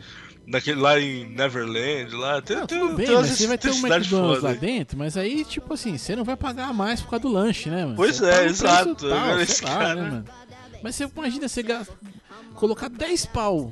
Naquele, 0.46 0.80
lá 0.80 0.98
em 0.98 1.26
Neverland, 1.26 2.14
lá. 2.14 2.40
Tem, 2.40 2.56
Não, 2.56 2.66
tem, 2.66 2.78
tudo 2.80 2.94
bem, 2.94 3.06
tem 3.08 3.14
mas 3.16 3.26
você 3.28 3.46
vai 3.46 3.58
ter 3.58 3.70
um 3.72 3.86
McDonald's 3.86 4.42
lá 4.42 4.50
aí. 4.50 4.56
dentro, 4.58 4.96
mas 4.96 5.18
aí, 5.18 5.44
tipo 5.44 5.74
assim, 5.74 5.98
você 5.98 6.16
não 6.16 6.24
vai 6.24 6.36
pagar 6.36 6.72
mais 6.72 7.02
por 7.02 7.10
causa 7.10 7.24
do 7.24 7.28
lanche, 7.28 7.68
né, 7.68 7.82
mano? 7.84 7.96
Pois 7.96 8.16
Você 8.16 8.24
é, 8.24 8.46
exato, 8.46 8.94
tal, 9.06 9.34
sei 9.34 9.42
esse 9.42 9.64
lá, 9.64 9.70
cara- 9.70 9.94
né, 9.96 10.10
mano? 10.10 10.24
Mas 10.82 10.94
você 10.94 11.04
imagina 11.14 11.46
você 11.46 11.62
colocar 12.54 12.88
10 12.88 13.26
pau 13.26 13.70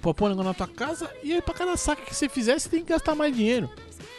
pra 0.00 0.14
pôr 0.14 0.26
um 0.26 0.28
negócio 0.30 0.48
na 0.48 0.54
tua 0.54 0.68
casa 0.68 1.10
e 1.22 1.32
aí 1.32 1.42
pra 1.42 1.54
cada 1.54 1.76
saque 1.76 2.02
que 2.02 2.14
você 2.14 2.28
fizer, 2.28 2.58
você 2.58 2.68
tem 2.68 2.80
que 2.82 2.92
gastar 2.92 3.14
mais 3.14 3.34
dinheiro. 3.34 3.68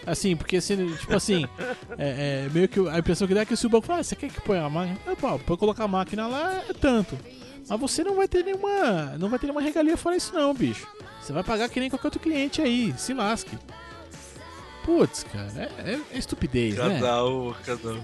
Assim, 0.05 0.35
porque 0.35 0.61
você, 0.61 0.75
tipo 0.75 1.15
assim, 1.15 1.45
é, 1.97 2.45
é 2.45 2.49
meio 2.53 2.67
que 2.67 2.79
a 2.87 2.99
impressão 2.99 3.27
que 3.27 3.33
dá 3.33 3.41
é 3.41 3.45
que 3.45 3.55
se 3.57 3.65
o 3.65 3.69
banco 3.69 3.87
fala, 3.87 3.99
ah, 3.99 4.03
você 4.03 4.15
quer 4.15 4.29
que 4.29 4.39
ponha 4.41 4.63
a 4.63 4.69
máquina? 4.69 4.99
Ah, 5.07 5.15
pô, 5.15 5.39
pra 5.39 5.53
eu 5.53 5.57
colocar 5.57 5.83
a 5.85 5.87
máquina 5.87 6.27
lá 6.27 6.63
é 6.69 6.73
tanto. 6.73 7.17
Mas 7.67 7.79
você 7.79 8.03
não 8.03 8.15
vai 8.15 8.27
ter 8.27 8.43
nenhuma. 8.45 9.17
Não 9.17 9.27
vai 9.29 9.39
ter 9.39 9.47
nenhuma 9.47 9.61
regalia 9.61 9.97
fora 9.97 10.15
isso 10.15 10.31
não, 10.33 10.53
bicho. 10.53 10.87
Você 11.19 11.33
vai 11.33 11.43
pagar 11.43 11.67
que 11.69 11.79
nem 11.79 11.89
qualquer 11.89 12.07
outro 12.07 12.19
cliente 12.19 12.61
aí, 12.61 12.93
se 12.97 13.13
lasque. 13.13 13.57
Putz, 14.83 15.23
cara, 15.23 15.51
é, 15.57 15.93
é- 15.93 16.01
é 16.13 16.17
estupidez, 16.17 16.75
né? 16.75 16.99
Cada 16.99 17.25
um, 17.25 17.53
cada 17.65 17.93
um. 17.93 18.03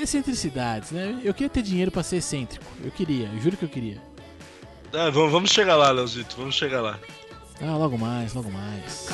Excentricidades, 0.00 0.90
né? 0.90 1.20
Eu 1.22 1.34
queria 1.34 1.50
ter 1.50 1.62
dinheiro 1.62 1.90
pra 1.90 2.02
ser 2.02 2.16
excêntrico. 2.16 2.64
Eu 2.82 2.90
queria, 2.90 3.28
eu 3.34 3.40
juro 3.40 3.56
que 3.56 3.64
eu 3.64 3.68
queria. 3.68 4.00
Ah, 4.98 5.10
vamos, 5.10 5.30
vamos 5.30 5.50
chegar 5.50 5.76
lá, 5.76 5.90
Leozito, 5.90 6.36
vamos 6.38 6.54
chegar 6.54 6.80
lá. 6.80 6.98
Ah, 7.60 7.76
logo 7.76 7.98
mais, 7.98 8.32
logo 8.32 8.50
mais. 8.50 9.10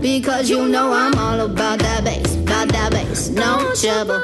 Because 0.00 0.48
you 0.50 0.66
know 0.66 0.92
I'm 0.94 1.14
all 1.18 1.40
about 1.40 1.78
that 1.80 2.04
bass, 2.04 2.34
about 2.36 2.72
that 2.72 2.90
bass, 2.92 3.28
no 3.28 3.72
trouble. 3.74 4.22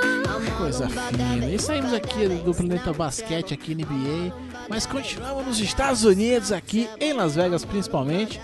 Coisa 0.56 0.88
fina. 0.88 1.46
E 1.46 1.58
saímos 1.58 1.92
aqui 1.92 2.28
do 2.28 2.54
planeta 2.54 2.94
basquete, 2.94 3.52
aqui 3.52 3.74
NBA, 3.74 4.32
mas 4.70 4.86
continuamos 4.86 5.46
nos 5.46 5.60
Estados 5.60 6.04
Unidos, 6.04 6.50
aqui 6.50 6.88
em 6.98 7.12
Las 7.12 7.34
Vegas 7.34 7.64
principalmente, 7.64 8.40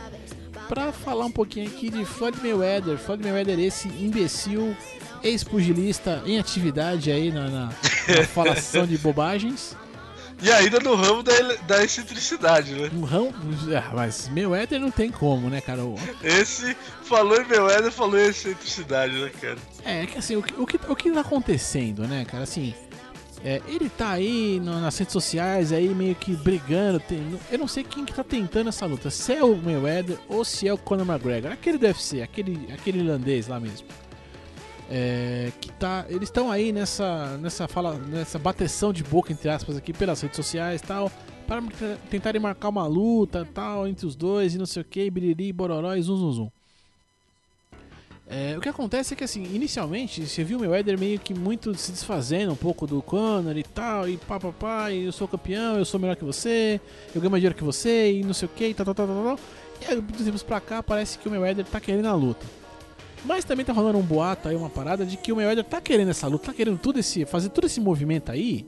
pra 0.69 0.93
falar 0.93 1.27
um 1.27 1.31
pouquinho 1.31 1.69
aqui 1.69 1.91
de 1.91 2.05
Floyd 2.05 2.39
Mayweather. 2.43 2.99
Floyd 2.99 3.23
Mayweather, 3.23 3.59
esse 3.59 3.89
imbecil, 3.89 4.77
ex-pugilista 5.23 6.23
em 6.27 6.39
atividade 6.39 7.11
aí 7.11 7.31
na, 7.31 7.49
na, 7.49 7.67
na 7.67 8.25
falação 8.33 8.87
de 8.87 8.97
bobagens. 8.99 9.77
E 10.43 10.51
ainda 10.51 10.81
no 10.81 10.95
ramo 10.97 11.23
da, 11.23 11.33
da 11.67 11.85
excentricidade, 11.85 12.73
né? 12.75 12.91
Um 12.93 13.03
ramo. 13.05 13.33
Ah, 13.75 13.93
mas 13.95 14.29
Mayweather 14.29 14.81
não 14.81 14.91
tem 14.91 15.11
como, 15.11 15.49
né, 15.49 15.61
cara? 15.61 15.85
O- 15.85 15.95
Esse 16.23 16.77
falou 17.05 17.41
em 17.41 17.45
Mayweather, 17.47 17.91
falou 17.93 18.19
em 18.19 18.25
excentricidade, 18.29 19.15
né, 19.15 19.31
cara? 19.41 19.57
É, 19.85 20.05
que 20.07 20.19
assim, 20.19 20.35
o 20.37 20.43
que, 20.43 20.53
o 20.61 20.67
que, 20.67 20.81
o 20.89 20.97
que 20.97 21.11
tá 21.13 21.21
acontecendo, 21.21 22.07
né, 22.09 22.25
cara? 22.25 22.43
Assim, 22.43 22.75
é, 23.45 23.61
ele 23.69 23.91
tá 23.91 24.11
aí 24.11 24.59
no- 24.59 24.81
nas 24.81 24.97
redes 24.97 25.13
sociais, 25.13 25.71
aí 25.73 25.89
meio 25.95 26.15
que 26.15 26.35
brigando. 26.35 26.99
tem- 27.01 27.39
eu 27.53 27.59
não 27.59 27.69
sei 27.69 27.85
quem 27.85 28.05
que 28.05 28.13
tá 28.15 28.25
tentando 28.25 28.69
essa 28.71 28.87
luta, 28.87 29.11
se 29.11 29.33
é 29.35 29.45
o 29.45 29.55
Mayweather 29.57 30.19
ou 30.29 30.45
se 30.45 30.67
é 30.67 30.73
o 30.73 30.79
Conor 30.79 31.07
McGregor. 31.07 31.53
Aquele 31.53 31.77
deve 31.79 32.03
ser, 32.03 32.23
aquele, 32.23 32.69
aquele 32.73 32.99
irlandês 33.01 33.47
lá 33.47 33.61
mesmo. 33.61 33.87
É, 34.91 35.51
que 35.61 35.73
tá, 35.73 36.05
eles 36.11 36.25
estão 36.29 36.51
aí 36.51 36.71
nessa, 36.73 37.39
nessa 37.39 37.67
fala, 37.67 37.95
nessa 37.95 38.39
bateção 38.39 38.93
de 38.93 39.03
boca 39.03 39.33
entre 39.33 39.49
aspas 39.49 39.77
aqui 39.79 39.93
pelas 39.95 40.21
redes 40.21 40.37
sociais 40.37 40.83
tal, 40.83 41.11
para 41.47 41.63
tentarem 42.11 42.41
marcar 42.41 42.69
uma 42.69 42.87
luta 42.87 43.47
tal 43.55 43.87
entre 43.89 44.07
os 44.07 44.15
dois 44.15 44.55
e 44.55 44.59
não 44.59 44.67
sei 44.67 44.83
o 44.83 44.85
que, 44.85 45.11
biriri, 45.11 45.53
bororó 45.53 45.95
e 45.95 46.03
zum 46.03 46.17
zum 46.17 46.33
zum. 46.33 46.51
É, 48.27 48.57
o 48.57 48.61
que 48.61 48.69
acontece 48.69 49.13
é 49.13 49.17
que 49.17 49.25
assim, 49.25 49.43
inicialmente 49.55 50.27
você 50.27 50.43
viu 50.43 50.57
o 50.57 50.61
Mayweather 50.61 50.99
meio 50.99 51.19
que 51.19 51.35
muito 51.35 51.75
se 51.75 51.93
desfazendo 51.93 52.53
um 52.53 52.57
pouco 52.57 52.87
do 52.87 53.03
Conor 53.03 53.57
e 53.57 53.63
tal, 53.63 54.09
e 54.09 54.17
pá 54.17 54.41
pá 54.41 54.51
pá, 54.51 54.91
e 54.91 55.05
eu 55.05 55.13
sou 55.13 55.29
campeão, 55.29 55.77
eu 55.77 55.85
sou 55.85 56.01
melhor 56.01 56.17
que 56.17 56.25
você, 56.25 56.81
eu 57.15 57.21
ganho 57.21 57.31
mais 57.31 57.43
dinheiro 57.43 57.55
que 57.55 57.63
você, 57.63 58.13
e 58.13 58.25
não 58.25 58.33
sei 58.33 58.47
o 58.47 58.49
que, 58.49 58.69
e 58.69 58.75
tal, 58.75 58.87
tal, 58.87 58.95
tal, 58.95 59.07
tal, 59.07 59.25
tal. 59.25 59.41
E 59.83 59.93
aí, 59.93 60.01
dos 60.01 60.25
tempos 60.25 60.43
pra 60.43 60.59
cá, 60.61 60.83
parece 60.83 61.19
que 61.19 61.29
o 61.29 61.31
Mayweather 61.31 61.67
tá 61.67 61.79
querendo 61.79 62.07
a 62.07 62.15
luta. 62.15 62.47
Mas 63.27 63.45
também 63.45 63.65
tá 63.65 63.73
rolando 63.73 63.99
um 63.99 64.03
boato 64.03 64.49
aí, 64.49 64.57
uma 64.57 64.71
parada 64.71 65.05
de 65.05 65.17
que 65.17 65.31
o 65.31 65.37
Mayweather 65.37 65.65
tá 65.65 65.81
querendo 65.81 66.11
essa 66.11 66.27
luta, 66.27 66.47
tá 66.47 66.55
querendo 66.55 66.79
tudo 66.79 66.99
esse, 66.99 67.27
fazer 67.27 67.51
todo 67.51 67.67
esse 67.67 67.81
movimento 67.81 68.33
aí, 68.33 68.67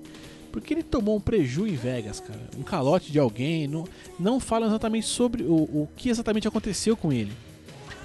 porque 0.52 0.74
ele 0.74 0.82
tomou 0.82 1.16
um 1.16 1.20
preju 1.20 1.66
em 1.66 1.74
Vegas, 1.74 2.20
cara. 2.20 2.40
Um 2.58 2.62
calote 2.62 3.10
de 3.10 3.18
alguém, 3.18 3.66
não, 3.66 3.84
não 4.18 4.38
fala 4.38 4.66
exatamente 4.66 5.06
sobre 5.06 5.42
o, 5.42 5.54
o 5.54 5.88
que 5.96 6.10
exatamente 6.10 6.46
aconteceu 6.46 6.96
com 6.96 7.12
ele. 7.12 7.32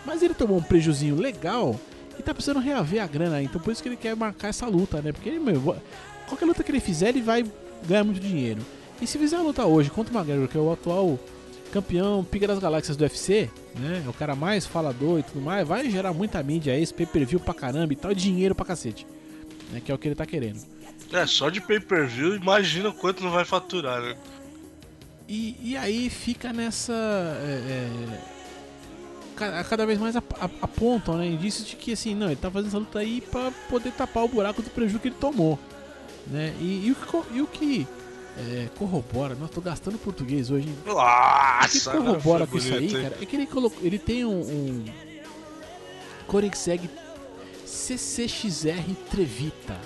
Mas 0.05 0.21
ele 0.23 0.33
tomou 0.33 0.57
um 0.57 0.63
prejuzinho 0.63 1.15
legal 1.15 1.79
E 2.17 2.23
tá 2.23 2.33
precisando 2.33 2.59
reaver 2.59 3.03
a 3.03 3.07
grana. 3.07 3.41
Então 3.41 3.61
por 3.61 3.71
isso 3.71 3.81
que 3.81 3.89
ele 3.89 3.97
quer 3.97 4.15
marcar 4.15 4.49
essa 4.49 4.67
luta, 4.67 5.01
né? 5.01 5.11
Porque 5.11 5.29
ele, 5.29 5.39
meu, 5.39 5.75
qualquer 6.27 6.45
luta 6.45 6.63
que 6.63 6.71
ele 6.71 6.79
fizer, 6.79 7.09
ele 7.09 7.21
vai 7.21 7.45
ganhar 7.87 8.03
muito 8.03 8.19
dinheiro. 8.19 8.61
E 9.01 9.07
se 9.07 9.17
fizer 9.17 9.37
a 9.37 9.41
luta 9.41 9.65
hoje 9.65 9.89
contra 9.89 10.13
o 10.13 10.17
McGregor, 10.17 10.47
que 10.47 10.57
é 10.57 10.61
o 10.61 10.71
atual 10.71 11.19
campeão 11.71 12.23
Pica 12.23 12.45
das 12.45 12.59
Galáxias 12.59 12.97
do 12.97 13.01
UFC, 13.01 13.49
né? 13.79 14.03
É 14.05 14.09
o 14.09 14.13
cara 14.13 14.35
mais 14.35 14.65
falador 14.67 15.19
e 15.19 15.23
tudo 15.23 15.41
mais, 15.41 15.67
vai 15.67 15.89
gerar 15.89 16.13
muita 16.13 16.43
mídia 16.43 16.73
aí, 16.73 16.83
esse 16.83 16.93
pay-per-view 16.93 17.39
pra 17.39 17.53
caramba 17.53 17.93
e 17.93 17.95
tal, 17.95 18.13
dinheiro 18.13 18.53
pra 18.53 18.65
cacete. 18.65 19.07
Né? 19.71 19.81
Que 19.83 19.91
é 19.91 19.95
o 19.95 19.97
que 19.97 20.07
ele 20.07 20.15
tá 20.15 20.25
querendo. 20.25 20.59
É, 21.11 21.25
só 21.25 21.49
de 21.49 21.59
pay-per-view, 21.59 22.35
imagina 22.35 22.91
quanto 22.91 23.23
não 23.23 23.31
vai 23.31 23.45
faturar, 23.45 24.01
né? 24.01 24.15
E, 25.27 25.55
e 25.61 25.77
aí 25.77 26.09
fica 26.09 26.51
nessa. 26.51 26.93
É, 26.93 27.47
é, 27.47 28.20
cada 29.63 29.85
vez 29.85 29.99
mais 29.99 30.15
ap- 30.15 30.33
ap- 30.39 30.63
apontam, 30.63 31.17
né? 31.17 31.25
Indícios 31.27 31.67
de 31.67 31.75
que 31.75 31.93
assim, 31.93 32.13
não, 32.15 32.27
ele 32.27 32.35
tá 32.35 32.49
fazendo 32.51 32.69
essa 32.69 32.77
luta 32.77 32.99
aí 32.99 33.21
pra 33.21 33.51
poder 33.69 33.91
tapar 33.93 34.23
o 34.23 34.27
buraco 34.27 34.61
do 34.61 34.69
prejuízo 34.69 34.99
que 34.99 35.07
ele 35.07 35.15
tomou. 35.19 35.57
Né? 36.27 36.53
E, 36.59 36.87
e 36.87 36.91
o 36.91 36.95
que, 36.95 37.35
e 37.37 37.41
o 37.41 37.47
que 37.47 37.87
é, 38.37 38.69
corrobora, 38.77 39.35
nossa, 39.35 39.53
tô 39.53 39.61
gastando 39.61 39.97
português 39.97 40.49
hoje, 40.51 40.67
hein? 40.69 40.75
O 40.81 40.83
que 40.83 40.93
Nossa, 40.93 41.91
corrobora 41.91 42.47
com 42.47 42.57
isso 42.57 42.73
aí, 42.73 42.85
hein? 42.85 43.01
cara, 43.03 43.17
é 43.21 43.25
que 43.25 43.35
ele, 43.35 43.47
colocou, 43.47 43.79
ele 43.83 43.99
tem 43.99 44.23
um, 44.23 44.39
um 44.41 44.85
Koenigsegg 46.27 46.89
CCXR 47.65 48.93
Trevita. 49.09 49.77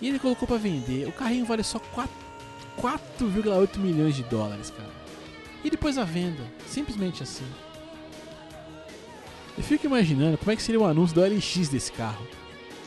E 0.00 0.08
ele 0.08 0.18
colocou 0.18 0.46
pra 0.46 0.56
vender. 0.56 1.06
O 1.08 1.12
carrinho 1.12 1.44
vale 1.44 1.62
só 1.62 1.78
4 1.78 2.10
4,8 2.80 3.76
milhões 3.78 4.14
de 4.14 4.22
dólares, 4.24 4.70
cara. 4.70 4.90
E 5.64 5.70
depois 5.70 5.98
a 5.98 6.04
venda, 6.04 6.42
simplesmente 6.68 7.22
assim. 7.24 7.44
Eu 9.58 9.62
fico 9.64 9.86
imaginando 9.86 10.38
como 10.38 10.50
é 10.52 10.56
que 10.56 10.62
seria 10.62 10.80
o 10.80 10.84
anúncio 10.86 11.14
do 11.14 11.20
LX 11.22 11.68
desse 11.68 11.92
carro. 11.92 12.26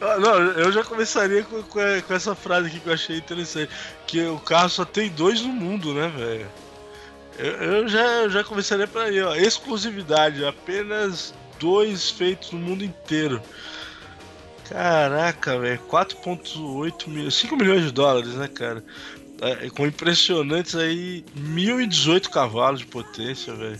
Ah, 0.00 0.18
Não, 0.18 0.34
eu 0.52 0.70
já 0.70 0.84
começaria 0.84 1.42
com, 1.42 1.62
com- 1.64 1.80
com 2.06 2.14
essa 2.14 2.34
frase 2.34 2.68
aqui 2.68 2.78
que 2.80 2.88
eu 2.88 2.92
achei 2.92 3.16
interessante. 3.18 3.70
Que 4.06 4.22
o 4.26 4.38
carro 4.38 4.68
só 4.68 4.84
tem 4.84 5.08
dois 5.10 5.40
no 5.42 5.48
mundo, 5.48 5.92
né, 5.94 6.08
velho? 6.16 6.46
Eu, 7.38 7.52
eu 7.52 7.88
já, 7.88 8.00
eu 8.22 8.30
já 8.30 8.44
começaria 8.44 8.86
por 8.86 9.02
aí, 9.02 9.20
ó. 9.20 9.34
Exclusividade, 9.34 10.44
apenas 10.44 11.34
dois 11.58 12.10
feitos 12.10 12.52
no 12.52 12.58
mundo 12.58 12.84
inteiro. 12.84 13.40
Caraca, 14.68 15.58
velho. 15.58 15.80
4,8 15.90 17.08
milhões. 17.08 17.34
5 17.34 17.56
milhões 17.56 17.82
de 17.84 17.90
dólares, 17.92 18.34
né, 18.34 18.46
cara? 18.48 18.84
É, 19.40 19.70
com 19.70 19.86
impressionantes 19.86 20.74
aí 20.74 21.24
1018 21.34 22.28
cavalos 22.30 22.80
de 22.80 22.86
potência, 22.86 23.54
velho. 23.54 23.78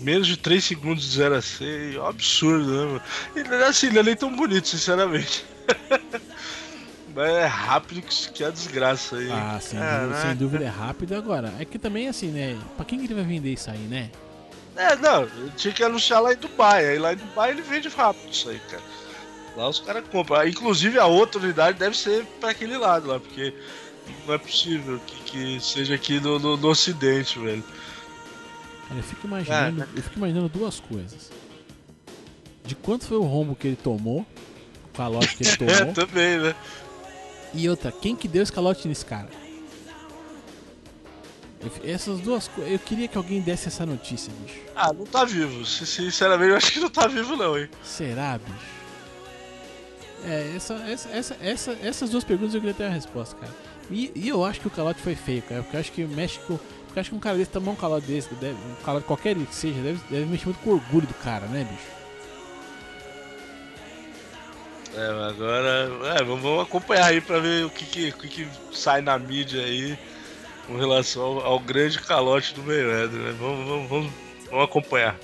Menos 0.00 0.26
de 0.26 0.36
3 0.36 0.64
segundos 0.64 1.04
de 1.04 1.16
0 1.16 1.36
a 1.36 1.42
100. 1.42 1.98
Absurdo, 2.06 2.94
né? 2.94 3.00
Ele, 3.36 3.54
assim, 3.64 3.88
ele 3.88 3.98
é 3.98 4.02
nem 4.02 4.16
tão 4.16 4.34
bonito, 4.34 4.68
sinceramente. 4.68 5.44
Mas 7.14 7.28
é 7.28 7.46
rápido 7.46 8.02
que, 8.02 8.42
é 8.42 8.46
a 8.46 8.50
desgraça 8.50 9.16
aí. 9.16 9.30
Ah, 9.30 9.58
sem 9.60 9.78
dúvida, 9.78 10.22
sem 10.22 10.36
dúvida 10.36 10.64
é 10.64 10.68
rápido 10.68 11.14
agora. 11.14 11.52
É 11.58 11.64
que 11.64 11.78
também 11.78 12.08
assim, 12.08 12.28
né? 12.28 12.56
Pra 12.76 12.84
quem 12.84 12.98
que 12.98 13.06
ele 13.06 13.14
vai 13.14 13.24
vender 13.24 13.52
isso 13.52 13.70
aí, 13.70 13.78
né? 13.78 14.10
É, 14.76 14.94
não, 14.96 15.24
ele 15.24 15.52
tinha 15.56 15.74
que 15.74 15.82
anunciar 15.82 16.22
lá 16.22 16.32
em 16.32 16.36
Dubai. 16.36 16.86
Aí 16.86 16.98
lá 16.98 17.12
em 17.12 17.16
Dubai 17.16 17.50
ele 17.50 17.62
vende 17.62 17.88
rápido 17.88 18.32
isso 18.32 18.48
aí, 18.48 18.60
cara. 18.70 18.82
Lá 19.56 19.68
os 19.68 19.80
caras 19.80 20.04
compram. 20.10 20.40
Ah, 20.40 20.48
Inclusive 20.48 20.98
a 20.98 21.06
outra 21.06 21.40
unidade 21.40 21.78
deve 21.78 21.96
ser 21.96 22.24
pra 22.40 22.50
aquele 22.50 22.76
lado 22.76 23.08
lá, 23.08 23.18
porque 23.18 23.52
não 24.26 24.34
é 24.34 24.38
possível 24.38 25.00
que, 25.06 25.16
que 25.24 25.60
seja 25.60 25.94
aqui 25.94 26.20
no, 26.20 26.38
no, 26.38 26.56
no 26.56 26.68
ocidente, 26.68 27.38
velho. 27.38 27.64
Eu 28.96 29.02
fico 29.02 29.26
imaginando, 29.26 29.86
eu 29.96 30.02
fico 30.02 30.16
imaginando 30.18 30.48
duas 30.48 30.80
coisas. 30.80 31.30
De 32.64 32.74
quanto 32.74 33.06
foi 33.06 33.16
o 33.16 33.22
rombo 33.22 33.54
que 33.54 33.66
ele 33.68 33.76
tomou, 33.76 34.26
o 34.92 34.96
calote 34.96 35.36
que 35.36 35.44
ele 35.44 35.50
É, 35.50 35.56
tomou, 35.78 35.94
também, 35.94 36.38
né? 36.38 36.54
e 37.54 37.68
outra, 37.68 37.90
quem 37.92 38.14
que 38.16 38.26
deu 38.28 38.42
esse 38.42 38.52
calote 38.52 38.86
nesse 38.88 39.04
cara? 39.06 39.28
Eu 41.62 41.70
essas 41.90 42.20
duas 42.20 42.48
coisas, 42.48 42.72
eu 42.72 42.78
queria 42.78 43.06
que 43.06 43.16
alguém 43.18 43.40
desse 43.40 43.68
essa 43.68 43.84
notícia, 43.84 44.32
bicho. 44.42 44.58
Ah, 44.74 44.92
não 44.92 45.04
tá 45.04 45.24
vivo. 45.26 45.64
Si- 45.66 45.86
Sinceramente, 45.86 46.50
eu 46.50 46.56
acho 46.56 46.72
que 46.72 46.80
não 46.80 46.88
tá 46.88 47.06
vivo, 47.06 47.36
não, 47.36 47.58
hein? 47.58 47.68
Será, 47.84 48.38
bicho? 48.38 48.80
É, 50.24 50.52
essa, 50.56 50.74
essa, 50.74 51.08
essa, 51.10 51.36
essa- 51.40 51.78
essas 51.82 52.10
duas 52.10 52.24
perguntas 52.24 52.54
eu 52.54 52.60
queria 52.60 52.74
ter 52.74 52.84
a 52.84 52.88
resposta, 52.90 53.36
cara. 53.36 53.52
E, 53.90 54.10
e 54.14 54.28
eu 54.28 54.42
acho 54.44 54.60
que 54.60 54.68
o 54.68 54.70
calote 54.70 55.00
foi 55.02 55.14
feio, 55.14 55.42
cara, 55.42 55.62
porque 55.62 55.76
eu 55.76 55.80
acho 55.80 55.92
que 55.92 56.04
mexe 56.04 56.38
com. 56.40 56.58
Porque 56.90 56.98
acho 56.98 57.10
que 57.10 57.16
um 57.16 57.20
cara 57.20 57.36
desse 57.36 57.52
tomar 57.52 57.70
um 57.70 57.76
calote 57.76 58.04
desse, 58.04 58.34
deve, 58.34 58.54
um 58.54 58.84
calote 58.84 59.06
qualquer 59.06 59.36
que 59.36 59.54
seja, 59.54 59.80
deve, 59.80 60.00
deve 60.10 60.26
mexer 60.26 60.46
muito 60.46 60.58
com 60.58 60.70
o 60.70 60.74
orgulho 60.74 61.06
do 61.06 61.14
cara, 61.14 61.46
né, 61.46 61.62
bicho? 61.62 62.00
É, 64.96 65.28
agora. 65.28 65.88
É, 66.18 66.24
vamos, 66.24 66.60
acompanhar 66.60 67.06
aí 67.06 67.20
pra 67.20 67.38
ver 67.38 67.64
o 67.64 67.70
que, 67.70 68.10
que, 68.10 68.28
que, 68.28 68.48
sai 68.72 69.02
na 69.02 69.16
mídia 69.20 69.62
aí 69.62 69.96
com 70.66 70.76
relação 70.76 71.22
ao, 71.22 71.40
ao 71.46 71.60
grande 71.60 72.00
calote 72.00 72.52
do 72.54 72.62
Mayweather, 72.64 73.20
né? 73.20 73.36
Vamos, 73.38 73.68
vamos, 73.68 73.88
vamos, 73.88 74.12
vamos 74.50 74.64
acompanhar. 74.64 75.16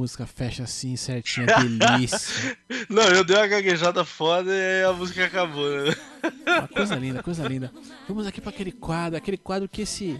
Música 0.00 0.26
fecha 0.26 0.62
assim, 0.62 0.96
certinho, 0.96 1.46
é 1.48 1.60
delícia. 1.68 2.56
Não, 2.88 3.02
eu 3.02 3.22
dei 3.22 3.36
uma 3.36 3.46
gaguejada 3.46 4.04
foda 4.04 4.50
e 4.50 4.82
a 4.82 4.92
música 4.92 5.26
acabou, 5.26 5.68
né? 5.68 5.94
Uma 6.46 6.68
coisa 6.68 6.94
linda, 6.94 7.22
coisa 7.22 7.46
linda. 7.46 7.70
Vamos 8.08 8.26
aqui 8.26 8.40
para 8.40 8.50
aquele 8.50 8.72
quadro, 8.72 9.18
aquele 9.18 9.36
quadro 9.36 9.68
que 9.68 9.82
esse. 9.82 10.18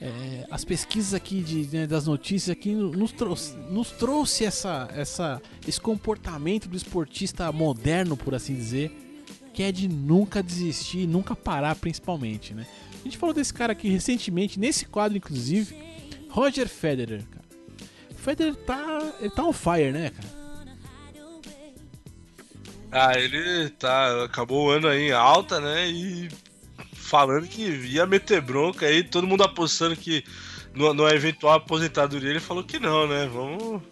é, 0.00 0.46
as 0.50 0.64
pesquisas 0.64 1.14
aqui 1.14 1.40
de, 1.40 1.68
né, 1.76 1.86
das 1.86 2.06
notícias 2.06 2.50
aqui 2.50 2.74
nos 2.74 3.12
trouxe, 3.12 3.56
nos 3.70 3.92
trouxe 3.92 4.44
essa, 4.44 4.88
essa, 4.94 5.40
esse 5.66 5.80
comportamento 5.80 6.68
do 6.68 6.76
esportista 6.76 7.50
moderno, 7.52 8.16
por 8.16 8.34
assim 8.34 8.54
dizer, 8.54 8.90
que 9.54 9.62
é 9.62 9.70
de 9.70 9.86
nunca 9.86 10.42
desistir, 10.42 11.06
nunca 11.06 11.36
parar, 11.36 11.76
principalmente, 11.76 12.54
né? 12.54 12.66
A 13.00 13.04
gente 13.04 13.18
falou 13.18 13.34
desse 13.34 13.54
cara 13.54 13.72
aqui 13.72 13.88
recentemente, 13.88 14.58
nesse 14.58 14.84
quadro, 14.84 15.16
inclusive, 15.16 15.76
Roger 16.28 16.68
Federer, 16.68 17.22
cara. 17.30 17.41
O 18.22 18.24
Federer 18.24 18.54
tá, 18.54 19.12
ele 19.18 19.30
tá 19.30 19.42
on 19.42 19.52
fire, 19.52 19.90
né, 19.90 20.10
cara? 20.10 20.28
Ah, 22.92 23.18
ele 23.18 23.68
tá. 23.70 24.22
Acabou 24.22 24.66
o 24.66 24.70
ano 24.70 24.86
aí 24.86 25.08
em 25.08 25.10
alta, 25.12 25.60
né? 25.60 25.88
E 25.88 26.28
falando 26.94 27.48
que 27.48 27.62
ia 27.62 28.06
meter 28.06 28.40
bronca 28.40 28.86
aí, 28.86 29.02
todo 29.02 29.26
mundo 29.26 29.42
apostando 29.42 29.96
que 29.96 30.22
no, 30.72 30.94
no 30.94 31.08
eventual 31.08 31.54
aposentadoria 31.54 32.30
ele 32.30 32.38
falou 32.38 32.62
que 32.62 32.78
não, 32.78 33.08
né? 33.08 33.26
Vamos. 33.26 33.82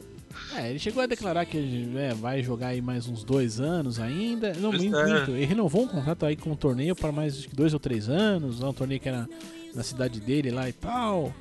É, 0.54 0.70
ele 0.70 0.78
chegou 0.78 1.02
a 1.02 1.06
declarar 1.06 1.44
que 1.44 1.56
ele 1.56 1.86
né, 1.86 2.14
vai 2.14 2.40
jogar 2.40 2.68
aí 2.68 2.80
mais 2.80 3.08
uns 3.08 3.24
dois 3.24 3.58
anos 3.58 3.98
ainda. 3.98 4.52
Não, 4.54 4.70
Pois 4.70 4.80
minto, 4.80 4.96
é. 4.96 5.38
Ele 5.38 5.44
renovou 5.44 5.82
um 5.82 5.88
contrato 5.88 6.24
aí 6.24 6.36
com 6.36 6.52
um 6.52 6.56
torneio 6.56 6.94
para 6.94 7.10
mais 7.10 7.46
dois 7.46 7.74
ou 7.74 7.80
três 7.80 8.08
anos. 8.08 8.62
Um 8.62 8.72
torneio 8.72 9.00
que 9.00 9.08
era 9.08 9.28
na 9.74 9.82
cidade 9.82 10.20
dele 10.20 10.52
lá 10.52 10.68
e 10.68 10.72
tal. 10.72 11.34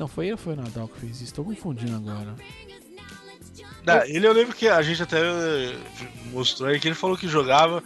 Não, 0.00 0.08
foi 0.08 0.24
ele 0.24 0.32
ou 0.32 0.38
foi 0.38 0.54
o 0.54 0.56
Nadal 0.56 0.88
que 0.88 0.98
fez 0.98 1.20
isso? 1.20 1.34
Tô 1.34 1.44
confundindo 1.44 1.94
agora. 1.94 2.34
Não, 3.84 4.02
ele 4.06 4.26
eu 4.26 4.32
lembro 4.32 4.56
que 4.56 4.66
a 4.66 4.80
gente 4.80 5.02
até 5.02 5.18
eh, 5.20 5.76
mostrou 6.32 6.70
aí 6.70 6.80
que 6.80 6.88
ele 6.88 6.94
falou 6.94 7.18
que 7.18 7.28
jogava 7.28 7.84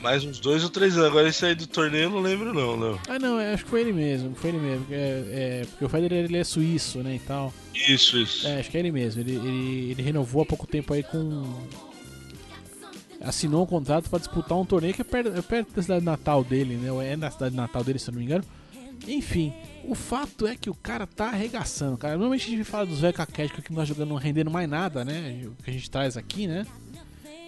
mais 0.00 0.24
uns 0.24 0.40
dois 0.40 0.64
ou 0.64 0.70
três 0.70 0.96
anos. 0.96 1.10
Agora 1.10 1.28
esse 1.28 1.44
aí 1.44 1.54
do 1.54 1.66
torneio 1.66 2.04
eu 2.04 2.10
não 2.10 2.20
lembro 2.20 2.54
não, 2.54 2.78
não. 2.78 2.98
Ah, 3.06 3.18
não, 3.18 3.38
é, 3.38 3.52
acho 3.52 3.64
que 3.64 3.70
foi 3.70 3.82
ele 3.82 3.92
mesmo. 3.92 4.34
Foi 4.34 4.48
ele 4.48 4.58
mesmo. 4.58 4.86
É, 4.90 4.94
é, 4.96 5.66
porque 5.68 5.84
o 5.84 5.88
Federer 5.90 6.24
ele 6.24 6.38
é 6.38 6.44
suíço, 6.44 7.00
né, 7.00 7.16
e 7.16 7.18
tal. 7.18 7.52
Isso, 7.74 8.16
isso. 8.16 8.46
É, 8.46 8.60
acho 8.60 8.70
que 8.70 8.78
é 8.78 8.80
ele 8.80 8.90
mesmo. 8.90 9.20
Ele, 9.20 9.32
ele, 9.32 9.90
ele 9.90 10.02
renovou 10.02 10.40
há 10.40 10.46
pouco 10.46 10.66
tempo 10.66 10.94
aí 10.94 11.02
com. 11.02 11.44
Assinou 13.20 13.64
um 13.64 13.66
contrato 13.66 14.08
pra 14.08 14.18
disputar 14.18 14.56
um 14.56 14.64
torneio 14.64 14.94
que 14.94 15.02
é 15.02 15.04
perto, 15.04 15.36
é 15.36 15.42
perto 15.42 15.74
da 15.74 15.82
cidade 15.82 16.04
natal 16.06 16.42
dele, 16.42 16.76
né? 16.76 16.90
ou 16.90 17.02
É 17.02 17.16
na 17.16 17.30
cidade 17.30 17.54
natal 17.54 17.84
dele, 17.84 17.98
se 17.98 18.08
eu 18.08 18.12
não 18.12 18.18
me 18.20 18.24
engano. 18.24 18.44
Enfim, 19.08 19.52
o 19.84 19.94
fato 19.94 20.46
é 20.46 20.54
que 20.56 20.68
o 20.70 20.74
cara 20.74 21.06
tá 21.06 21.26
arregaçando, 21.28 21.96
cara. 21.96 22.14
Normalmente 22.14 22.46
a 22.46 22.50
gente 22.50 22.64
fala 22.64 22.86
dos 22.86 23.00
velhos 23.00 23.16
caquéticos 23.16 23.64
que 23.64 23.70
não 23.72 23.78
tá 23.80 23.84
jogando, 23.84 24.08
não 24.10 24.16
rendendo 24.16 24.50
mais 24.50 24.68
nada, 24.68 25.04
né? 25.04 25.42
O 25.46 25.62
que 25.62 25.70
a 25.70 25.72
gente 25.72 25.90
traz 25.90 26.16
aqui, 26.16 26.46
né? 26.46 26.66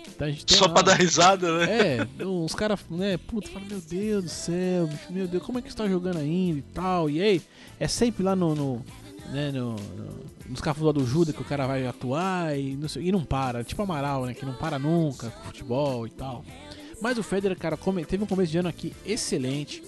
Então 0.07 0.29
Só 0.47 0.67
lá- 0.67 0.73
pra 0.75 0.83
dar 0.83 0.95
risada, 0.95 1.59
né? 1.67 2.07
é, 2.21 2.25
uns 2.25 2.55
caras, 2.55 2.79
né, 2.91 3.17
puta, 3.17 3.49
fala, 3.49 3.65
meu 3.65 3.81
Deus 3.81 4.25
do 4.25 4.31
céu, 4.31 4.87
bicho, 4.87 5.11
meu 5.13 5.27
Deus, 5.27 5.43
como 5.43 5.59
é 5.59 5.63
que 5.63 5.71
você 5.71 5.77
tá 5.77 5.89
jogando 5.89 6.19
ainda 6.19 6.59
e 6.59 6.63
tal? 6.63 7.11
E 7.11 7.21
aí, 7.21 7.43
é 7.81 7.89
sempre 7.89 8.23
lá 8.23 8.37
no. 8.37 8.55
no 8.55 8.85
né, 9.33 9.51
no, 9.51 9.73
no- 9.77 10.33
nos 10.49 10.61
cafés 10.61 10.85
lá 10.85 10.93
do 10.93 11.07
Juda 11.07 11.33
que 11.33 11.41
o 11.41 11.45
cara 11.45 11.67
vai 11.67 11.87
atuar 11.87 12.59
e 12.59 12.77
não, 12.77 12.87
sei, 12.89 13.05
e 13.09 13.13
não 13.13 13.25
para. 13.25 13.65
Tipo 13.65 13.83
Amaral, 13.83 14.27
né? 14.27 14.35
Que 14.35 14.45
não 14.45 14.53
para 14.55 14.79
nunca 14.79 15.31
com 15.31 15.45
futebol 15.45 16.07
e 16.07 16.11
tal. 16.11 16.45
Mas 17.01 17.17
o 17.17 17.23
Federer, 17.23 17.57
cara, 17.57 17.79
teve 18.07 18.23
um 18.23 18.27
começo 18.27 18.53
de 18.53 18.59
ano 18.59 18.69
aqui 18.69 18.93
excelente. 19.07 19.83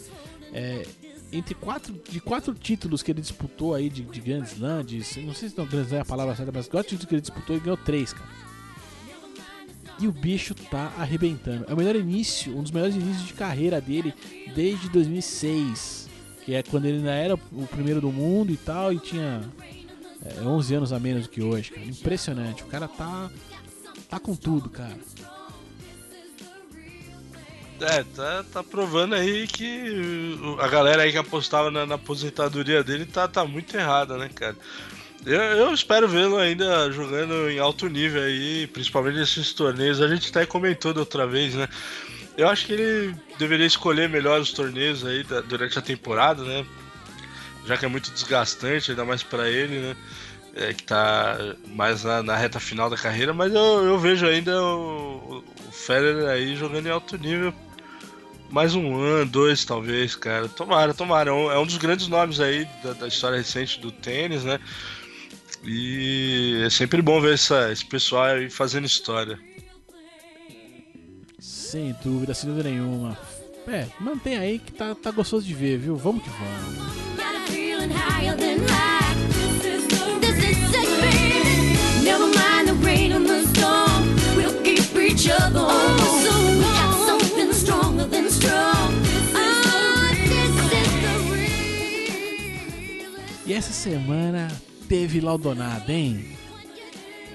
É, 0.54 0.86
entre 1.34 1.54
quatro, 1.54 1.94
de 2.08 2.20
quatro 2.20 2.54
títulos 2.54 3.02
que 3.02 3.10
ele 3.10 3.20
disputou 3.20 3.74
aí 3.74 3.88
de, 3.88 4.02
de 4.02 4.20
Grand 4.20 4.44
Slam, 4.44 4.84
de, 4.84 4.98
não 5.20 5.34
sei 5.34 5.48
se 5.48 5.58
não 5.58 5.66
Grand 5.66 5.82
Slam 5.82 5.98
é 5.98 6.00
a 6.00 6.04
palavra 6.04 6.36
certa, 6.36 6.52
mas 6.52 6.68
quatro 6.68 6.90
títulos 6.90 7.08
que 7.08 7.14
ele 7.14 7.20
disputou, 7.20 7.56
ele 7.56 7.64
ganhou 7.64 7.76
três, 7.76 8.12
cara. 8.12 8.28
E 10.00 10.08
o 10.08 10.12
bicho 10.12 10.54
tá 10.54 10.92
arrebentando. 10.98 11.66
É 11.68 11.74
o 11.74 11.76
melhor 11.76 11.94
início, 11.94 12.56
um 12.56 12.62
dos 12.62 12.72
melhores 12.72 12.96
inícios 12.96 13.26
de 13.26 13.32
carreira 13.34 13.80
dele 13.80 14.12
desde 14.54 14.88
2006, 14.88 16.08
que 16.44 16.54
é 16.54 16.62
quando 16.62 16.86
ele 16.86 16.98
ainda 16.98 17.12
era 17.12 17.34
o 17.34 17.66
primeiro 17.68 18.00
do 18.00 18.10
mundo 18.10 18.52
e 18.52 18.56
tal, 18.56 18.92
e 18.92 18.98
tinha 18.98 19.42
é, 20.24 20.40
11 20.42 20.74
anos 20.74 20.92
a 20.92 20.98
menos 20.98 21.24
do 21.24 21.28
que 21.28 21.42
hoje, 21.42 21.70
cara. 21.70 21.86
Impressionante. 21.86 22.62
O 22.62 22.66
cara 22.66 22.88
tá 22.88 23.30
tá 24.08 24.18
com 24.18 24.34
tudo, 24.34 24.68
cara. 24.68 24.96
É, 27.80 28.04
tá, 28.04 28.44
tá 28.44 28.62
provando 28.62 29.14
aí 29.14 29.46
que 29.48 30.38
a 30.60 30.68
galera 30.68 31.02
aí 31.02 31.12
que 31.12 31.18
apostava 31.18 31.70
na, 31.70 31.84
na 31.84 31.96
aposentadoria 31.96 32.84
dele 32.84 33.04
tá, 33.04 33.26
tá 33.26 33.44
muito 33.44 33.76
errada, 33.76 34.16
né, 34.16 34.30
cara? 34.34 34.56
Eu, 35.26 35.40
eu 35.40 35.74
espero 35.74 36.06
vê-lo 36.08 36.36
ainda 36.38 36.90
jogando 36.92 37.48
em 37.50 37.58
alto 37.58 37.88
nível 37.88 38.22
aí, 38.22 38.66
principalmente 38.68 39.18
nesses 39.18 39.52
torneios. 39.52 40.00
A 40.00 40.08
gente 40.08 40.28
até 40.28 40.46
comentou 40.46 40.92
da 40.94 41.00
outra 41.00 41.26
vez, 41.26 41.54
né? 41.54 41.68
Eu 42.36 42.48
acho 42.48 42.66
que 42.66 42.72
ele 42.74 43.16
deveria 43.38 43.66
escolher 43.66 44.08
melhor 44.08 44.40
os 44.40 44.52
torneios 44.52 45.04
aí 45.04 45.24
da- 45.24 45.40
durante 45.40 45.78
a 45.78 45.82
temporada, 45.82 46.42
né? 46.44 46.66
Já 47.66 47.76
que 47.76 47.84
é 47.86 47.88
muito 47.88 48.10
desgastante, 48.12 48.90
ainda 48.90 49.04
mais 49.04 49.22
pra 49.22 49.48
ele, 49.48 49.78
né? 49.80 49.96
É, 50.56 50.72
que 50.72 50.84
tá 50.84 51.36
mais 51.66 52.04
na, 52.04 52.22
na 52.22 52.36
reta 52.36 52.60
final 52.60 52.88
da 52.88 52.96
carreira, 52.96 53.34
mas 53.34 53.52
eu, 53.52 53.84
eu 53.84 53.98
vejo 53.98 54.24
ainda 54.24 54.62
o, 54.62 55.44
o 55.68 55.72
Federer 55.72 56.28
aí 56.28 56.54
jogando 56.54 56.86
em 56.86 56.90
alto 56.90 57.18
nível 57.18 57.52
mais 58.54 58.72
um 58.72 58.94
ano, 58.96 59.28
dois 59.28 59.64
talvez, 59.64 60.14
cara. 60.14 60.48
Tomara, 60.48 60.94
tomara. 60.94 61.30
É 61.30 61.32
um, 61.32 61.50
é 61.50 61.58
um 61.58 61.66
dos 61.66 61.76
grandes 61.76 62.06
nomes 62.06 62.38
aí 62.38 62.68
da, 62.84 62.92
da 62.92 63.08
história 63.08 63.36
recente 63.36 63.80
do 63.80 63.90
tênis, 63.90 64.44
né? 64.44 64.60
E 65.64 66.62
é 66.64 66.70
sempre 66.70 67.02
bom 67.02 67.20
ver 67.20 67.34
essa, 67.34 67.72
esse 67.72 67.84
pessoal 67.84 68.24
aí 68.24 68.48
fazendo 68.48 68.86
história. 68.86 69.40
Sem 71.40 71.92
dúvida, 72.04 72.32
sem 72.32 72.48
dúvida 72.48 72.70
nenhuma. 72.70 73.18
É, 73.66 73.88
mantém 73.98 74.36
aí 74.36 74.60
que 74.60 74.72
tá, 74.72 74.94
tá 74.94 75.10
gostoso 75.10 75.44
de 75.44 75.54
ver, 75.54 75.78
viu? 75.78 75.96
Vamos 75.96 76.22
que 76.22 76.30
vamos. 76.30 78.13
E 93.46 93.52
essa 93.52 93.72
semana 93.72 94.48
teve 94.88 95.20
Laudonada, 95.20 95.92
hein? 95.92 96.36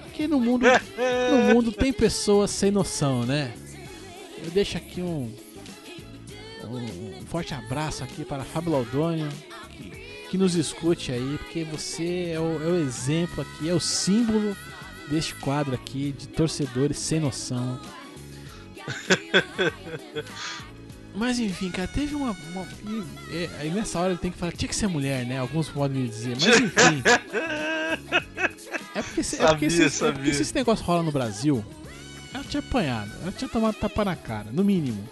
Porque 0.03 0.27
no 0.27 0.39
mundo, 0.39 0.65
no 0.65 1.53
mundo 1.53 1.71
tem 1.71 1.93
pessoas 1.93 2.49
sem 2.49 2.71
noção, 2.71 3.25
né? 3.25 3.53
Eu 4.43 4.49
deixo 4.49 4.75
aqui 4.75 5.01
um, 5.01 5.31
um 6.63 7.25
forte 7.27 7.53
abraço 7.53 8.03
aqui 8.03 8.25
para 8.25 8.43
Fábio 8.43 8.71
Laudônio, 8.71 9.29
que, 9.71 9.89
que 10.31 10.37
nos 10.37 10.55
escute 10.55 11.11
aí, 11.11 11.37
porque 11.37 11.63
você 11.63 12.31
é 12.33 12.39
o, 12.39 12.63
é 12.63 12.67
o 12.67 12.75
exemplo 12.81 13.41
aqui, 13.43 13.69
é 13.69 13.73
o 13.73 13.79
símbolo 13.79 14.57
deste 15.09 15.35
quadro 15.35 15.75
aqui 15.75 16.11
de 16.17 16.27
torcedores 16.27 16.97
sem 16.97 17.19
noção. 17.19 17.79
Mas 21.15 21.39
enfim, 21.39 21.69
cara, 21.71 21.87
teve 21.87 22.15
uma. 22.15 22.31
uma- 22.51 22.67
e, 22.87 23.03
é, 23.35 23.49
aí 23.59 23.69
nessa 23.71 23.99
hora 23.99 24.11
ele 24.11 24.19
tem 24.19 24.31
que 24.31 24.37
falar, 24.37 24.51
tinha 24.51 24.69
que 24.69 24.75
ser 24.75 24.87
mulher, 24.87 25.25
né? 25.25 25.39
Alguns 25.39 25.67
podem 25.69 26.03
me 26.03 26.07
dizer, 26.07 26.35
mas 26.39 26.45
enfim. 26.59 27.03
É 28.95 29.01
porque, 29.01 29.23
se, 29.23 29.41
é, 29.41 29.47
porque 29.47 29.69
Sabia, 29.69 29.69
se, 29.69 29.83
é 29.83 29.87
porque 29.89 29.89
sabia. 29.89 30.33
se 30.33 30.41
esse 30.41 30.55
negócio 30.55 30.85
rola 30.85 31.03
no 31.03 31.11
Brasil, 31.11 31.63
ela 32.33 32.43
tinha 32.43 32.59
apanhado, 32.59 33.11
ela 33.21 33.31
tinha 33.31 33.49
tomado 33.49 33.75
tapa 33.75 34.05
na 34.05 34.15
cara, 34.15 34.51
no 34.51 34.63
mínimo. 34.63 35.03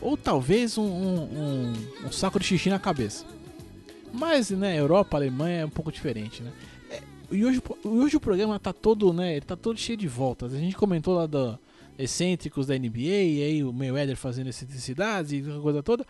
Ou 0.00 0.16
talvez 0.16 0.76
um, 0.76 0.82
um, 0.82 1.22
um- 1.22 2.06
um 2.08 2.12
saco 2.12 2.38
de 2.38 2.44
xixi 2.46 2.68
na 2.68 2.78
cabeça. 2.78 3.24
Mas, 4.12 4.50
né, 4.50 4.78
Europa, 4.78 5.16
Alemanha 5.16 5.60
é 5.62 5.64
um 5.66 5.70
pouco 5.70 5.90
diferente, 5.90 6.42
né? 6.42 6.52
É, 6.90 7.00
e 7.30 7.44
hoje, 7.44 7.62
hoje 7.82 8.16
o 8.16 8.20
programa 8.20 8.58
tá 8.60 8.72
todo, 8.72 9.12
né, 9.12 9.32
ele 9.32 9.40
tá 9.40 9.56
todo 9.56 9.78
cheio 9.78 9.96
de 9.98 10.06
voltas. 10.08 10.52
A 10.52 10.58
gente 10.58 10.76
comentou 10.76 11.14
lá 11.14 11.26
do 11.26 11.58
excêntricos 11.98 12.66
da 12.66 12.76
NBA, 12.76 12.98
e 12.98 13.42
aí 13.42 13.64
o 13.64 13.72
Mayweather 13.72 14.16
fazendo 14.16 14.48
excentricidades 14.48 15.32
e 15.32 15.42
coisa 15.60 15.82
toda. 15.82 16.04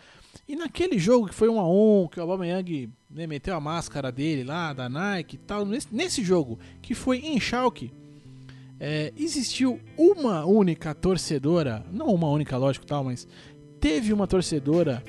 E 0.47 0.55
naquele 0.55 0.97
jogo 0.97 1.27
que 1.27 1.33
foi 1.33 1.49
um 1.49 1.59
a 1.59 1.67
um, 1.67 2.07
que 2.07 2.19
o 2.19 2.23
Aubameyang 2.23 2.89
né, 3.09 3.27
meteu 3.27 3.55
a 3.55 3.59
máscara 3.59 4.11
dele 4.11 4.43
lá, 4.43 4.73
da 4.73 4.89
Nike 4.89 5.35
e 5.35 5.39
tal, 5.39 5.65
nesse, 5.65 5.87
nesse 5.91 6.23
jogo, 6.23 6.59
que 6.81 6.93
foi 6.93 7.19
em 7.19 7.39
Schalke, 7.39 7.91
é, 8.79 9.13
existiu 9.17 9.79
uma 9.97 10.45
única 10.45 10.93
torcedora, 10.93 11.85
não 11.91 12.07
uma 12.07 12.29
única, 12.29 12.57
lógico, 12.57 12.85
tal, 12.85 13.03
mas 13.03 13.27
teve 13.79 14.11
uma 14.11 14.27
torcedora 14.27 15.03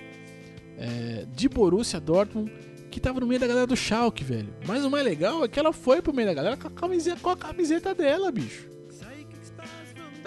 é, 0.78 1.26
de 1.34 1.48
Borussia 1.48 2.00
Dortmund 2.00 2.52
que 2.90 3.00
tava 3.00 3.20
no 3.20 3.26
meio 3.26 3.40
da 3.40 3.46
galera 3.46 3.66
do 3.66 3.76
Schalke, 3.76 4.24
velho. 4.24 4.48
Mas 4.66 4.82
o 4.82 4.90
mais 4.90 5.04
legal 5.04 5.44
é 5.44 5.48
que 5.48 5.58
ela 5.58 5.70
foi 5.72 6.00
pro 6.00 6.14
meio 6.14 6.28
da 6.28 6.34
galera 6.34 6.56
com 6.56 6.68
a 6.68 6.70
camiseta, 6.70 7.20
com 7.20 7.28
a 7.28 7.36
camiseta 7.36 7.94
dela, 7.94 8.32
bicho. 8.32 8.75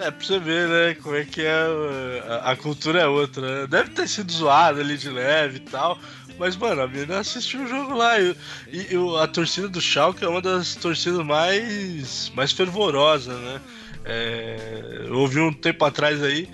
É, 0.00 0.10
pra 0.10 0.24
você 0.26 0.38
ver, 0.38 0.68
né, 0.68 0.94
como 1.02 1.14
é 1.16 1.24
que 1.24 1.42
é. 1.42 1.54
uh, 1.68 2.32
A, 2.44 2.52
a 2.52 2.56
cultura 2.56 3.00
é 3.00 3.06
outra, 3.06 3.60
né? 3.62 3.66
Deve 3.66 3.90
ter 3.90 4.08
sido 4.08 4.32
zoado 4.32 4.80
ali 4.80 4.96
de 4.96 5.10
leve 5.10 5.56
e 5.58 5.60
tal. 5.60 5.98
Mas, 6.38 6.56
mano, 6.56 6.80
a 6.80 6.88
menina 6.88 7.18
assistiu 7.18 7.62
o 7.62 7.66
jogo 7.66 7.94
lá. 7.94 8.18
E, 8.18 8.34
e- 8.68 8.94
e 8.94 9.22
a 9.22 9.26
torcida 9.26 9.68
do 9.68 9.80
Schalke 9.80 10.24
é 10.24 10.28
uma 10.28 10.40
das 10.40 10.74
torcidas 10.74 11.24
mais, 11.24 12.32
mais 12.34 12.50
fervorosas, 12.52 13.38
né? 13.38 13.60
É, 14.04 15.04
eu 15.06 15.18
ouvi 15.18 15.38
um 15.38 15.52
tempo 15.52 15.84
atrás 15.84 16.22
aí 16.22 16.48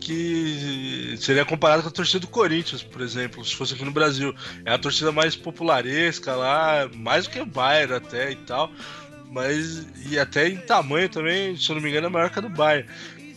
que 0.00 1.14
seria 1.18 1.44
comparado 1.44 1.82
com 1.82 1.88
a 1.88 1.92
torcida 1.92 2.20
do 2.20 2.26
Corinthians, 2.26 2.82
por 2.82 3.00
exemplo, 3.00 3.44
se 3.44 3.54
fosse 3.54 3.74
aqui 3.74 3.84
no 3.84 3.90
Brasil. 3.92 4.34
É 4.64 4.72
a 4.72 4.78
torcida 4.78 5.10
mais 5.12 5.34
popularesca 5.36 6.34
lá, 6.36 6.88
mais 6.94 7.24
do 7.24 7.30
que 7.30 7.40
o 7.40 7.46
Bayern 7.46 7.94
até 7.94 8.30
e 8.32 8.36
tal. 8.36 8.70
Mas, 9.32 9.86
e 10.10 10.18
até 10.18 10.46
em 10.46 10.58
tamanho 10.58 11.08
também, 11.08 11.56
se 11.56 11.70
eu 11.70 11.74
não 11.74 11.82
me 11.82 11.88
engano, 11.88 12.06
é 12.06 12.10
maior 12.10 12.28
que 12.28 12.38
a 12.38 12.42
do 12.42 12.50
Bayern. 12.50 12.86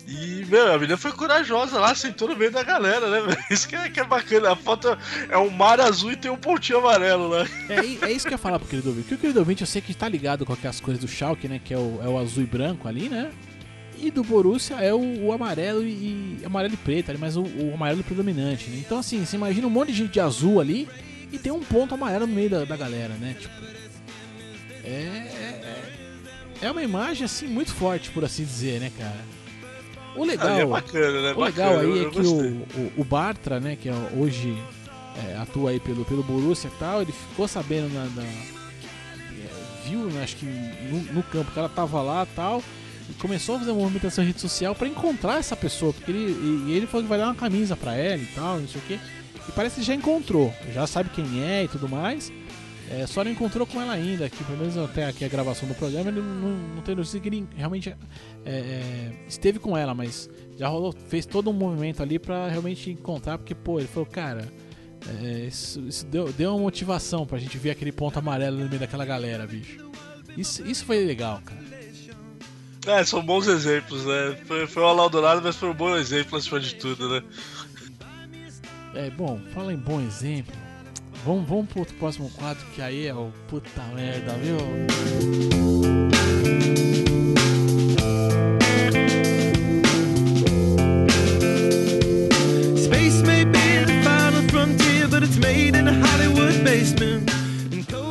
E, 0.05 0.45
meu, 0.45 0.73
a 0.73 0.77
menina 0.77 0.97
foi 0.97 1.11
corajosa 1.13 1.79
lá, 1.79 1.95
sentou 1.95 2.27
no 2.27 2.35
meio 2.35 2.51
da 2.51 2.63
galera, 2.63 3.09
né? 3.09 3.35
Isso 3.49 3.67
que 3.67 3.75
é, 3.75 3.89
que 3.89 3.99
é 3.99 4.03
bacana. 4.03 4.51
A 4.51 4.55
foto 4.55 4.95
é 5.29 5.37
um 5.37 5.49
mar 5.49 5.79
azul 5.79 6.11
e 6.11 6.17
tem 6.17 6.29
um 6.29 6.37
pontinho 6.37 6.79
amarelo 6.79 7.29
lá. 7.29 7.47
É, 7.69 8.07
é 8.07 8.11
isso 8.11 8.27
que 8.27 8.33
eu 8.33 8.35
ia 8.35 8.37
falar 8.37 8.59
pro 8.59 8.67
querido 8.67 8.89
ouvinte. 8.89 9.07
Que 9.07 9.15
o 9.15 9.17
querido 9.17 9.39
ouvinte 9.39 9.61
eu 9.61 9.67
sei 9.67 9.81
que 9.81 9.95
tá 9.95 10.07
ligado 10.07 10.45
com 10.45 10.53
aquelas 10.53 10.79
coisas 10.79 11.01
do 11.01 11.07
Schalke, 11.07 11.47
né? 11.47 11.59
Que 11.63 11.73
é 11.73 11.77
o, 11.77 11.99
é 12.03 12.07
o 12.07 12.19
azul 12.19 12.43
e 12.43 12.45
branco 12.45 12.87
ali, 12.87 13.09
né? 13.09 13.31
E 13.97 14.11
do 14.11 14.23
Borussia 14.23 14.75
é 14.75 14.93
o, 14.93 15.23
o 15.23 15.31
amarelo 15.31 15.81
e, 15.81 16.39
amarelo 16.45 16.73
e 16.73 16.77
preto 16.77 17.09
ali, 17.09 17.17
mas 17.17 17.35
o, 17.35 17.41
o 17.41 17.73
amarelo 17.73 18.03
predominante, 18.03 18.69
né? 18.69 18.77
Então 18.85 18.99
assim, 18.99 19.25
você 19.25 19.37
imagina 19.37 19.65
um 19.65 19.71
monte 19.71 19.91
de 19.91 19.97
gente 19.99 20.11
de 20.11 20.19
azul 20.19 20.59
ali 20.59 20.87
e 21.31 21.39
tem 21.39 21.51
um 21.51 21.61
ponto 21.61 21.95
amarelo 21.95 22.27
no 22.27 22.33
meio 22.33 22.49
da, 22.49 22.65
da 22.65 22.77
galera, 22.77 23.15
né? 23.15 23.35
Tipo. 23.39 23.55
É, 24.83 25.54
é, 26.65 26.71
uma 26.71 26.83
imagem 26.83 27.25
assim 27.25 27.47
muito 27.47 27.71
forte, 27.73 28.09
por 28.11 28.23
assim 28.25 28.43
dizer, 28.43 28.79
né, 28.79 28.91
cara? 28.97 29.15
O 30.15 30.23
legal. 30.23 30.47
Ali 30.47 30.61
é 30.61 30.65
bacana, 30.65 31.21
né? 31.21 31.33
O 31.35 31.43
legal 31.43 31.73
Bacana, 31.75 31.93
aí 31.93 32.05
é 32.05 32.09
que 32.09 32.19
o, 32.19 32.41
o, 32.41 32.91
o 32.97 33.03
Bartra, 33.03 33.59
né, 33.59 33.75
que 33.75 33.89
é 33.89 33.93
hoje 34.17 34.57
é, 35.29 35.35
atua 35.37 35.71
aí 35.71 35.79
pelo, 35.79 36.05
pelo 36.05 36.23
Borussia 36.23 36.69
e 36.73 36.79
tal, 36.79 37.01
ele 37.01 37.11
ficou 37.11 37.47
sabendo 37.47 37.93
na. 37.93 38.05
na- 38.05 38.23
é, 38.23 39.87
viu, 39.89 39.99
né, 40.05 40.23
acho 40.23 40.37
que 40.37 40.45
no, 40.45 41.13
no 41.13 41.23
campo 41.23 41.51
que 41.51 41.59
ela 41.59 41.69
tava 41.69 42.01
lá 42.01 42.23
e 42.23 42.35
tal, 42.35 42.63
e 43.09 43.13
começou 43.15 43.55
a 43.55 43.59
fazer 43.59 43.71
uma 43.71 43.81
movimentação 43.81 44.23
em 44.23 44.27
rede 44.27 44.39
social 44.41 44.73
pra 44.73 44.87
encontrar 44.87 45.37
essa 45.37 45.55
pessoa, 45.55 45.91
porque 45.93 46.09
ele, 46.11 46.65
e, 46.67 46.71
ele 46.71 46.87
falou 46.87 47.03
que 47.03 47.09
vai 47.09 47.19
dar 47.19 47.25
uma 47.25 47.35
camisa 47.35 47.75
pra 47.75 47.95
ela 47.95 48.21
e 48.21 48.27
tal, 48.27 48.59
não 48.59 48.67
sei 48.67 48.79
o 48.81 48.83
que. 48.85 48.93
E 49.47 49.51
parece 49.51 49.75
que 49.75 49.83
já 49.85 49.93
encontrou, 49.93 50.53
já 50.73 50.87
sabe 50.87 51.09
quem 51.09 51.43
é 51.43 51.65
e 51.65 51.67
tudo 51.67 51.87
mais. 51.89 52.31
É, 52.89 53.07
só 53.07 53.23
não 53.23 53.31
encontrou 53.31 53.65
com 53.65 53.81
ela 53.81 53.93
ainda, 53.93 54.29
que 54.29 54.43
pelo 54.43 54.59
menos 54.59 54.77
até 54.77 55.05
aqui 55.05 55.25
a 55.25 55.27
gravação 55.27 55.67
do 55.67 55.73
programa, 55.73 56.09
ele 56.09 56.21
não, 56.21 56.75
não 56.75 56.81
tem 56.83 56.95
notícia 56.95 57.19
que 57.19 57.27
ele 57.27 57.47
realmente 57.55 57.89
é, 57.89 57.95
é, 58.45 59.11
esteve 59.27 59.57
com 59.57 59.75
ela, 59.75 59.95
mas 59.95 60.29
já 60.55 60.67
rolou, 60.67 60.93
fez 61.07 61.25
todo 61.25 61.49
um 61.49 61.53
movimento 61.53 62.03
ali 62.03 62.19
pra 62.19 62.47
realmente 62.47 62.91
encontrar, 62.91 63.39
porque, 63.39 63.55
pô, 63.55 63.79
ele 63.79 63.87
falou, 63.87 64.05
cara, 64.05 64.47
é, 65.21 65.47
isso, 65.47 65.79
isso 65.81 66.05
deu, 66.05 66.31
deu 66.31 66.51
uma 66.51 66.59
motivação 66.59 67.25
pra 67.25 67.39
gente 67.39 67.57
ver 67.57 67.71
aquele 67.71 67.91
ponto 67.91 68.19
amarelo 68.19 68.57
no 68.57 68.67
meio 68.67 68.79
daquela 68.79 69.05
galera, 69.05 69.47
bicho. 69.47 69.83
Isso, 70.37 70.65
isso 70.67 70.85
foi 70.85 71.03
legal, 71.03 71.41
cara. 71.43 71.65
É, 72.85 73.03
são 73.03 73.25
bons 73.25 73.47
exemplos, 73.47 74.05
né? 74.05 74.37
Foi, 74.45 74.67
foi 74.67 74.83
um 74.83 74.87
alaudonado, 74.87 75.41
mas 75.43 75.55
foi 75.55 75.69
um 75.69 75.73
bom 75.73 75.95
exemplo 75.95 76.37
acima 76.37 76.59
de 76.59 76.75
tudo, 76.75 77.09
né? 77.09 77.23
É, 78.93 79.09
bom, 79.09 79.39
fala 79.53 79.73
em 79.73 79.77
bom 79.77 79.99
exemplo. 79.99 80.64
Vamos, 81.25 81.49
vamos 81.49 81.65
pro 81.73 81.83
próximo 81.95 82.29
quadro, 82.29 82.63
que 82.75 82.81
aí 82.83 83.07
é 83.07 83.13
o 83.15 83.31
puta 83.47 83.81
merda, 83.95 84.33
viu? 84.33 84.57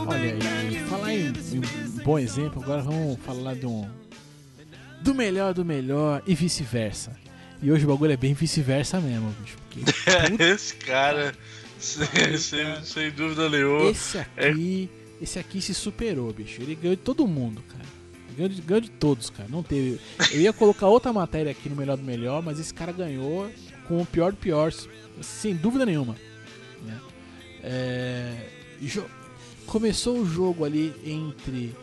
Olha 0.09 0.51
aí, 0.59 0.79
falar 0.89 1.15
em, 1.15 1.33
bom 2.03 2.19
exemplo, 2.19 2.61
agora 2.65 2.83
vamos 2.83 3.21
falar 3.21 3.55
de 3.55 3.65
um. 3.67 3.89
Do 5.03 5.15
melhor 5.15 5.55
do 5.55 5.65
melhor 5.65 6.21
e 6.27 6.35
vice-versa. 6.35 7.17
E 7.63 7.71
hoje 7.71 7.85
o 7.85 7.89
bagulho 7.89 8.11
é 8.11 8.17
bem 8.17 8.35
vice-versa 8.35 9.01
mesmo, 9.01 9.33
bicho. 9.41 9.57
Porque, 9.71 10.43
Esse 10.43 10.75
cara 10.75 11.33
sem, 11.85 12.37
sem, 12.39 12.85
sem 12.85 13.11
dúvida 13.11 13.49
nenhuma. 13.49 13.91
esse 13.91 14.19
aqui. 14.19 14.91
Esse 15.23 15.39
aqui 15.39 15.61
se 15.63 15.73
superou, 15.75 16.33
bicho. 16.33 16.61
Ele 16.61 16.75
ganhou 16.75 16.97
de 16.97 17.03
todo 17.03 17.27
mundo, 17.27 17.63
cara. 17.69 17.85
Ganhou 18.37 18.49
de, 18.49 18.61
ganhou 18.63 18.81
de 18.81 18.91
todos, 18.91 19.31
cara. 19.31 19.49
Não 19.49 19.63
teve. 19.63 20.01
Eu 20.33 20.41
ia 20.41 20.53
colocar 20.53 20.89
outra 20.89 21.13
matéria 21.13 21.53
aqui 21.53 21.69
no 21.69 21.77
melhor 21.77 21.97
do 21.97 22.03
melhor, 22.03 22.43
mas 22.43 22.59
esse 22.59 22.75
cara 22.75 22.91
ganhou 22.93 23.49
com 23.87 24.01
o 24.03 24.07
pior 24.07 24.33
do 24.33 24.39
pior, 24.39 24.73
sem 25.23 25.55
dúvida 25.55 25.87
nenhuma. 25.87 26.17
né? 26.85 27.01
É, 27.63 28.49
jo- 28.83 29.07
Começou 29.67 30.19
o 30.19 30.27
jogo 30.27 30.65
ali 30.65 30.93
entre 31.07 31.75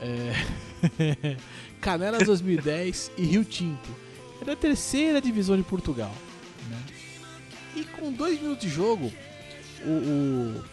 é, 0.00 1.36
Canelas 1.80 2.22
2010 2.24 3.10
e 3.16 3.22
Rio 3.24 3.44
Tinto. 3.44 3.88
Era 4.40 4.52
a 4.52 4.56
terceira 4.56 5.20
divisão 5.20 5.56
de 5.56 5.62
Portugal. 5.64 6.14
né? 6.70 6.76
E 7.76 7.84
com 7.84 8.12
dois 8.12 8.40
minutos 8.40 8.62
de 8.62 8.68
jogo, 8.74 9.12
o, 9.84 9.88
o- 9.90 10.64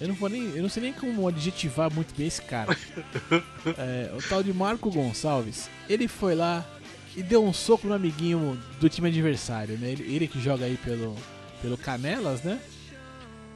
eu 0.00 0.08
não 0.08 0.14
vou 0.14 0.28
nem, 0.28 0.42
eu 0.56 0.62
não 0.62 0.68
sei 0.68 0.82
nem 0.82 0.92
como 0.92 1.26
adjetivar 1.28 1.92
muito 1.92 2.14
bem 2.16 2.26
esse 2.26 2.42
cara. 2.42 2.76
É, 3.78 4.12
o 4.16 4.22
tal 4.28 4.42
de 4.42 4.52
Marco 4.52 4.90
Gonçalves, 4.90 5.70
ele 5.88 6.06
foi 6.08 6.34
lá 6.34 6.64
e 7.16 7.22
deu 7.22 7.42
um 7.44 7.52
soco 7.52 7.86
no 7.86 7.94
amiguinho 7.94 8.60
do 8.80 8.88
time 8.88 9.08
adversário, 9.08 9.78
né? 9.78 9.90
Ele, 9.92 10.14
ele 10.14 10.28
que 10.28 10.40
joga 10.40 10.64
aí 10.66 10.76
pelo, 10.76 11.16
pelo 11.62 11.78
Canelas, 11.78 12.42
né? 12.42 12.60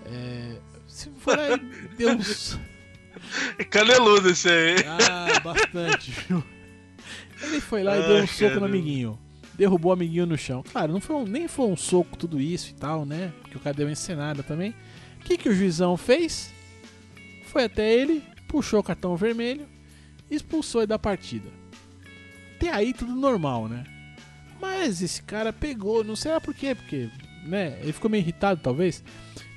É, 0.07 0.57
se 0.87 1.11
for 1.19 1.37
lá 1.37 1.51
e 1.51 1.59
deu 1.97 2.11
um 2.13 2.19
É 3.59 3.65
caneludo 3.65 4.31
esse 4.31 4.49
aí. 4.49 4.77
Ah, 4.87 5.41
bastante, 5.41 6.11
viu? 6.13 6.43
Ele 7.43 7.61
foi 7.61 7.83
lá 7.83 7.97
e 7.99 8.01
Ai, 8.03 8.07
deu 8.09 8.17
um 8.23 8.27
soco 8.27 8.43
no 8.45 8.49
caramba. 8.49 8.67
amiguinho. 8.67 9.19
Derrubou 9.59 9.91
o 9.91 9.93
amiguinho 9.93 10.25
no 10.25 10.39
chão. 10.39 10.63
Claro, 10.63 10.93
não 10.93 11.01
foi 11.01 11.17
um- 11.17 11.25
nem 11.27 11.49
foi 11.49 11.67
um 11.67 11.77
soco 11.77 12.17
tudo 12.17 12.41
isso 12.41 12.71
e 12.71 12.75
tal, 12.75 13.05
né? 13.05 13.33
Porque 13.43 13.57
o 13.57 13.61
cara 13.61 13.75
deu 13.77 13.87
uma 13.87 13.93
encenada 13.93 14.43
também. 14.43 14.75
O 15.21 15.25
que, 15.25 15.37
que 15.37 15.49
o 15.49 15.55
juizão 15.55 15.97
fez? 15.97 16.55
Foi 17.47 17.65
até 17.65 17.93
ele, 17.93 18.23
puxou 18.47 18.81
o 18.81 18.83
cartão 18.85 19.15
vermelho 19.17 19.67
expulsou 20.31 20.83
ele 20.83 20.89
da 20.89 20.99
partida. 20.99 21.49
Até 22.57 22.71
aí 22.71 22.93
tudo 22.93 23.15
normal, 23.15 23.67
né? 23.69 23.85
Mas 24.61 25.01
esse 25.01 25.23
cara 25.23 25.53
pegou, 25.53 26.05
não 26.05 26.15
sei 26.17 26.33
lá 26.33 26.41
por 26.41 26.53
quê, 26.55 26.75
porque, 26.75 27.09
né? 27.47 27.79
Ele 27.81 27.93
ficou 27.95 28.11
meio 28.11 28.21
irritado 28.21 28.61
talvez. 28.63 29.03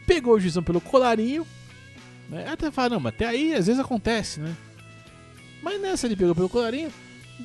Pegou 0.08 0.34
o 0.36 0.40
juizão 0.40 0.64
pelo 0.64 0.80
colarinho, 0.80 1.46
né? 2.30 2.48
Até 2.48 2.72
falar, 2.72 2.90
não, 2.90 3.00
mas 3.02 3.14
até 3.14 3.26
aí 3.28 3.54
às 3.54 3.68
vezes 3.68 3.82
acontece, 3.82 4.40
né? 4.40 4.56
Mas 5.62 5.82
nessa 5.82 6.08
ele 6.08 6.16
pegou 6.16 6.34
pelo 6.34 6.48
colarinho, 6.50 6.90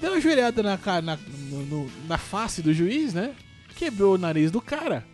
deu 0.01 0.13
uma 0.13 0.21
joelhada 0.21 0.63
na, 0.63 0.79
na, 1.03 1.19
no- 1.51 1.91
na 2.09 2.19
face 2.19 2.63
do 2.63 2.73
juiz, 2.73 3.13
né? 3.15 3.35
Quebrou 3.75 4.15
o 4.15 4.19
nariz 4.19 4.51
do 4.51 4.61
cara. 4.61 5.05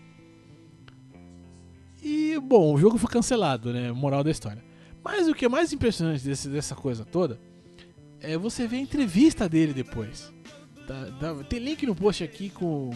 E, 2.03 2.39
bom, 2.43 2.75
o 2.75 2.79
jogo 2.79 2.99
foi 2.99 3.11
cancelado, 3.11 3.73
né? 3.73 3.93
Moral 3.93 4.25
da 4.25 4.31
história. 4.31 4.63
Mas 5.05 5.29
o 5.29 5.35
que 5.35 5.45
é 5.45 5.49
mais 5.49 5.73
impressionante 5.73 6.25
desse- 6.25 6.49
dessa 6.49 6.75
coisa 6.75 7.05
toda 7.05 7.39
é 8.21 8.37
você 8.37 8.67
ver 8.67 8.77
a 8.77 8.81
entrevista 8.81 9.49
dele 9.49 9.73
depois. 9.73 10.33
Tá- 10.87 11.07
tá- 11.21 11.45
tem 11.45 11.59
link 11.61 11.87
no 11.87 11.95
post 11.95 12.23
aqui 12.25 12.51
com. 12.51 12.91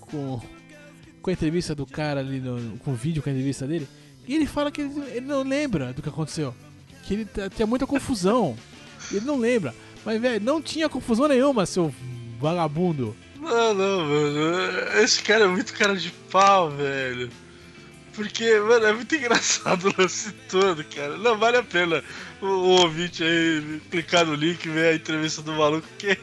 com. 0.00 0.40
com 1.22 1.30
a 1.30 1.32
entrevista 1.32 1.74
do 1.74 1.86
cara 1.86 2.20
ali, 2.20 2.38
no- 2.40 2.76
com 2.78 2.90
o 2.92 2.94
vídeo 2.94 3.22
com 3.22 3.28
a 3.28 3.32
entrevista 3.32 3.66
dele. 3.66 3.88
E 4.26 4.34
ele 4.34 4.46
fala 4.46 4.70
que 4.70 4.80
ele, 4.82 5.00
ele 5.10 5.26
não 5.26 5.42
lembra 5.42 5.92
do 5.92 6.02
que 6.02 6.08
aconteceu. 6.08 6.54
Que 7.04 7.14
ele 7.14 7.28
tinha 7.54 7.66
muita 7.66 7.86
confusão. 7.86 8.56
Ele 9.12 9.24
não 9.24 9.36
lembra. 9.38 9.74
Mas, 10.04 10.20
velho, 10.20 10.44
não 10.44 10.60
tinha 10.60 10.88
confusão 10.88 11.26
nenhuma, 11.28 11.66
seu 11.66 11.94
vagabundo. 12.38 13.16
Não, 13.40 13.74
não, 13.74 14.00
mano. 14.00 15.00
Esse 15.02 15.22
cara 15.22 15.44
é 15.44 15.48
muito 15.48 15.72
cara 15.74 15.96
de 15.96 16.10
pau, 16.30 16.70
velho. 16.70 17.30
Porque, 18.14 18.58
mano, 18.60 18.86
é 18.86 18.92
muito 18.92 19.14
engraçado 19.14 19.88
o 19.90 19.94
lance 20.00 20.32
todo, 20.48 20.84
cara. 20.84 21.16
Não, 21.18 21.36
vale 21.36 21.56
a 21.56 21.62
pena 21.62 22.02
o, 22.40 22.46
o 22.46 22.68
ouvinte 22.82 23.22
aí 23.24 23.80
clicar 23.90 24.24
no 24.24 24.34
link 24.34 24.68
ver 24.68 24.92
a 24.92 24.94
entrevista 24.94 25.42
do 25.42 25.52
maluco, 25.52 25.86
porque 25.88 26.16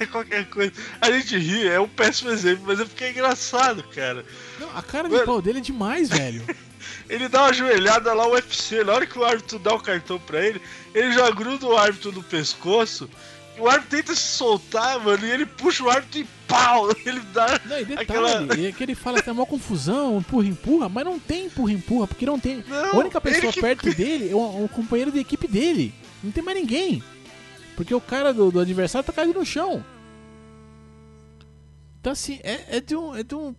é 0.00 0.06
qualquer 0.06 0.46
coisa. 0.46 0.72
A 1.00 1.10
gente 1.10 1.36
ri, 1.38 1.68
é 1.68 1.78
um 1.80 1.88
péssimo 1.88 2.30
exemplo, 2.30 2.64
mas 2.66 2.80
é 2.80 2.84
porque 2.84 3.04
é 3.04 3.10
engraçado, 3.10 3.82
cara. 3.84 4.24
Não, 4.58 4.76
a 4.76 4.82
cara 4.82 5.08
de 5.08 5.18
pau 5.24 5.40
dele 5.40 5.58
é 5.58 5.62
demais, 5.62 6.08
velho. 6.08 6.42
Ele 7.08 7.28
dá 7.28 7.42
uma 7.44 7.52
joelhada 7.52 8.12
lá, 8.14 8.26
o 8.26 8.32
UFC, 8.32 8.82
na 8.84 8.92
hora 8.92 9.06
que 9.06 9.18
o 9.18 9.24
árbitro 9.24 9.58
dá 9.58 9.74
o 9.74 9.80
cartão 9.80 10.18
pra 10.18 10.44
ele, 10.46 10.60
ele 10.94 11.12
já 11.12 11.28
gruda 11.30 11.66
o 11.66 11.76
árbitro 11.76 12.12
no 12.12 12.22
pescoço. 12.22 13.10
O 13.58 13.68
árbitro 13.68 13.96
tenta 13.98 14.14
se 14.14 14.22
soltar, 14.22 14.98
mano, 15.00 15.26
e 15.26 15.30
ele 15.30 15.44
puxa 15.44 15.82
o 15.84 15.90
árbitro 15.90 16.20
e 16.20 16.26
pau! 16.48 16.88
Ele 17.04 17.20
dá. 17.34 17.60
Não, 17.66 17.78
e 17.80 17.84
detalhe, 17.84 18.08
Aquela- 18.08 18.54
é 18.68 18.72
que 18.72 18.82
ele 18.82 18.94
fala 18.94 19.18
que 19.18 19.24
tem 19.24 19.32
uma 19.34 19.44
confusão, 19.44 20.18
empurra, 20.18 20.46
empurra, 20.46 20.88
mas 20.88 21.04
não 21.04 21.18
tem 21.18 21.46
empurra, 21.46 21.72
empurra, 21.72 22.06
porque 22.06 22.24
não 22.24 22.40
tem. 22.40 22.64
Não, 22.66 22.92
a 22.92 22.96
única 22.96 23.20
pessoa 23.20 23.52
que- 23.52 23.60
perto 23.60 23.92
dele 23.94 24.30
é 24.30 24.34
um, 24.34 24.64
um 24.64 24.68
companheiro 24.68 25.12
de 25.12 25.18
equipe 25.18 25.46
dele. 25.46 25.92
Não 26.24 26.30
tem 26.32 26.42
mais 26.42 26.56
ninguém. 26.58 27.02
Porque 27.80 27.94
o 27.94 28.00
cara 28.00 28.34
do, 28.34 28.50
do 28.50 28.60
adversário 28.60 29.06
tá 29.06 29.10
caído 29.10 29.38
no 29.38 29.46
chão. 29.46 29.82
Então 31.98 32.12
assim, 32.12 32.38
é, 32.42 32.76
é 32.76 32.80
de 32.80 32.94
um. 32.94 33.16
É 33.16 33.22
de 33.22 33.34
um. 33.34 33.54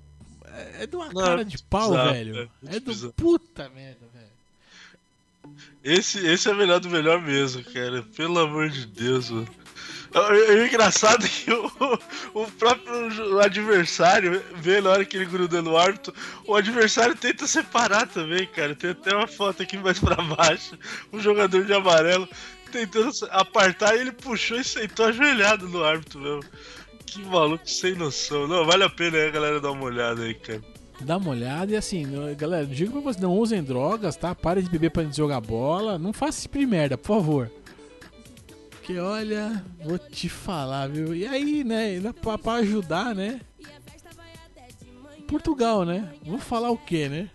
É 0.80 0.86
de 0.86 0.96
uma 0.96 1.08
Não, 1.08 1.24
cara 1.24 1.44
de 1.44 1.58
pau, 1.64 1.92
velho. 1.94 2.48
é 2.68 2.76
É 2.76 2.80
do 2.80 2.92
bizarro. 2.92 3.14
puta 3.14 3.68
merda, 3.70 4.06
velho. 4.14 5.56
Esse, 5.84 6.20
esse 6.24 6.48
é 6.48 6.54
melhor 6.54 6.80
do 6.80 6.88
melhor 6.88 7.20
mesmo, 7.20 7.64
cara. 7.64 8.04
Pelo 8.16 8.38
amor 8.38 8.70
de 8.70 8.86
Deus, 8.86 9.32
mano. 9.32 9.48
O, 10.14 10.66
engraçado 10.68 11.26
é 11.26 11.28
que 11.28 11.52
o, 11.52 11.72
o 12.44 12.52
próprio 12.52 13.40
adversário 13.40 14.40
vê 14.58 14.82
na 14.82 14.92
hora 14.92 15.04
que 15.06 15.18
ele 15.18 15.26
gruda 15.26 15.64
no 15.64 15.76
árbitro, 15.76 16.14
o 16.46 16.54
adversário 16.54 17.16
tenta 17.16 17.48
separar 17.48 18.08
também, 18.08 18.46
cara. 18.46 18.76
Tem 18.76 18.92
até 18.92 19.16
uma 19.16 19.26
foto 19.26 19.64
aqui 19.64 19.78
mais 19.78 19.98
pra 19.98 20.16
baixo, 20.22 20.78
um 21.12 21.20
jogador 21.20 21.66
de 21.66 21.74
amarelo 21.74 22.30
tentando 22.72 23.12
apartar 23.30 23.96
ele 23.96 24.12
puxou 24.12 24.58
e 24.58 24.64
sentou 24.64 25.06
ajoelhado 25.06 25.68
no 25.68 25.84
árbitro 25.84 26.20
mesmo. 26.20 26.44
Que 27.06 27.22
maluco 27.24 27.70
sem 27.70 27.94
noção. 27.96 28.48
Não, 28.48 28.66
vale 28.66 28.84
a 28.84 28.90
pena 28.90 29.18
aí 29.18 29.32
galera 29.32 29.60
dar 29.60 29.72
uma 29.72 29.84
olhada 29.84 30.22
aí, 30.24 30.34
cara. 30.34 30.64
Dá 31.02 31.18
uma 31.18 31.32
olhada 31.32 31.72
e 31.72 31.76
assim, 31.76 32.06
galera, 32.38 32.66
digo 32.66 32.92
pra 32.92 33.02
vocês, 33.02 33.22
não 33.22 33.36
usem 33.38 33.64
drogas, 33.64 34.16
tá? 34.16 34.36
Parem 34.36 34.64
de 34.64 34.70
beber 34.70 34.92
pra 34.92 35.04
jogar 35.04 35.42
bola. 35.42 35.98
Não 35.98 36.14
faça 36.14 36.38
esse 36.38 36.42
tipo 36.44 36.60
de 36.60 36.66
merda, 36.66 36.98
por 36.98 37.18
favor. 37.18 37.52
Porque 38.70 38.98
olha, 39.00 39.64
vou 39.84 39.98
te 39.98 40.30
falar, 40.30 40.88
viu? 40.88 41.14
E 41.14 41.26
aí, 41.26 41.64
né, 41.64 42.00
pra, 42.22 42.38
pra 42.38 42.54
ajudar, 42.54 43.16
né? 43.16 43.42
Portugal, 45.28 45.86
né? 45.86 46.14
Vou 46.24 46.40
falar 46.40 46.72
o 46.72 46.78
quê, 46.78 47.08
né? 47.10 47.30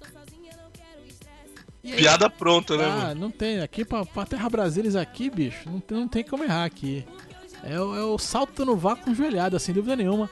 E 1.87 1.93
aí- 1.93 1.99
Piada 1.99 2.29
pronta, 2.29 2.77
né, 2.77 2.85
ah, 2.85 2.89
mano? 3.09 3.21
não 3.21 3.31
tem. 3.31 3.61
Aqui 3.61 3.85
pra, 3.85 4.05
pra 4.05 4.27
Terra 4.27 4.49
Brasileiros 4.51 4.97
aqui, 4.97 5.31
bicho, 5.31 5.71
não 5.71 5.79
tem, 5.79 5.97
não 5.99 6.09
tem 6.09 6.25
como 6.25 6.43
errar 6.43 6.65
aqui. 6.65 7.05
É, 7.63 7.81
o- 7.81 7.97
é 7.97 8.03
o 8.03 8.19
salto 8.19 8.65
no 8.65 8.77
vácuo 8.77 9.15
joelhada, 9.15 9.59
sem 9.59 9.73
dúvida 9.75 9.95
nenhuma. 9.95 10.29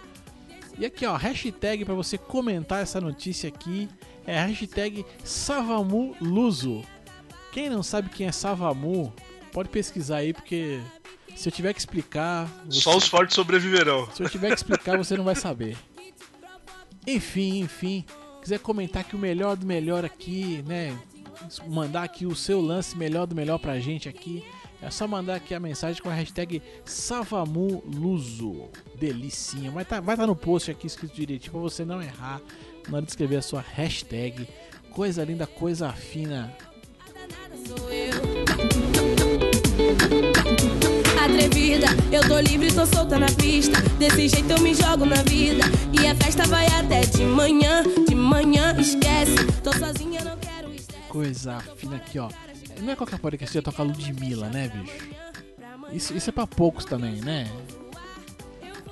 E 0.78 0.84
aqui, 0.84 1.07
ó, 1.07 1.14
hashtag 1.16 1.84
pra 1.84 1.94
você 1.94 2.18
comentar 2.18 2.82
essa 2.82 3.00
notícia 3.00 3.48
aqui 3.48 3.88
é 4.26 4.38
a 4.40 4.46
hashtag 4.46 5.07
Savamu 5.22 6.16
Quem 7.52 7.70
não 7.70 7.82
sabe 7.84 8.09
quem 8.11 8.26
é 8.26 8.32
Savamu, 8.32 9.12
pode 9.52 9.68
pesquisar 9.68 10.16
aí, 10.16 10.32
porque 10.32 10.80
se 11.36 11.48
eu 11.48 11.52
tiver 11.52 11.72
que 11.72 11.78
explicar. 11.78 12.48
você- 12.66 12.80
Só 12.80 12.96
os 12.96 13.07
fortes 13.07 13.36
sobreviverão. 13.36 14.09
se 14.12 14.22
eu 14.24 14.28
tiver 14.28 14.48
que 14.48 14.57
explicar, 14.57 14.98
você 14.98 15.16
não 15.16 15.24
vai 15.24 15.36
saber. 15.36 15.76
Enfim, 17.07 17.61
enfim. 17.61 18.05
Quiser 18.42 18.59
comentar 18.59 19.02
aqui 19.02 19.14
o 19.14 19.18
melhor 19.18 19.57
do 19.57 19.64
melhor 19.64 20.05
aqui, 20.05 20.62
né? 20.66 20.96
Mandar 21.68 22.05
aqui 22.05 22.26
o 22.26 22.34
seu 22.34 22.61
lance 22.61 22.97
melhor 22.97 23.26
do 23.26 23.34
melhor 23.34 23.59
pra 23.59 23.78
gente 23.78 24.09
aqui. 24.09 24.45
É 24.82 24.90
só 24.90 25.09
mandar 25.09 25.36
aqui 25.36 25.55
a 25.55 25.61
mensagem 25.61 26.03
com 26.03 26.11
a 26.11 26.14
hashtag 26.14 26.62
Savamuluso. 26.84 28.68
Delicinha. 28.97 29.70
Vai 29.70 29.82
estar 29.82 30.01
vai 30.01 30.16
tá 30.16 30.26
no 30.26 30.36
post 30.36 30.70
aqui 30.70 30.86
escrito 30.86 31.14
direitinho 31.14 31.53
pra 31.53 31.61
você 31.61 31.84
não 31.84 32.03
errar 32.03 32.40
na 32.88 32.97
hora 32.97 33.07
de 33.07 33.11
escrever 33.11 33.36
a 33.36 33.42
sua 33.42 33.61
hashtag. 33.61 34.47
Coisa 34.90 35.24
linda, 35.24 35.47
coisa 35.47 35.90
fina. 35.92 36.55
Atrevida, 41.24 41.86
eu 42.12 42.28
tô 42.28 42.38
livre, 42.40 42.72
tô 42.72 42.84
solta 42.86 43.18
na 43.18 43.26
pista. 43.26 43.80
Desse 43.99 44.28
jeito 44.28 44.51
eu 44.51 44.61
me 44.61 44.74
jogo 44.74 45.07
na 45.07 45.22
vida. 45.22 45.64
E 45.99 46.07
a 46.07 46.14
festa 46.14 46.47
vai 46.47 46.66
até 46.66 47.01
de 47.01 47.24
manhã, 47.24 47.82
de 48.07 48.14
manhã, 48.14 48.76
esquece. 48.78 49.47
Tô 49.62 49.72
sozinha, 49.72 50.22
não. 50.22 50.43
Coisa 51.14 51.60
fina 51.76 51.94
aqui, 51.94 52.18
ó. 52.18 52.28
Não 52.82 52.92
é 52.92 52.96
qualquer 52.96 53.20
podcast 53.20 53.52
que 53.52 53.58
ia 53.58 53.62
tocar 53.62 53.84
Ludmilla, 53.84 54.48
né, 54.48 54.66
bicho? 54.68 55.08
Isso, 55.92 56.12
isso 56.16 56.28
é 56.28 56.32
pra 56.32 56.44
poucos 56.44 56.84
também, 56.84 57.20
né? 57.20 57.48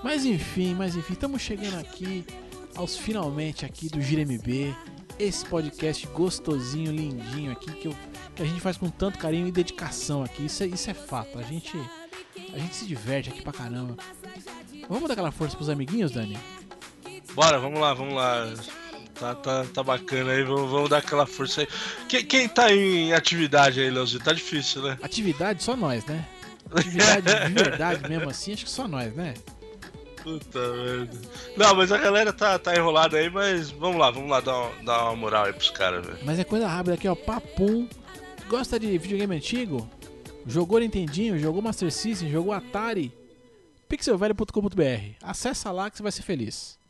Mas 0.04 0.24
enfim, 0.24 0.72
mas 0.72 0.94
enfim, 0.94 1.14
estamos 1.14 1.42
chegando 1.42 1.80
aqui 1.80 2.24
aos 2.76 2.96
finalmente 2.96 3.64
aqui 3.66 3.88
do 3.88 4.00
Gira 4.00 4.22
MB. 4.24 4.72
esse 5.18 5.44
podcast 5.46 6.06
gostosinho, 6.06 6.92
lindinho 6.92 7.50
aqui 7.50 7.72
que, 7.72 7.88
eu- 7.88 7.96
que 8.36 8.42
a 8.42 8.46
gente 8.46 8.60
faz 8.60 8.76
com 8.76 8.88
tanto 8.88 9.18
carinho 9.18 9.48
e 9.48 9.52
dedicação 9.52 10.22
aqui. 10.22 10.46
Isso 10.46 10.62
é, 10.62 10.66
isso 10.68 10.88
é 10.90 10.94
fato. 10.94 11.36
A 11.40 11.42
gente, 11.42 11.76
a 12.54 12.58
gente 12.58 12.76
se 12.76 12.86
diverte 12.86 13.30
aqui 13.30 13.42
pra 13.42 13.52
caramba. 13.52 13.96
Vamos 14.88 15.08
dar 15.08 15.14
aquela 15.14 15.32
força 15.32 15.56
pros 15.56 15.68
amiguinhos, 15.68 16.12
Dani? 16.12 16.38
Bora, 17.34 17.58
vamos 17.58 17.80
lá, 17.80 17.92
vamos 17.94 18.14
lá. 18.14 18.46
Tá, 19.22 19.36
tá, 19.36 19.64
tá 19.72 19.82
bacana 19.84 20.32
aí, 20.32 20.42
vamos, 20.42 20.68
vamos 20.68 20.90
dar 20.90 20.96
aquela 20.98 21.26
força 21.26 21.60
aí. 21.60 21.68
Quem, 22.08 22.24
quem 22.24 22.48
tá 22.48 22.72
em 22.72 23.12
atividade 23.12 23.80
aí, 23.80 23.88
Leozinho? 23.88 24.20
Tá 24.20 24.32
difícil, 24.32 24.82
né? 24.82 24.98
Atividade 25.00 25.62
só 25.62 25.76
nós, 25.76 26.04
né? 26.06 26.26
Atividade 26.74 27.22
de 27.46 27.54
verdade 27.54 28.08
mesmo 28.08 28.28
assim, 28.28 28.52
acho 28.52 28.64
que 28.64 28.70
só 28.70 28.88
nós, 28.88 29.14
né? 29.14 29.34
Puta 30.24 30.58
merda. 30.58 31.20
Não, 31.56 31.72
mas 31.72 31.92
a 31.92 31.98
galera 31.98 32.32
tá, 32.32 32.58
tá 32.58 32.74
enrolada 32.74 33.16
aí, 33.16 33.30
mas 33.30 33.70
vamos 33.70 34.00
lá, 34.00 34.10
vamos 34.10 34.28
lá 34.28 34.40
dar 34.40 34.56
uma, 34.56 34.82
dar 34.82 35.04
uma 35.04 35.14
moral 35.14 35.44
aí 35.44 35.52
pros 35.52 35.70
caras, 35.70 36.04
velho. 36.04 36.18
Mas 36.24 36.40
é 36.40 36.44
coisa 36.44 36.66
rápida 36.66 36.94
aqui, 36.94 37.06
ó. 37.06 37.14
Papum. 37.14 37.88
Gosta 38.48 38.76
de 38.76 38.98
videogame 38.98 39.36
antigo? 39.36 39.88
Jogou 40.44 40.80
Nintendinho? 40.80 41.38
Jogou 41.38 41.62
Master 41.62 41.92
System? 41.92 42.28
Jogou 42.28 42.52
Atari? 42.52 43.14
pixelvelho.com.br. 43.88 45.16
Acessa 45.22 45.70
lá 45.70 45.88
que 45.88 45.96
você 45.96 46.02
vai 46.02 46.10
ser 46.10 46.22
feliz. 46.22 46.81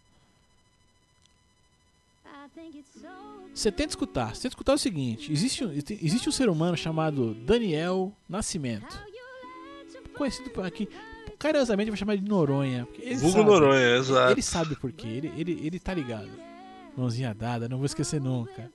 Você 3.55 3.71
tenta 3.71 3.91
escutar. 3.91 4.35
Você 4.35 4.43
tenta 4.43 4.49
escutar 4.49 4.75
o 4.75 4.79
seguinte: 4.79 5.33
existe 5.33 5.65
um, 5.65 5.73
existe 5.73 6.29
um 6.29 6.33
ser 6.33 6.49
humano 6.49 6.77
chamado 6.77 7.35
Daniel 7.35 8.13
Nascimento. 8.29 8.99
Conhecido 10.17 10.51
por 10.51 10.65
aqui. 10.65 10.89
Carinhosamente 11.39 11.91
vai 11.91 11.99
chamar 11.99 12.17
de 12.17 12.29
Noronha. 12.29 12.87
Vulgo 13.17 13.39
sabe, 13.39 13.51
Noronha, 13.51 13.97
exato. 13.97 14.33
Ele 14.33 14.43
sabe 14.43 14.77
por 14.77 14.93
quê. 14.93 15.09
Ele, 15.09 15.33
ele, 15.37 15.61
ele 15.67 15.79
tá 15.79 15.93
ligado. 15.93 16.31
Mãozinha 16.97 17.35
dada, 17.35 17.69
não 17.69 17.79
vou 17.79 17.87
esquecer 17.87 18.21
nunca. 18.21 18.71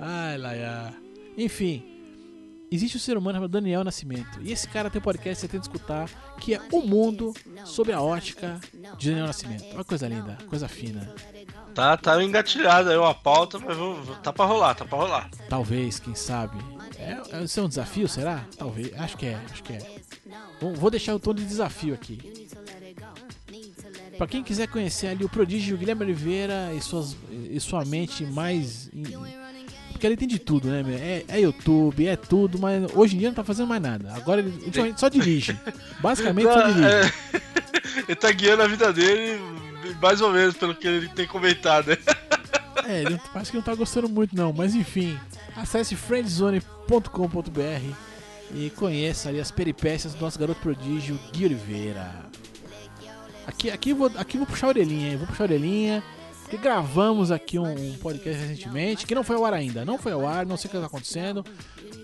Ai, 0.00 0.38
Laia. 0.38 0.94
Enfim, 1.36 1.97
existe 2.70 2.96
um 2.96 3.00
ser 3.00 3.16
humano 3.16 3.36
chamado 3.36 3.50
Daniel 3.50 3.84
Nascimento. 3.84 4.38
E 4.42 4.52
esse 4.52 4.68
cara 4.68 4.90
tem 4.90 5.00
um 5.00 5.02
podcast 5.02 5.34
que 5.36 5.40
você 5.40 5.48
tenta 5.48 5.64
escutar, 5.66 6.08
que 6.40 6.54
é 6.54 6.60
O 6.72 6.80
Mundo 6.82 7.32
sobre 7.64 7.92
a 7.92 8.00
ótica 8.00 8.60
de 8.98 9.08
Daniel 9.10 9.26
Nascimento. 9.26 9.64
Olha 9.72 9.78
que 9.78 9.84
coisa 9.84 10.08
linda, 10.08 10.38
coisa 10.48 10.68
fina. 10.68 11.12
Tá, 11.74 11.96
tá 11.96 12.22
engatilhada 12.22 12.90
aí 12.90 12.96
uma 12.96 13.14
pauta, 13.14 13.58
mas 13.58 13.76
vamos, 13.76 14.18
tá 14.18 14.32
pra 14.32 14.44
rolar, 14.44 14.74
tá 14.74 14.84
pra 14.84 14.98
rolar. 14.98 15.30
Talvez, 15.48 16.00
quem 16.00 16.14
sabe. 16.14 16.58
É, 16.98 17.36
é, 17.36 17.44
isso 17.44 17.60
é 17.60 17.62
um 17.62 17.68
desafio, 17.68 18.08
será? 18.08 18.44
Talvez. 18.56 18.92
Acho 18.98 19.16
que 19.16 19.26
é, 19.26 19.40
acho 19.52 19.62
que 19.62 19.74
é. 19.74 20.00
Bom, 20.60 20.72
vou 20.74 20.90
deixar 20.90 21.14
o 21.14 21.20
tom 21.20 21.32
de 21.32 21.44
desafio 21.44 21.94
aqui. 21.94 22.48
Pra 24.16 24.26
quem 24.26 24.42
quiser 24.42 24.66
conhecer 24.66 25.06
ali 25.06 25.24
o 25.24 25.28
prodígio 25.28 25.76
Guilherme 25.78 26.02
Oliveira 26.02 26.72
e, 26.74 26.80
suas, 26.80 27.16
e 27.30 27.60
sua 27.60 27.84
mente 27.84 28.24
mais. 28.24 28.88
in- 28.92 29.04
Porque 29.98 30.06
ele 30.06 30.16
tem 30.16 30.28
de 30.28 30.38
tudo, 30.38 30.68
né? 30.68 30.84
É, 30.94 31.24
é 31.26 31.40
YouTube, 31.40 32.06
é 32.06 32.14
tudo, 32.14 32.56
mas 32.56 32.84
hoje 32.94 33.16
em 33.16 33.18
dia 33.18 33.28
não 33.30 33.34
tá 33.34 33.42
fazendo 33.42 33.66
mais 33.66 33.82
nada. 33.82 34.14
Agora 34.14 34.40
ele 34.40 34.50
ultimamente 34.64 35.00
só 35.00 35.08
dirige. 35.08 35.58
Basicamente 36.00 36.46
só 36.46 36.56
Não, 36.56 36.72
dirige. 36.72 36.86
é, 36.88 37.12
ele 38.06 38.14
tá 38.14 38.30
guiando 38.30 38.62
a 38.62 38.68
vida 38.68 38.92
dele, 38.92 39.40
mais 40.00 40.20
ou 40.20 40.30
menos, 40.30 40.56
pelo 40.56 40.72
que 40.72 40.86
ele 40.86 41.08
tem 41.08 41.26
comentado. 41.26 41.88
né? 41.88 41.96
É, 42.84 43.02
ele 43.02 43.20
parece 43.32 43.50
que 43.50 43.56
não 43.56 43.64
tá 43.64 43.74
gostando 43.74 44.08
muito 44.08 44.36
não, 44.36 44.52
mas 44.52 44.76
enfim, 44.76 45.18
acesse 45.56 45.96
friendzone.com.br 45.96 47.92
e 48.54 48.70
conheça 48.70 49.30
ali 49.30 49.40
as 49.40 49.50
peripécias 49.50 50.14
do 50.14 50.20
nosso 50.20 50.38
garoto 50.38 50.60
prodígio 50.60 51.18
Gui 51.32 51.46
Oliveira. 51.46 52.08
Aqui, 53.48 53.68
aqui, 53.68 53.92
vou, 53.92 54.12
aqui 54.16 54.38
vou 54.38 54.46
puxar 54.46 54.66
a 54.66 54.70
orelhinha, 54.70 55.10
hein? 55.10 55.16
vou 55.16 55.26
puxar 55.26 55.42
a 55.42 55.46
orelhinha, 55.46 56.04
porque 56.48 56.56
gravamos 56.56 57.30
aqui 57.30 57.58
um, 57.58 57.70
um 57.70 57.98
podcast 57.98 58.42
recentemente, 58.42 59.04
que 59.04 59.14
não 59.14 59.22
foi 59.22 59.36
ao 59.36 59.44
ar 59.44 59.52
ainda, 59.52 59.84
não 59.84 59.98
foi 59.98 60.12
ao 60.12 60.26
ar, 60.26 60.46
não 60.46 60.56
sei 60.56 60.68
o 60.68 60.70
que 60.70 60.76
está 60.78 60.86
acontecendo. 60.86 61.44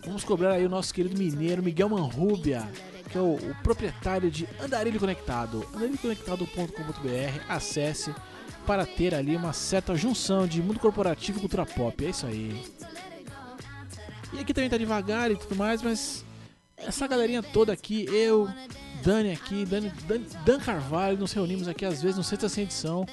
Vamos 0.05 0.23
cobrar 0.23 0.53
aí 0.53 0.67
o 0.67 0.69
nosso 0.69 0.93
querido 0.93 1.17
mineiro 1.17 1.63
Miguel 1.63 1.89
Manrubia, 1.89 2.69
que 3.11 3.17
é 3.17 3.21
o, 3.23 3.37
o 3.37 3.57
proprietário 3.63 4.31
de 4.31 4.47
Andarilho 4.63 5.01
Conectado, 5.01 5.67
andarilhoconectado.com.br, 5.75 7.41
acesse 7.49 8.15
para 8.67 8.85
ter 8.85 9.15
ali 9.15 9.35
uma 9.35 9.55
certa 9.55 9.95
junção 9.97 10.47
de 10.47 10.61
mundo 10.61 10.79
corporativo 10.79 11.39
e 11.39 11.41
cultura 11.41 11.65
pop. 11.65 12.05
É 12.05 12.11
isso 12.11 12.27
aí. 12.27 12.63
E 14.35 14.41
aqui 14.41 14.53
também 14.53 14.69
tá 14.69 14.77
devagar 14.77 15.31
e 15.31 15.37
tudo 15.37 15.57
mais, 15.57 15.81
mas 15.81 16.23
essa 16.77 17.07
galerinha 17.07 17.43
toda 17.43 17.73
aqui, 17.73 18.05
eu, 18.13 18.47
Dani 19.05 19.33
aqui, 19.33 19.65
Dani, 19.67 19.93
Dan, 20.09 20.21
Dan 20.45 20.59
Carvalho, 20.61 21.19
nos 21.19 21.33
reunimos 21.33 21.69
aqui 21.69 21.85
às 21.85 22.01
vezes 22.03 22.17
no 22.17 22.25
sexta 22.25 22.49
sem 22.49 22.65
edição. 22.65 23.05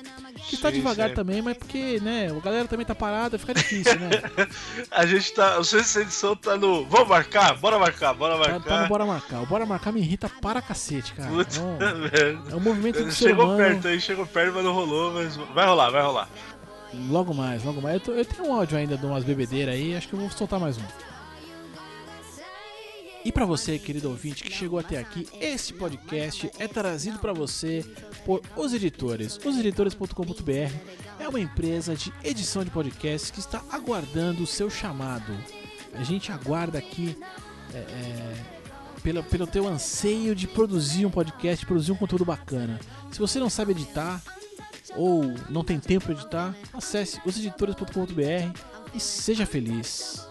Que 0.50 0.58
tá 0.58 0.70
Sim, 0.70 0.76
devagar 0.78 1.10
sim. 1.10 1.16
também, 1.16 1.42
mas 1.42 1.56
porque, 1.58 2.00
né, 2.02 2.28
a 2.36 2.40
galera 2.40 2.68
também 2.68 2.86
tá 2.86 2.96
parada, 2.96 3.38
fica 3.38 3.54
difícil, 3.54 4.00
né? 4.00 4.10
A 4.90 5.06
gente 5.06 5.32
tá. 5.34 5.56
Não 5.56 5.64
sei 5.64 5.80
se 5.84 5.90
essa 5.90 6.02
edição 6.02 6.36
tá 6.36 6.58
no. 6.58 6.84
Vamos 6.86 7.08
marcar? 7.10 7.56
Bora 7.58 7.78
marcar, 7.78 8.14
bora 8.14 8.34
Tá, 8.34 8.40
marcar. 8.50 8.64
tá 8.64 8.82
no 8.84 8.88
Bora 8.88 9.06
Marcar. 9.06 9.44
O 9.44 9.46
Bora 9.46 9.66
Marcar 9.66 9.92
me 9.92 10.00
irrita 10.02 10.28
para 10.42 10.62
cacete, 10.62 11.14
cara. 11.14 11.30
Puta 11.30 11.58
É 11.60 11.62
um, 11.62 12.52
é 12.52 12.56
um 12.56 12.60
movimento 12.60 13.04
do 13.04 13.12
ser 13.12 13.30
Chegou 13.30 13.46
humano. 13.46 13.58
perto 13.60 13.88
aí, 13.88 14.02
chegou 14.02 14.26
perto, 14.26 14.54
mas 14.56 14.64
não 14.64 14.74
rolou, 14.74 15.14
mas 15.14 15.36
vai 15.36 15.66
rolar, 15.68 15.90
vai 15.92 16.02
rolar. 16.02 16.30
Logo 17.10 17.34
mais, 17.34 17.64
logo 17.64 17.80
mais. 17.82 17.96
Eu, 17.96 18.00
tô- 18.02 18.12
eu 18.14 18.26
tenho 18.26 18.50
um 18.50 18.54
áudio 18.56 18.78
ainda 18.78 18.98
de 18.98 19.06
umas 19.06 19.24
bebedeiras 19.24 19.76
aí, 19.76 19.96
acho 19.96 20.08
que 20.08 20.14
eu 20.14 20.20
vou 20.20 20.30
soltar 20.32 20.60
mais 20.60 20.78
um. 20.78 20.82
E 23.24 23.32
pra 23.32 23.46
você, 23.46 23.78
querido 23.78 24.10
ouvinte, 24.10 24.44
que 24.44 24.52
chegou 24.52 24.80
até 24.80 24.98
aqui, 24.98 25.28
esse 25.40 25.74
podcast 25.74 26.52
é 26.58 26.68
trazido 26.68 27.20
pra 27.20 27.34
você 27.34 27.86
por 28.26 28.42
Os 28.56 28.74
Editores. 28.74 29.40
Oseditores.com.br 29.46 30.74
é 31.20 31.30
uma 31.30 31.40
empresa 31.40 31.96
de 31.96 32.12
edição 32.24 32.64
de 32.64 32.72
podcasts 32.72 33.30
que 33.30 33.40
está 33.40 33.62
aguardando 33.72 34.42
o 34.42 34.48
seu 34.48 34.72
chamado. 34.72 35.38
A 35.94 36.04
gente 36.04 36.32
aguarda 36.32 36.80
aqui 36.80 37.16
é, 37.74 37.78
é, 37.78 38.36
pelo, 39.04 39.24
pelo 39.24 39.46
teu 39.46 39.68
anseio 39.68 40.34
de 40.34 40.48
produzir 40.48 41.06
um 41.06 41.12
podcast, 41.12 41.64
produzir 41.64 41.92
um 41.92 41.98
conteúdo 41.98 42.26
bacana. 42.26 42.80
Se 43.12 43.20
você 43.20 43.40
não 43.40 43.52
sabe 43.52 43.72
editar, 43.72 44.20
ou 44.96 45.24
não 45.48 45.64
tem 45.64 45.80
tempo 45.80 46.06
para 46.06 46.16
editar, 46.16 46.56
acesse 46.74 47.22
oseditores.com.br 47.24 48.60
e 48.96 49.00
seja 49.00 49.46
feliz. 49.46 50.31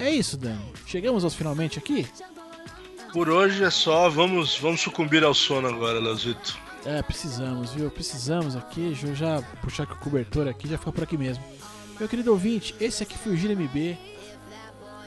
É 0.00 0.10
isso, 0.10 0.36
Dani. 0.36 0.58
Chegamos 0.86 1.22
aos 1.24 1.34
finalmente 1.34 1.78
aqui? 1.78 2.06
Por 3.12 3.28
hoje 3.28 3.62
é 3.62 3.70
só, 3.70 4.08
vamos, 4.08 4.56
vamos 4.58 4.80
sucumbir 4.80 5.22
ao 5.22 5.34
sono 5.34 5.68
agora, 5.68 6.00
Leozito. 6.00 6.58
É, 6.86 7.02
precisamos, 7.02 7.72
viu? 7.72 7.90
Precisamos 7.90 8.56
aqui. 8.56 8.80
Deixa 8.80 9.08
eu 9.08 9.14
já 9.14 9.42
puxar 9.60 9.82
aqui 9.82 9.92
o 9.92 9.96
cobertor 9.96 10.48
aqui, 10.48 10.66
já 10.66 10.78
fica 10.78 10.90
por 10.90 11.04
aqui 11.04 11.18
mesmo. 11.18 11.44
Meu 11.98 12.08
querido 12.08 12.30
ouvinte, 12.30 12.74
esse 12.80 13.02
aqui 13.02 13.18
foi 13.18 13.32
o 13.32 13.36
Gira 13.36 13.54
MB. 13.54 13.98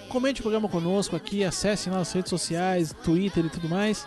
Comente 0.10 0.42
o 0.42 0.44
programa 0.44 0.70
conosco 0.70 1.16
aqui, 1.16 1.44
acesse 1.44 1.90
nas 1.90 2.12
redes 2.12 2.30
sociais, 2.30 2.94
Twitter 3.04 3.46
e 3.46 3.50
tudo 3.50 3.68
mais. 3.68 4.06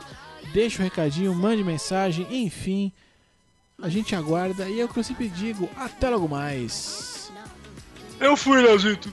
Deixe 0.52 0.78
o 0.78 0.84
recadinho, 0.84 1.34
mande 1.34 1.64
mensagem, 1.64 2.28
enfim. 2.30 2.92
A 3.82 3.88
gente 3.88 4.14
aguarda 4.14 4.68
e 4.68 4.80
é 4.80 4.84
o 4.84 4.88
que 4.88 5.00
eu 5.00 5.04
sempre 5.04 5.28
digo, 5.28 5.68
até 5.76 6.08
logo 6.08 6.28
mais. 6.28 7.32
Eu 8.20 8.36
fui, 8.36 8.62
Leozito. 8.62 9.12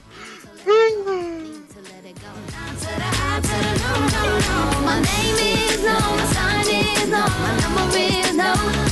My 3.34 5.00
name 5.00 5.36
is 5.40 5.82
no, 5.82 5.98
my 5.98 6.24
sign 6.32 6.68
is 6.68 7.08
no, 7.10 7.26
my 7.26 7.58
number 7.60 7.98
is 7.98 8.32
no. 8.32 8.83